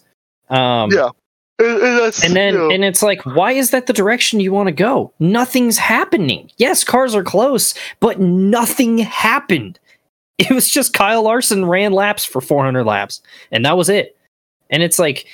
[0.51, 1.11] um Yeah.
[1.61, 4.69] And, and then you know, and it's like why is that the direction you want
[4.69, 5.13] to go?
[5.19, 6.51] Nothing's happening.
[6.57, 9.79] Yes cars are close but nothing happened.
[10.39, 13.21] It was just kyle larson ran laps for 400 laps
[13.51, 14.17] and that was it.
[14.71, 15.27] And it's like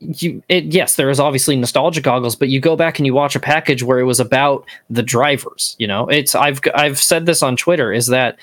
[0.00, 3.36] you it yes there is obviously nostalgia goggles but you go back and you watch
[3.36, 6.08] a package where it was about the drivers you know?
[6.08, 8.38] It's i've i've said this on twitter is that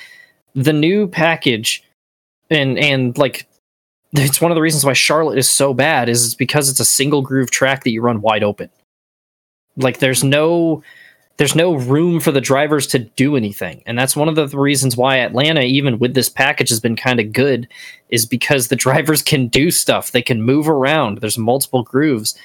[0.54, 1.84] the new package
[2.52, 3.48] and and like
[4.14, 7.22] it's one of the reasons why Charlotte is so bad is because it's a single
[7.22, 8.70] groove track that you run wide open.
[9.76, 10.84] Like there's no
[11.38, 13.84] there's no room for the drivers to do anything.
[13.86, 17.20] And that's one of the reasons why Atlanta even with this package has been kind
[17.20, 17.68] of good
[18.10, 20.12] is because the drivers can do stuff.
[20.12, 21.20] They can move around.
[21.20, 22.38] There's multiple grooves.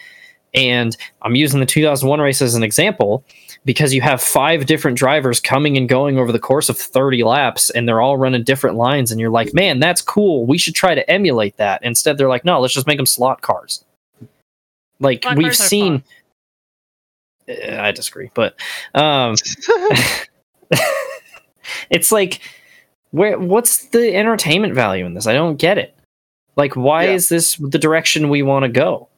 [0.54, 3.24] And I'm using the 2001 race as an example
[3.64, 7.70] because you have five different drivers coming and going over the course of 30 laps
[7.70, 10.46] and they're all running different lines and you're like man that's cool.
[10.46, 11.82] We should try to emulate that.
[11.84, 13.84] Instead they're like no let's just make them slot cars.
[14.98, 16.02] Like Slot we've cars seen
[17.48, 18.54] Uh, i disagree but
[18.94, 19.34] um
[21.90, 22.40] it's like
[23.10, 25.26] where what's the entertainment value in this?
[25.26, 25.94] I don't get it.
[26.56, 27.12] Like why Yeah.
[27.12, 29.08] is this the direction we want to go?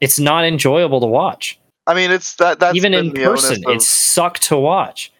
[0.00, 3.82] It's not enjoyable to watch I mean, it's that that's even in person of- it
[3.82, 5.12] sucked to watch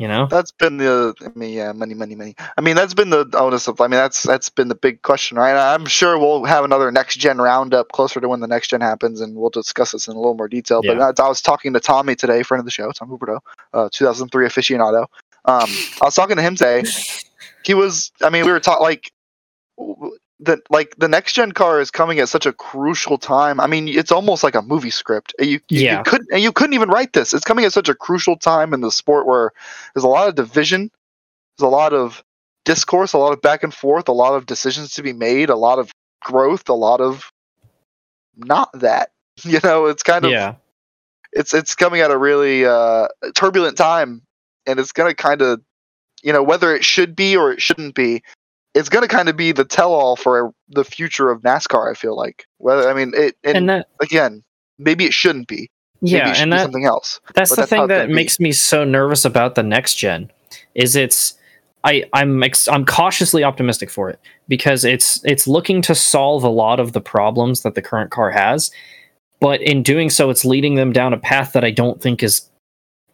[0.00, 2.34] you know That's been the I mean, yeah, money, money, money.
[2.56, 3.82] I mean, that's been the onus of.
[3.82, 5.54] I mean, that's that's been the big question, right?
[5.54, 9.20] I'm sure we'll have another next gen roundup closer to when the next gen happens,
[9.20, 10.80] and we'll discuss this in a little more detail.
[10.96, 13.40] But I, I was talking to Tommy today, friend of the show, Tom Huberto,
[13.74, 15.04] uh, 2003 aficionado.
[15.44, 15.68] Um,
[16.00, 16.82] I was talking to him today.
[17.64, 18.10] He was.
[18.22, 19.12] I mean, we were talking like
[20.40, 23.60] the like the next gen car is coming at such a crucial time.
[23.60, 25.34] I mean, it's almost like a movie script.
[25.38, 25.98] You, you, Yeah.
[25.98, 27.34] you couldn't and you couldn't even write this.
[27.34, 29.52] It's coming at such a crucial time in the sport where
[29.94, 30.90] there's a lot of division,
[31.58, 32.24] there's a lot of
[32.64, 35.56] discourse, a lot of back and forth, a lot of decisions to be made, a
[35.56, 35.90] lot of
[36.22, 37.30] growth, a lot of
[38.36, 39.10] not that.
[39.42, 40.56] You know, it's kind of yeah
[41.32, 44.22] it's it's coming at a really uh, turbulent time,
[44.66, 45.60] and it's gonna kind of,
[46.22, 48.22] you know, whether it should be or it shouldn't be,
[48.74, 51.90] it's going to kind of be the tell-all for the future of NASCAR.
[51.90, 52.46] I feel like.
[52.58, 54.42] whether I mean, it and, and that again,
[54.78, 55.70] maybe it shouldn't be.
[56.02, 57.20] Maybe yeah, it should and be that something else.
[57.34, 58.14] that's but the that's thing that gonna be.
[58.14, 60.30] makes me so nervous about the next gen
[60.74, 61.34] is it's
[61.84, 64.18] I I'm ex- I'm cautiously optimistic for it
[64.48, 68.30] because it's it's looking to solve a lot of the problems that the current car
[68.30, 68.70] has,
[69.40, 72.49] but in doing so, it's leading them down a path that I don't think is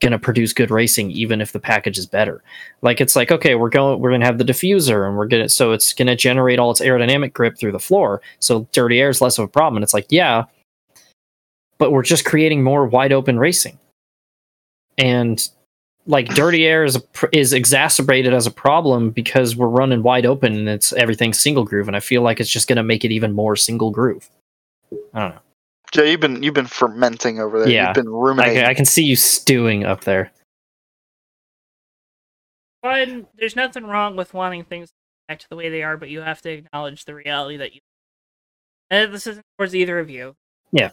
[0.01, 2.43] going to produce good racing, even if the package is better.
[2.83, 5.49] Like it's like okay, we're going we're going to have the diffuser and we're gonna
[5.49, 9.09] so it's going to generate all its aerodynamic grip through the floor, so dirty air
[9.09, 9.77] is less of a problem.
[9.77, 10.45] And it's like yeah,
[11.79, 13.79] but we're just creating more wide open racing,
[14.99, 15.49] and
[16.07, 17.03] like dirty air is a,
[17.33, 21.89] is exacerbated as a problem because we're running wide open and it's everything single groove,
[21.89, 24.31] and I feel like it's just going to make it even more single groove.
[25.13, 25.41] I don't know.
[25.93, 27.69] Jay, you've been you've been fermenting over there.
[27.69, 27.87] Yeah.
[27.89, 28.57] You've been I ruminating.
[28.61, 30.33] can, I can see you stewing up there.
[32.83, 33.09] But
[33.39, 34.91] there's nothing wrong with wanting things
[35.29, 37.81] back to the way they are, but you have to acknowledge the reality that you.
[38.91, 40.35] And this isn't towards either of you.
[40.73, 40.91] Yeah.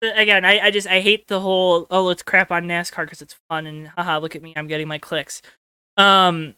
[0.00, 3.22] But Again, I, I just I hate the whole oh let's crap on NASCAR because
[3.22, 5.42] it's fun and haha look at me I'm getting my clicks.
[5.96, 6.54] Um,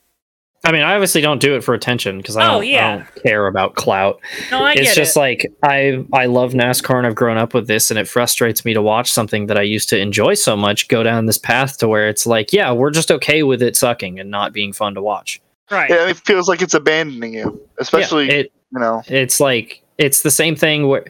[0.65, 3.23] I mean, I obviously don't do it for attention because I, Oh, don't- I don't
[3.25, 4.21] care about clout.
[4.51, 5.21] no, I it's get just it.
[5.21, 8.73] like I I love NASCAR and I've grown up with this, and it frustrates me
[8.75, 11.89] to watch something that I used to enjoy so much go down this path to
[11.89, 15.03] where it's like, yeah, we're just okay with it sucking and not being fun to
[15.03, 15.41] watch.
[15.71, 15.91] right.
[15.91, 19.03] yeah, it feels like it's abandoning you, especially yeah, it you know.
[19.09, 21.05] it's like it's the same thing where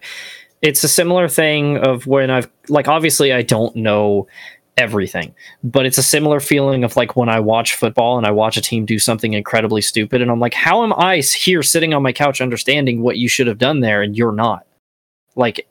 [0.63, 4.29] it's a similar thing of when I've like obviously I don't know
[4.77, 8.57] everything, but it's a similar feeling of like when I watch football and I watch
[8.57, 12.03] a team do something incredibly stupid and I'm like, how am I here sitting on
[12.03, 14.67] my couch understanding what you should have done there and you're not?
[15.37, 15.67] Like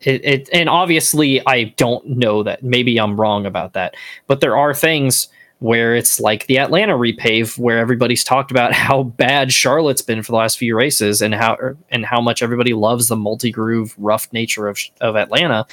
[0.00, 2.62] it, it and obviously I don't know that.
[2.62, 3.94] Maybe I'm wrong about that.
[4.26, 5.28] But there are things
[5.58, 10.32] where it's like the Atlanta repave where everybody's talked about how bad Charlotte's been for
[10.32, 14.32] the last few races and how er, and how much everybody loves the multi-groove rough
[14.32, 15.66] nature of of Atlanta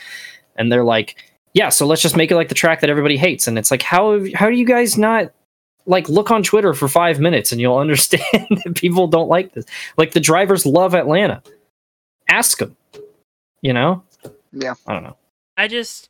[0.56, 1.16] and they're like
[1.54, 3.82] yeah so let's just make it like the track that everybody hates and it's like
[3.82, 5.32] how how do you guys not
[5.86, 9.66] like look on Twitter for 5 minutes and you'll understand that people don't like this
[9.98, 11.42] like the drivers love Atlanta
[12.30, 12.76] ask them
[13.62, 14.04] you know
[14.52, 14.74] Yeah.
[14.88, 15.18] I don't know
[15.58, 16.10] I just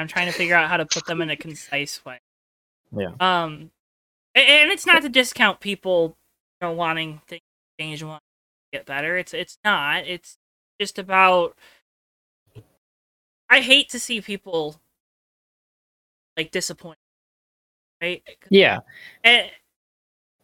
[0.00, 2.20] I'm trying to figure out how to put them in a concise way.
[2.96, 3.12] Yeah.
[3.20, 3.70] Um,
[4.34, 6.16] and it's not to discount people,
[6.60, 8.22] you know, wanting things to change and wanting
[8.72, 9.18] to get better.
[9.18, 10.06] It's it's not.
[10.06, 10.38] It's
[10.80, 11.54] just about.
[13.50, 14.80] I hate to see people
[16.36, 16.98] like disappointed,
[18.00, 18.22] right?
[18.48, 18.78] yeah
[19.24, 19.50] And,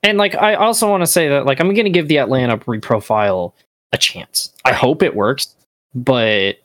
[0.03, 2.59] And like I also want to say that like I'm going to give the Atlanta
[2.59, 3.53] reprofile
[3.93, 4.53] a chance.
[4.65, 5.55] I hope it works,
[5.95, 6.57] but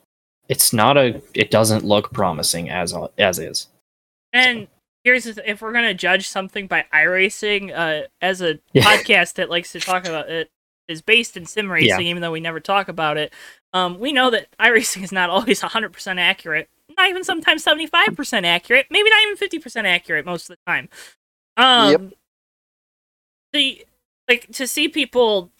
[0.50, 3.68] it's not a it doesn't look promising as as is.
[4.34, 4.68] And
[5.04, 8.84] here's the th- if we're gonna judge something by iRacing, uh, as a Yeah.
[8.84, 10.50] podcast that likes to talk about it
[10.88, 13.34] is based in sim racing, even though we never talk about it.
[13.74, 18.88] Um, we know that iRacing is not always 100% accurate, not even sometimes 75% accurate,
[18.90, 20.90] maybe not even 50% accurate most of the time.
[21.58, 22.02] Um, Yep.
[23.54, 23.86] the
[24.30, 25.52] like to see people,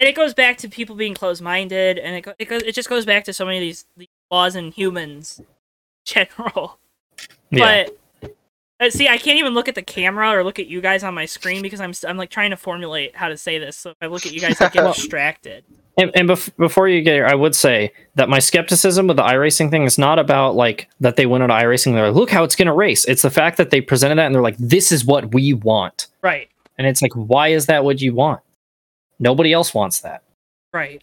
[0.00, 2.88] and it goes back to people being closed-minded, and it go, it goes it just
[2.88, 5.46] goes back to so many of these, these flaws in humans, in
[6.04, 6.78] general.
[7.50, 7.84] Yeah.
[7.84, 7.98] But
[8.82, 11.14] Uh, see, I can't even look at the camera or look at you guys on
[11.14, 13.76] my screen because I'm I'm like trying to formulate how to say this.
[13.76, 15.64] So if I look at you guys, I get distracted.
[15.98, 19.22] And, and bef- before you get here, I would say that my skepticism with the
[19.22, 21.92] iRacing thing is not about like that they went on iRacing.
[21.92, 23.04] They're like, look how it's going to race.
[23.04, 26.08] It's the fact that they presented that and they're like, this is what we want.
[26.22, 26.48] Right,
[26.78, 28.40] And it's like, why is that what you want?
[29.18, 30.22] Nobody else wants that.
[30.72, 31.02] right,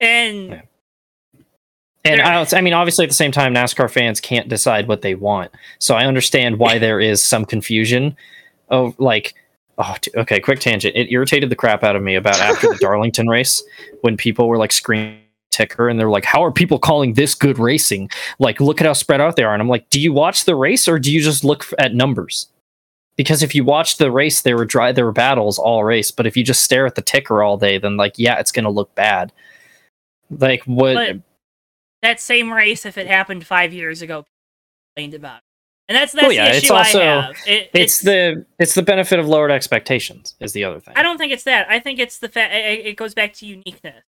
[0.00, 0.62] and Yeah.
[2.04, 5.14] And I, I mean, obviously, at the same time, NASCAR fans can't decide what they
[5.14, 5.50] want.
[5.78, 8.16] So I understand why there is some confusion.
[8.68, 9.34] Of like,
[9.78, 10.94] oh, okay, quick tangent.
[10.94, 13.62] It irritated the crap out of me about after the Darlington race
[14.02, 15.18] when people were like screaming
[15.50, 18.10] ticker and they're like, "How are people calling this good racing?
[18.38, 20.54] Like, look at how spread out they are." And I'm like, "Do you watch the
[20.54, 22.46] race or do you just look f- at numbers?"
[23.16, 26.10] Because if you watch the race, there were dry, there were battles all race.
[26.10, 28.70] But if you just stare at the ticker all day, then like, yeah, it's gonna
[28.70, 29.32] look bad.
[30.30, 30.94] Like what?
[30.94, 31.16] but
[32.02, 34.24] that same race, if it happened five years ago,
[34.96, 35.42] complained about, it.
[35.88, 37.36] and that's that's Well, yeah, the it's issue also- I have.
[37.46, 40.94] It, it's, the it's the benefit of lowered expectations is the other thing.
[40.96, 41.68] I don't think it's that.
[41.70, 44.04] I think it's the fact it it goes back to uniqueness.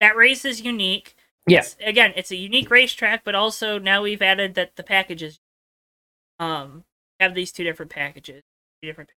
[0.00, 1.14] That race is unique.
[1.46, 1.64] Yeah.
[1.84, 5.38] Again, it's a unique racetrack, but also now we've added that the packages
[6.40, 6.84] um
[7.20, 8.42] have these two different packages,
[8.82, 9.10] two different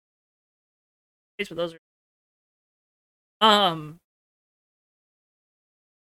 [1.39, 1.79] packages, but those are
[3.39, 3.99] um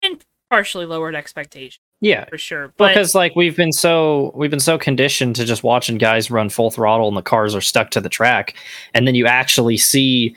[0.03, 2.73] and partially lowered expectations Yeah, for sure.
[2.77, 6.49] But because like we've been so we've been so conditioned to just watching guys run
[6.49, 8.55] full throttle and the cars are stuck to the track,
[8.95, 10.35] and then you actually see,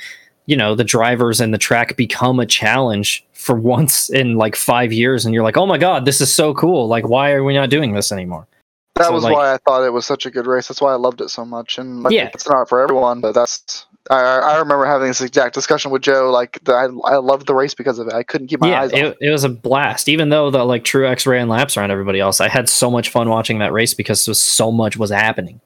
[0.48, 4.92] you know, the drivers and the track become a challenge for once in like five
[4.92, 6.88] years, and you're like, oh my god, this is so cool!
[6.88, 8.48] Like, why are we not doing this anymore?
[8.96, 10.68] That So, was like- why I thought it was such a good race.
[10.68, 11.78] That's why I loved it so much.
[11.78, 12.30] And like, Yeah.
[12.34, 13.86] it's not for everyone, but that's.
[14.12, 16.30] I, I I remember having this exact discussion with Joe.
[16.32, 18.14] Like, the, I I loved the race because of it.
[18.14, 20.10] I couldn't keep my yeah, eyes on it, it was a blast.
[20.10, 23.10] Even though the like Truex ray and laps around everybody else, I had so much
[23.10, 25.62] fun watching that race because so, so much was happening.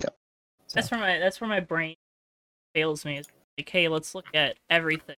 [0.00, 0.16] Yep.
[0.72, 1.96] that's where my that's where my brain
[2.74, 3.18] fails me.
[3.18, 3.28] It's
[3.58, 5.16] like, hey, let's look at everything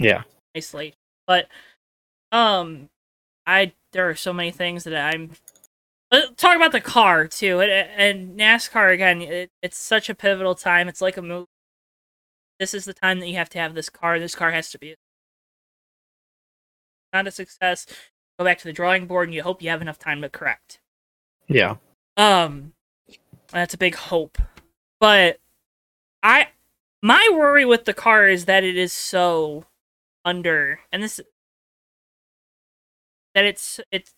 [0.00, 0.22] Yeah,
[0.54, 0.94] nicely.
[1.26, 1.46] But
[2.32, 2.88] um,
[3.46, 5.32] I there are so many things that I'm.
[6.10, 9.22] Let's talk about the car too, and, and NASCAR again.
[9.22, 10.88] It, it's such a pivotal time.
[10.88, 11.46] It's like a movie.
[12.58, 14.18] This is the time that you have to have this car.
[14.18, 14.96] This car has to be
[17.12, 17.86] not a success.
[18.38, 20.80] Go back to the drawing board, and you hope you have enough time to correct.
[21.48, 21.76] yeah,
[22.16, 22.72] Um,
[23.48, 24.38] that's a big hope.
[24.98, 25.38] But
[26.22, 26.48] I,
[27.02, 29.66] my worry with the car is that it is so
[30.24, 31.20] under, and this,
[33.34, 34.12] that it's it's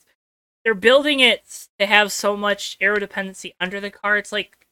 [0.64, 4.16] they're building it to have so much aero dependency under the car.
[4.16, 4.66] It's like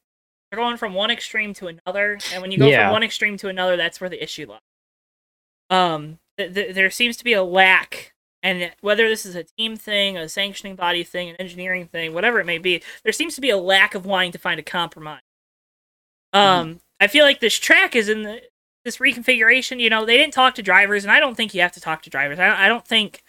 [0.51, 2.87] they're going from one extreme to another, and when you go Yeah.
[2.87, 4.61] from one extreme to another, that's where the issue lies.
[5.71, 8.13] Um, th- th- there seems to be a lack
[8.43, 12.41] and whether this is a team thing, a sanctioning body thing, an engineering thing, whatever
[12.41, 15.21] it may be, there seems to be a lack of wanting to find a compromise.
[16.33, 18.43] Um, I feel like this track is in the
[18.85, 19.79] this reconfiguration.
[19.79, 22.03] You know, they didn't talk to drivers, and I don't think you have to talk
[22.03, 22.39] to drivers.
[22.39, 23.23] I, I don't think,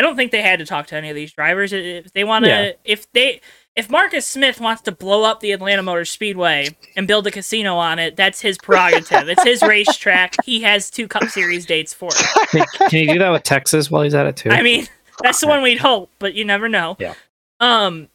[0.00, 1.74] I don't think they had to talk to any of these drivers.
[1.74, 2.72] If they want to, Yeah.
[2.84, 3.42] if they,
[3.76, 7.76] if Marcus Smith wants to blow up the Atlanta Motor Speedway and build a casino
[7.76, 9.28] on it, that's his prerogative.
[9.28, 10.36] it's his racetrack.
[10.42, 12.48] He has two Cup Series dates for it.
[12.48, 14.48] can, can you do that with Texas while he's at it too?
[14.48, 14.88] I mean,
[15.22, 16.96] that's the one we'd hope, but you never know.
[16.98, 17.12] Yeah.
[17.60, 18.08] Um,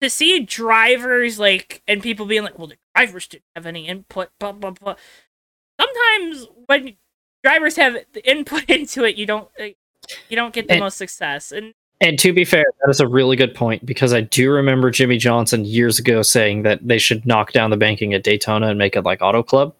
[0.00, 4.30] to see drivers like and people being like, "Well, the drivers didn't have any input."
[4.40, 4.96] Blah blah blah.
[5.80, 6.96] Sometimes when
[7.44, 9.48] drivers have the input into it, you don't
[10.28, 11.52] you don't get the And- most success.
[11.52, 14.90] And And to be fair, that is a really good point because I do remember
[14.90, 18.78] Jimmie Johnson years ago saying that they should knock down the banking at Daytona and
[18.78, 19.74] make it like Auto Club.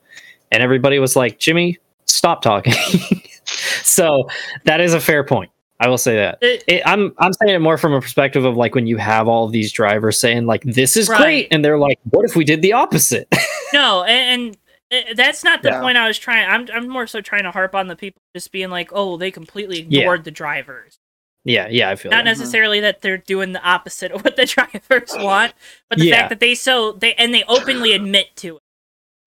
[0.51, 2.73] And everybody was like, Jimmy, stop talking.
[3.83, 4.29] so
[4.65, 5.51] that is a fair point.
[5.79, 6.39] I will say that.
[6.41, 9.29] it, It, I'm I'm saying it more from a perspective of like when you have
[9.29, 11.21] all these drivers saying like this is Right.
[11.21, 13.29] great, and they're like, what if we did the opposite?
[13.75, 14.57] no, and, and
[14.93, 15.81] uh, that's not the Yeah.
[15.81, 16.49] point I was trying.
[16.49, 19.31] I'm I'm more so trying to harp on the people just being like, "Oh, they
[19.31, 20.99] completely ignored the drivers."
[21.45, 22.25] yeah, yeah, I feel not that.
[22.25, 25.55] necessarily that they're doing the opposite of what the drivers want,
[25.89, 26.17] but the Yeah.
[26.17, 28.63] fact that they so they and they openly admit to it.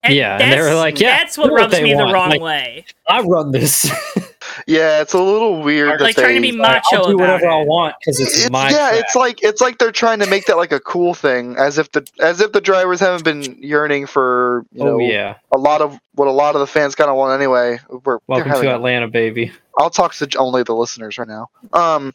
[0.08, 2.08] Yeah, and they were that's- like, yeah, that's what do what rubs me want.
[2.08, 2.84] the wrong Like, way.
[3.08, 3.90] I run this.
[4.66, 6.00] Yeah, it's a little weird.
[6.00, 8.50] that Like trying to be macho I'll do about whatever I want because it's, It's-
[8.50, 8.94] my yeah, track.
[9.00, 11.90] it's like it's like they're trying to make that like a cool thing, as if
[11.92, 15.36] the as if the drivers haven't been yearning for you know oh yeah.
[15.52, 17.78] a lot of what a lot of the fans kind of want anyway.
[17.88, 19.52] We're, Welcome having to Atlanta, baby.
[19.78, 21.48] I'll talk to only the listeners right now.
[21.72, 22.12] Um,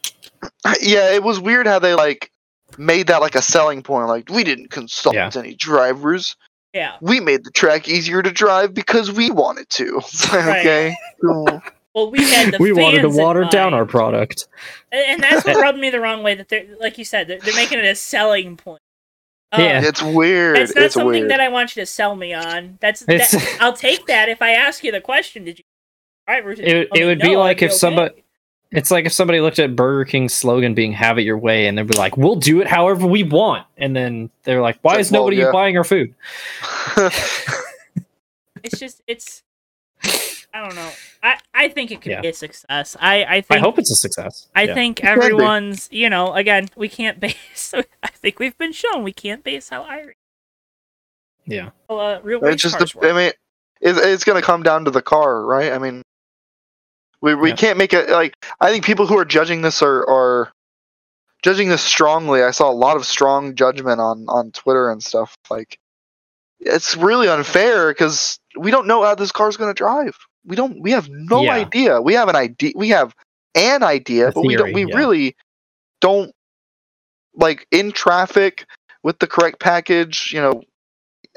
[0.80, 2.30] yeah, it was weird how they like
[2.78, 4.08] made that like a selling point.
[4.08, 5.30] Like we didn't consult Yeah.
[5.36, 6.36] any drivers.
[6.76, 6.96] Yeah.
[7.00, 9.96] We made the track easier to drive because we wanted to.
[9.98, 10.60] It's like, Right.
[10.60, 11.62] Okay, cool.
[11.94, 14.46] Well, we had the we wanted to water down our product.
[14.92, 16.34] and, and that's what rubbed me the wrong way.
[16.34, 18.82] That they're like you said, they're, they're making it a selling point.
[19.52, 19.80] Um, Yeah.
[19.82, 20.56] It's weird.
[20.58, 21.30] That's not it's something weird.
[21.30, 22.76] that I want you to sell me on.
[22.82, 25.44] That's that, I'll take that if I ask you the question.
[25.44, 25.64] Did you
[26.26, 26.58] drivers?
[26.60, 28.22] It would- it me would be like I'd if somebody-
[28.72, 31.78] It's like if somebody looked at Burger King's slogan being "Have it your way," and
[31.78, 35.10] they'd be like, "We'll do it however we want," and then they're like, "Why is
[35.10, 35.52] like, well, nobody yeah.
[35.52, 36.14] buying our food?"
[38.62, 39.42] it's just it's
[40.52, 40.90] I don't know.
[41.22, 42.20] I I think it could Yeah.
[42.22, 42.96] be a success.
[43.00, 44.48] I I I hope it's a success.
[44.54, 44.74] I Yeah.
[44.74, 45.24] think It could be.
[45.26, 47.72] everyone's you know again we can't base.
[48.02, 50.16] I think we've been shown we can't base how Irish
[51.44, 51.70] Yeah.
[51.88, 53.08] uh, real It's just, the.
[53.08, 53.32] I mean,
[53.80, 55.72] it, it's going to come down to the car, right?
[55.72, 56.02] I mean,
[57.22, 57.56] we we Yeah.
[57.56, 58.34] can't make it like.
[58.60, 60.52] I think people who are judging this are are
[61.42, 62.42] judging this strongly.
[62.42, 65.36] I saw a lot of strong judgment on on Twitter and stuff.
[65.50, 65.78] Like,
[66.60, 70.16] it's really unfair because we don't know how this car's going to drive.
[70.46, 70.80] We don't.
[70.82, 71.54] We have no Yeah.
[71.54, 72.00] idea.
[72.02, 72.72] We have an idea.
[72.76, 73.14] We have
[73.54, 74.72] an idea, A but we don't.
[74.72, 74.96] We yeah.
[74.96, 75.36] really
[76.00, 76.32] don't
[77.34, 78.66] like in traffic
[79.02, 80.32] with the correct package.
[80.32, 80.62] You know,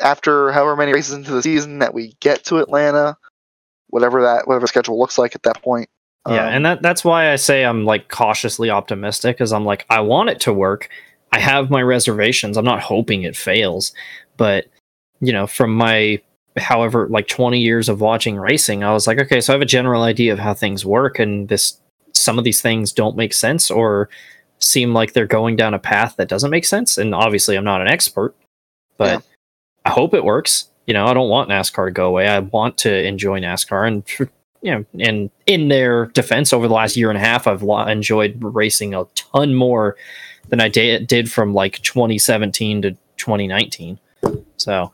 [0.02, 3.18] after however many races into the season that we get to Atlanta,
[3.90, 5.90] whatever that whatever schedule looks like at that point.
[6.28, 9.86] Yeah, Um, and that that's why I say I'm like cautiously optimistic because I'm like
[9.90, 10.90] I want it to work.
[11.32, 12.58] I have my reservations.
[12.58, 13.94] I'm not hoping it fails,
[14.38, 14.66] but
[15.22, 16.22] you know, from my
[16.58, 19.66] however like 20 years of watching racing, I was like, okay, so I have a
[19.66, 21.80] general idea of how things work, and this
[22.14, 24.10] some of these things don't make sense or
[24.60, 26.98] seem like they're going down a path that doesn't make sense.
[26.98, 28.36] And obviously, I'm not an expert,
[28.98, 29.20] but Yeah.
[29.86, 30.69] I hope it works.
[30.90, 32.28] You know, I don't want NASCAR to go away.
[32.28, 34.04] I want to enjoy NASCAR, and
[34.64, 37.86] you know, and in their defense, over the last year and a half, I've lo-
[37.86, 39.98] enjoyed racing a ton more
[40.48, 44.00] than I did did from like 2017 to 2019.
[44.58, 44.92] So,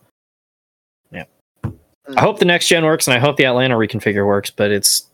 [1.11, 1.23] yeah,
[1.63, 5.07] I hope the next gen works, and I hope the Atlanta reconfigure works, but it's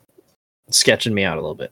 [0.71, 1.71] sketching me out a little bit.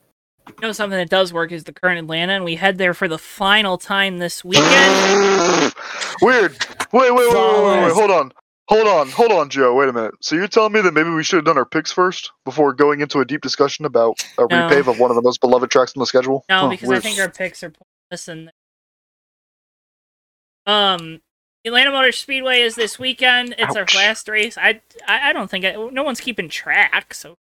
[0.50, 3.08] You know something that does work is the current Atlanta, and we head there for
[3.08, 5.74] the final time this weekend.
[6.22, 6.56] Weird.
[6.92, 7.94] Wait, wait, wait, wait, wait, wait, Flawless.
[7.94, 8.32] Hold on.
[8.70, 9.10] Hold on.
[9.10, 9.74] Hold on, Joe.
[9.74, 10.14] Wait a minute.
[10.22, 13.02] So you're telling me that maybe we should have done our picks first before going
[13.02, 14.48] into a deep discussion about a No.
[14.48, 16.46] repave of one of the most beloved tracks on the schedule?
[16.50, 18.28] No, Huh, because I think our picks are pointless.
[18.28, 18.52] And
[20.68, 21.22] um,
[21.66, 23.56] Atlanta Motor Speedway is this weekend.
[23.58, 24.56] It's our last race.
[24.56, 27.16] I, I I don't think I, no one's keeping track.
[27.16, 27.32] So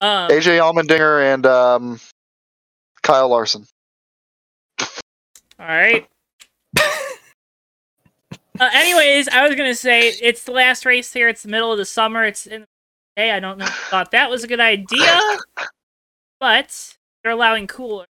[0.00, 2.00] um, AJ Allmendinger and um,
[3.02, 3.66] Kyle Larson.
[4.80, 4.86] all
[5.66, 6.08] right.
[8.60, 11.28] Uh, anyways, I was gonna say it's the last race here.
[11.28, 12.24] It's the middle of the summer.
[12.24, 12.66] It's in
[13.16, 13.66] Hey, I don't know.
[13.66, 15.38] Thought that was a good idea,
[16.40, 18.06] but they're allowing cooler.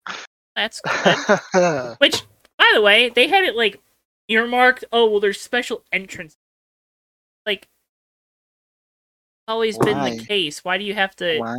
[0.54, 1.96] That's good.
[1.98, 2.22] Which,
[2.56, 3.78] by the way, they had it like
[4.28, 4.84] earmarked.
[4.92, 6.34] Oh well, there's special entrance.
[7.44, 7.68] Like,
[9.46, 10.64] always been the case.
[10.64, 11.38] Why do you have to?
[11.38, 11.58] Why?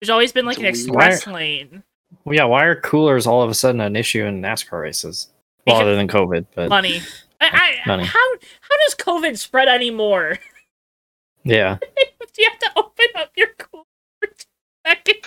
[0.00, 0.96] There's always been like an It's weird.
[0.96, 1.82] express lane.
[2.24, 5.28] Well, yeah, why are coolers all of a sudden an issue in NASCAR races?
[5.66, 7.00] Well, Because- other than COVID, but Money.
[7.40, 8.04] I, I, Money.
[8.04, 8.18] How
[8.60, 10.38] how does COVID spread anymore?
[11.44, 13.84] yeah, do you have to open up your cooler
[14.20, 14.28] for?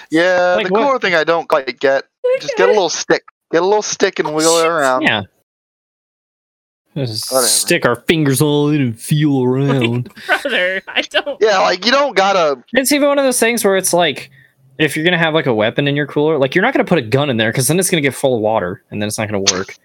[0.10, 0.82] Yeah, Like the what?
[0.84, 2.04] cooler thing I don't quite get.
[2.40, 3.24] Just get a little stick.
[3.52, 5.04] Get a little stick and wheel it around.
[5.04, 5.24] yeah.
[6.96, 7.48] Just Whatever.
[7.48, 10.14] stick our fingers all in and feel around.
[10.28, 10.82] brother.
[10.88, 11.42] I don't.
[11.42, 12.62] Yeah, like you don't gotta.
[12.74, 14.30] It's even one of those things where it's like,
[14.78, 17.00] if you're gonna have like a weapon in your cooler, like you're not gonna put
[17.00, 19.18] a gun in there because then it's gonna get full of water and then it's
[19.18, 19.76] not gonna work.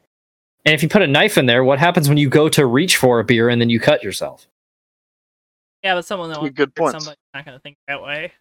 [0.64, 2.96] And if you put a knife in there, what happens when you go to reach
[2.96, 4.46] for a beer and then you cut yourself?
[5.82, 7.04] Yeah, but someone that Good- wants good to hurt points.
[7.04, 8.32] somebody's not gonna think that way.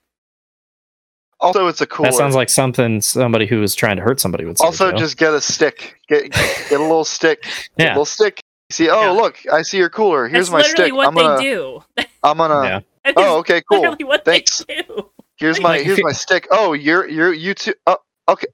[1.40, 2.10] Also, it's a cooler.
[2.10, 4.66] That sounds like something somebody who is trying to hurt somebody would say.
[4.66, 4.98] also, Joe.
[4.98, 6.00] just get a stick.
[6.08, 7.44] Get get a little stick.
[7.44, 8.42] Get a yeah, little stick.
[8.72, 9.10] See, oh Yeah.
[9.12, 10.28] look, I see your cooler.
[10.28, 10.94] Here's That's my literally stick.
[10.96, 11.42] what I'm they gonna.
[11.42, 11.84] do.
[12.24, 12.84] I'm gonna.
[13.06, 13.14] yeah.
[13.16, 13.96] Oh, okay, cool.
[14.02, 14.66] what Thanks.
[14.68, 15.10] they do.
[15.38, 16.48] Here's my here's my stick.
[16.50, 17.76] Oh, you're you're you too.
[17.86, 18.48] Oh, okay.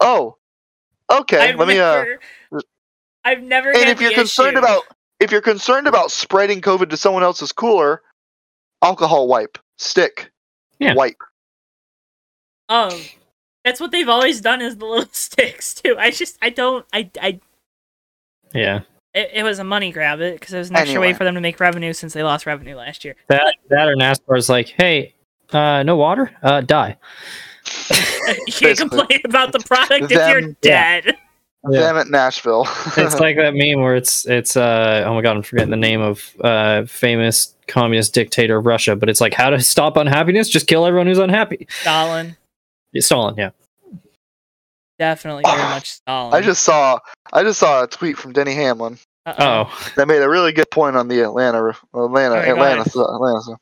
[0.00, 0.36] Oh,
[1.10, 1.50] okay.
[1.50, 1.80] I've Let me.
[1.80, 2.20] Uh, never,
[3.28, 3.68] I've never.
[3.68, 4.64] and had if you're the concerned issue.
[4.64, 4.84] about
[5.20, 8.02] if you're concerned about spreading COVID to someone else's cooler,
[8.82, 10.30] alcohol wipe stick.
[10.78, 10.94] Yeah.
[10.94, 11.20] Wipe.
[12.68, 12.92] um,
[13.64, 15.96] that's what they've always done is the little sticks too.
[15.98, 17.40] I just, I don't, I, I.
[18.54, 18.80] yeah.
[19.12, 21.34] It, it was a money grab it because it was an extra way for them
[21.34, 23.16] to make revenue since they lost revenue last year.
[23.28, 25.14] That that or NASCAR is like, hey,
[25.50, 26.96] uh, no water, uh, die.
[28.46, 31.04] you can't complain about the product if you're dead.
[31.06, 31.12] Yeah.
[31.70, 32.66] Damn it, Nashville.
[32.96, 36.00] it's like that meme where it's it's uh oh my god I'm forgetting the name
[36.00, 40.48] of uh famous communist dictator of Russia, but it's like how to stop unhappiness?
[40.48, 41.66] Just kill everyone who's unhappy.
[41.82, 42.36] Stalin,
[42.92, 43.50] Yeah, Stalin, yeah.
[44.98, 46.32] definitely very much Stalin.
[46.34, 46.98] I just saw
[47.32, 49.68] I just saw a tweet from Denny Hamlin Uh-oh.
[49.68, 52.82] Oh, that made a really good point on the Atlanta Atlanta Alright, go Atlanta.
[52.82, 53.56] Atlanta.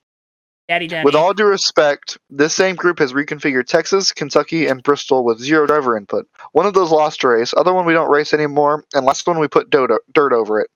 [0.66, 0.74] Stuff.
[0.74, 1.04] Daddy Denny.
[1.04, 5.66] With all due respect, this same group has reconfigured Texas, Kentucky, and Bristol with zero
[5.66, 6.26] driver input.
[6.52, 9.38] One of those lost a race, other one we don't race anymore, and last one
[9.38, 10.68] we put dirt, dirt over it.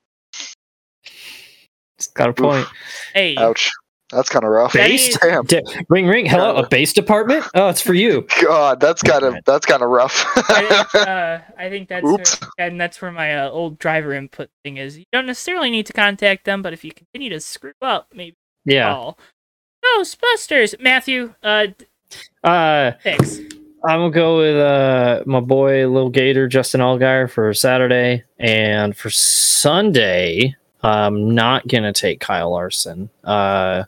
[1.99, 2.67] it's got a point.
[3.15, 3.71] hey, Ouch.
[4.12, 4.73] That's kind of rough.
[4.73, 5.21] Denny- Based?
[5.23, 5.45] Damn.
[5.45, 6.27] D- ring ring.
[6.27, 7.45] Hello, a base department?
[7.55, 8.27] Oh, it's for you.
[8.43, 10.25] God, that's kind of that's kind of rough.
[10.37, 12.41] I think, uh, I think that's Oops.
[12.41, 14.99] where, and that's where my uh, old driver input thing is.
[14.99, 18.35] You don't necessarily need to contact them, but if you continue to screw up, maybe
[18.65, 18.93] Yeah.
[18.93, 19.17] call.
[19.85, 21.35] Ghostbusters, Matthew.
[21.43, 21.66] Uh,
[22.43, 23.39] Uh, thanks.
[23.82, 29.09] I'm gonna go with uh my boy Lil Gator Justin Allgaier for Saturday, and for
[29.11, 33.09] Sunday, I'm not gonna take Kyle Larson.
[33.24, 33.85] Uh,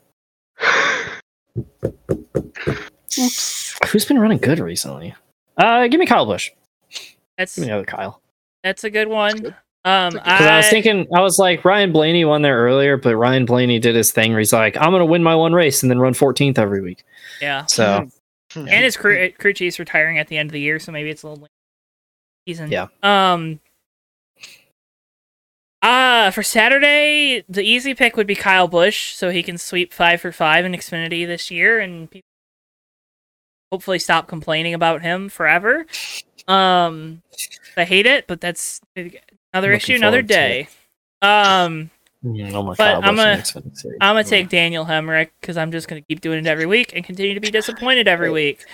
[3.89, 5.15] who's been running good recently?
[5.59, 6.51] Uh, give me Kyle Busch.
[7.37, 8.21] That's Give me another Kyle.
[8.63, 9.37] that's a good one.
[9.39, 9.55] good.
[9.85, 13.17] Um, Because I, I, was thinking, I was like, Ryan Blaney won there earlier, but
[13.17, 15.91] Ryan Blaney did his thing where he's like, I'm gonna win my one race and
[15.91, 17.05] then run 14th every week.
[17.41, 18.09] yeah, So
[18.55, 21.23] and his crew crew chief's retiring at the end of the year, so maybe it's
[21.23, 21.51] a little late
[22.47, 22.71] season.
[22.71, 22.87] Yeah.
[23.03, 23.61] Um.
[25.81, 30.21] Uh, for Saturday, the easy pick would be Kyle Busch, so he can sweep five
[30.21, 32.29] for five in Xfinity this year, and people
[33.73, 35.85] hopefully stop complaining about him forever.
[36.47, 37.23] Um,
[37.77, 38.81] I hate it, but that's
[39.53, 40.69] another Looking issue, another day.
[41.21, 41.91] Um,
[42.25, 43.05] Mm, Oh my But god!
[43.05, 43.99] I'm watching a- the Xfinity series.
[44.01, 47.05] I'm gonna take Daniel Hemric because I'm just gonna keep doing it every week and
[47.05, 48.65] continue to be disappointed every week.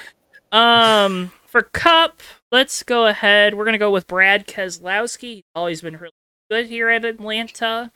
[0.52, 2.20] Um, for Cup,
[2.52, 3.54] let's go ahead.
[3.54, 5.36] We're gonna go with Brad Keselowski.
[5.36, 6.12] He's always been really
[6.50, 7.90] good here at Atlanta.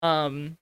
[0.00, 0.56] Um,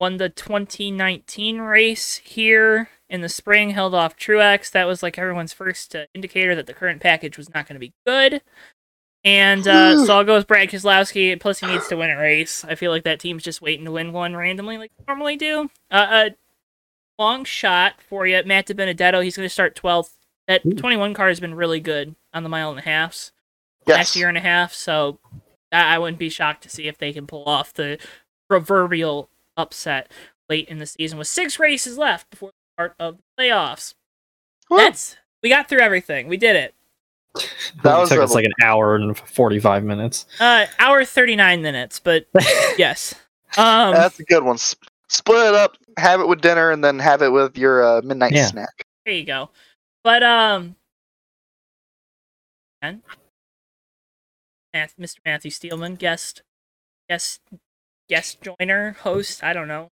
[0.00, 4.72] won the 2019 race here in the spring, held off Truex.
[4.72, 7.80] That was like everyone's first uh, indicator that the current package was not going to
[7.80, 8.42] be good.
[9.26, 11.38] And uh, so I'll go with Brad Keselowski.
[11.38, 12.64] Plus, he needs to win a race.
[12.64, 15.68] I feel like that team's just waiting to win one randomly, like they normally do.
[15.90, 19.22] Uh, a long shot for you, Matt DiBenedetto.
[19.22, 20.12] He's going to start 12th.
[20.46, 20.74] That Ooh.
[20.74, 23.32] 21 car has been really good on the mile and a halfs
[23.84, 24.72] last year and a half.
[24.72, 25.18] So
[25.72, 27.98] I, I wouldn't be shocked to see if they can pull off the
[28.48, 30.08] proverbial upset
[30.48, 33.94] late in the season with six races left before the start of the playoffs.
[34.70, 34.76] Woo.
[34.76, 36.28] That's we got through everything.
[36.28, 36.75] We did it.
[37.82, 40.26] That was took a- us like an hour and forty-five minutes.
[40.40, 42.26] Uh, hour 39 minutes, but
[42.78, 43.14] yes.
[43.56, 44.54] Um, That's a good one.
[44.56, 44.74] S-
[45.08, 48.32] Split it up, have it with dinner, and then have it with your uh, midnight
[48.32, 48.46] Yeah.
[48.46, 48.84] snack.
[49.04, 49.50] there you go.
[50.02, 50.74] But um,
[52.82, 53.02] and
[54.74, 55.16] Mr.
[55.24, 56.42] Matthew Steelman, guest,
[57.08, 57.40] guest,
[58.08, 59.42] guest joiner, host.
[59.42, 59.90] I don't know.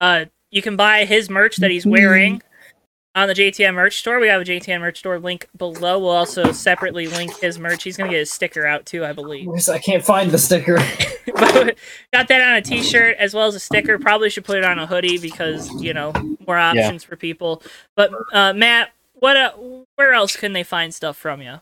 [0.00, 2.42] Uh, you can buy his merch that he's wearing
[3.14, 4.18] on the JTN merch store.
[4.18, 5.98] We have a JTN merch store link below.
[5.98, 7.84] We'll also separately link his merch.
[7.84, 9.48] He's gonna get his sticker out too, I believe.
[9.68, 10.78] I can't find the sticker.
[12.12, 13.98] Got that on a t-shirt as well as a sticker.
[13.98, 16.12] Probably should put it on a hoodie because you know
[16.46, 17.62] more options for people.
[17.94, 19.36] But uh, Matt, what?
[19.36, 19.52] Uh,
[19.94, 21.60] where else can they find stuff from you?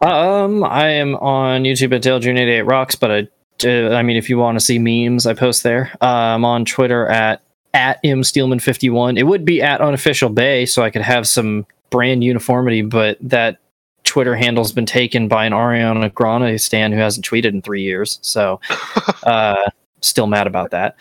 [0.00, 2.30] Um, I am on YouTube at Dale Jr.
[2.30, 3.28] 88 Rocks, but I,
[3.66, 5.90] uh, I mean, if you want to see memes, I post there.
[6.00, 7.42] Uh, I'm on Twitter at
[7.74, 9.16] at M Steelman 51.
[9.16, 13.58] It would be at unofficial bay, so I could have some brand uniformity, but that
[14.04, 18.18] Twitter handle's been taken by an Ariana Grande stan who hasn't tweeted in three years.
[18.22, 18.60] So,
[19.22, 19.70] uh,
[20.00, 20.96] still mad about that.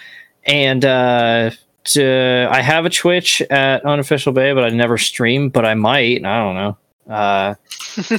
[0.46, 1.52] And uh,
[1.86, 6.26] to, I have a Twitch at unofficial bay, but I never stream, but I might.
[6.26, 6.78] I don't know.
[7.14, 7.56] Uh,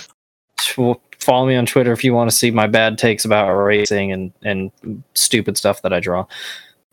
[0.58, 4.12] tw- follow me on Twitter if you want to see my bad takes about racing
[4.12, 6.26] and and stupid stuff that I draw.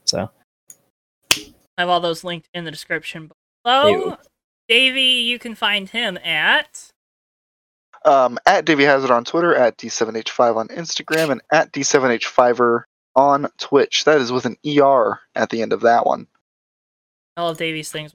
[0.03, 0.29] So
[1.77, 3.31] I have all those linked in the description
[3.63, 3.87] below.
[3.89, 4.17] Ew.
[4.67, 6.91] Davey, you can find him at.
[8.03, 12.83] Um, at Davey Hazard on Twitter, at D7H5 on Instagram, and at D7H5er
[13.15, 14.05] on Twitch.
[14.05, 16.27] That is with an ER at the end of that one.
[17.37, 18.13] all of Davey's things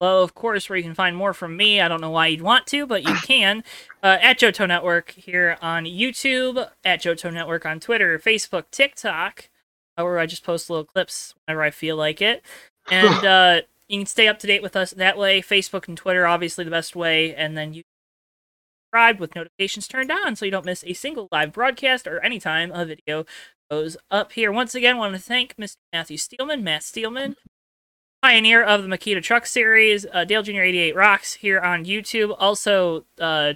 [0.00, 1.80] below, of course, where you can find more from me.
[1.80, 3.64] I don't know why you'd want to, but you can.
[4.02, 9.48] Uh, at Johto Network here on YouTube, at Johto Network on Twitter, Facebook, TikTok,
[9.96, 12.42] where I just post little clips whenever I feel like it.
[12.90, 15.40] And uh, you can stay up to date with us that way.
[15.40, 17.34] Facebook and Twitter, obviously, the best way.
[17.34, 17.82] And then you
[18.86, 22.38] subscribe with notifications turned on so you don't miss a single live broadcast or any
[22.38, 23.24] time a video
[23.70, 24.50] goes up here.
[24.50, 25.76] Once again, want to thank Mr.
[25.92, 27.36] Matthew Steelman, Matt Steelman,
[28.22, 30.62] pioneer of the Makita Truck Series, uh, Dale Jr.
[30.62, 32.34] 88 Rocks here on YouTube.
[32.38, 33.54] Also, uh,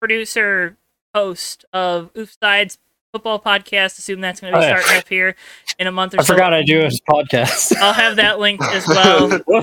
[0.00, 0.76] producer,
[1.14, 2.78] host of Oof Sides
[3.14, 3.96] football podcast.
[3.98, 4.80] Assume that's going to be Oh, yeah.
[4.80, 5.36] starting up here
[5.78, 6.32] in a month or I so.
[6.34, 7.76] I forgot I do a podcast.
[7.76, 9.40] I'll have that linked as well.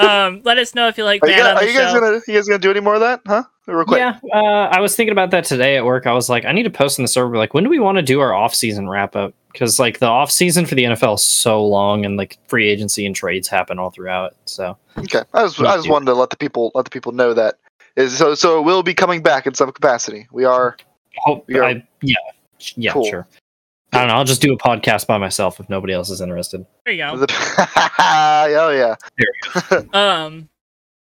[0.00, 1.78] Um, let us know if you like Are you, Matt guys, on are the you
[1.78, 3.20] guys gonna you guys gonna do any more of that?
[3.24, 3.44] Huh?
[3.68, 3.98] Real quick.
[4.00, 6.06] Yeah, uh, I was thinking about that today at work.
[6.08, 7.36] I was like, I need to post in the server.
[7.36, 9.32] Like, when do we want to do our off-season wrap-up?
[9.52, 13.14] Because like the off-season for the NFL is so long, and like free agency and
[13.14, 14.34] trades happen all throughout.
[14.46, 15.20] So Okay.
[15.32, 15.92] I just I just too.
[15.92, 17.54] wanted to let the people let the people know that
[17.94, 20.26] is so so it will be coming back in some capacity.
[20.32, 20.76] We are
[21.18, 21.62] hope Yeah.
[21.62, 22.14] I yeah
[22.76, 23.04] yeah Cool.
[23.04, 23.26] sure.
[23.92, 24.14] I don't know.
[24.14, 26.66] I'll just do a podcast by myself if nobody else is interested.
[26.84, 27.24] There you go.
[27.98, 28.96] oh yeah.
[29.92, 30.48] Um,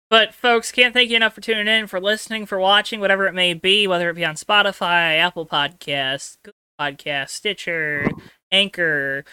[0.09, 3.33] but folks, can't thank you enough for tuning in, for listening, for watching, whatever it
[3.33, 8.07] may be, whether it be on Spotify, Apple Podcasts, Google Podcasts, Stitcher,
[8.51, 9.25] Anchor,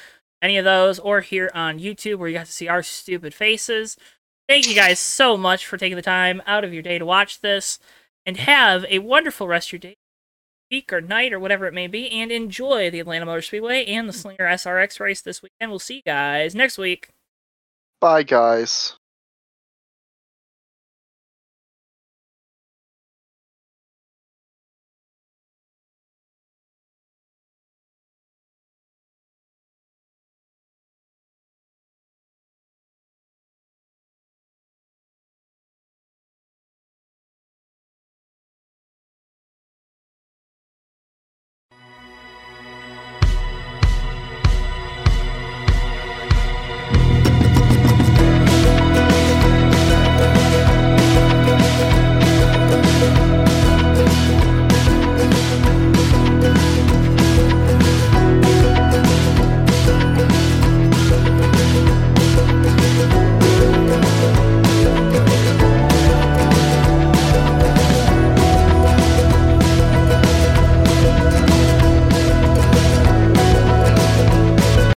[0.42, 3.96] any of those, or here on YouTube where you got to see our stupid faces.
[4.48, 7.40] Thank you guys so much for taking the time out of your day to watch
[7.40, 7.78] this,
[8.26, 9.96] and have a wonderful rest of your day,
[10.70, 14.08] week, or night, or whatever it may be, and enjoy the Atlanta Motor Speedway and
[14.08, 15.70] the Slinger SRX race this weekend.
[15.70, 17.10] We'll see you guys next week.
[18.00, 18.96] Bye guys.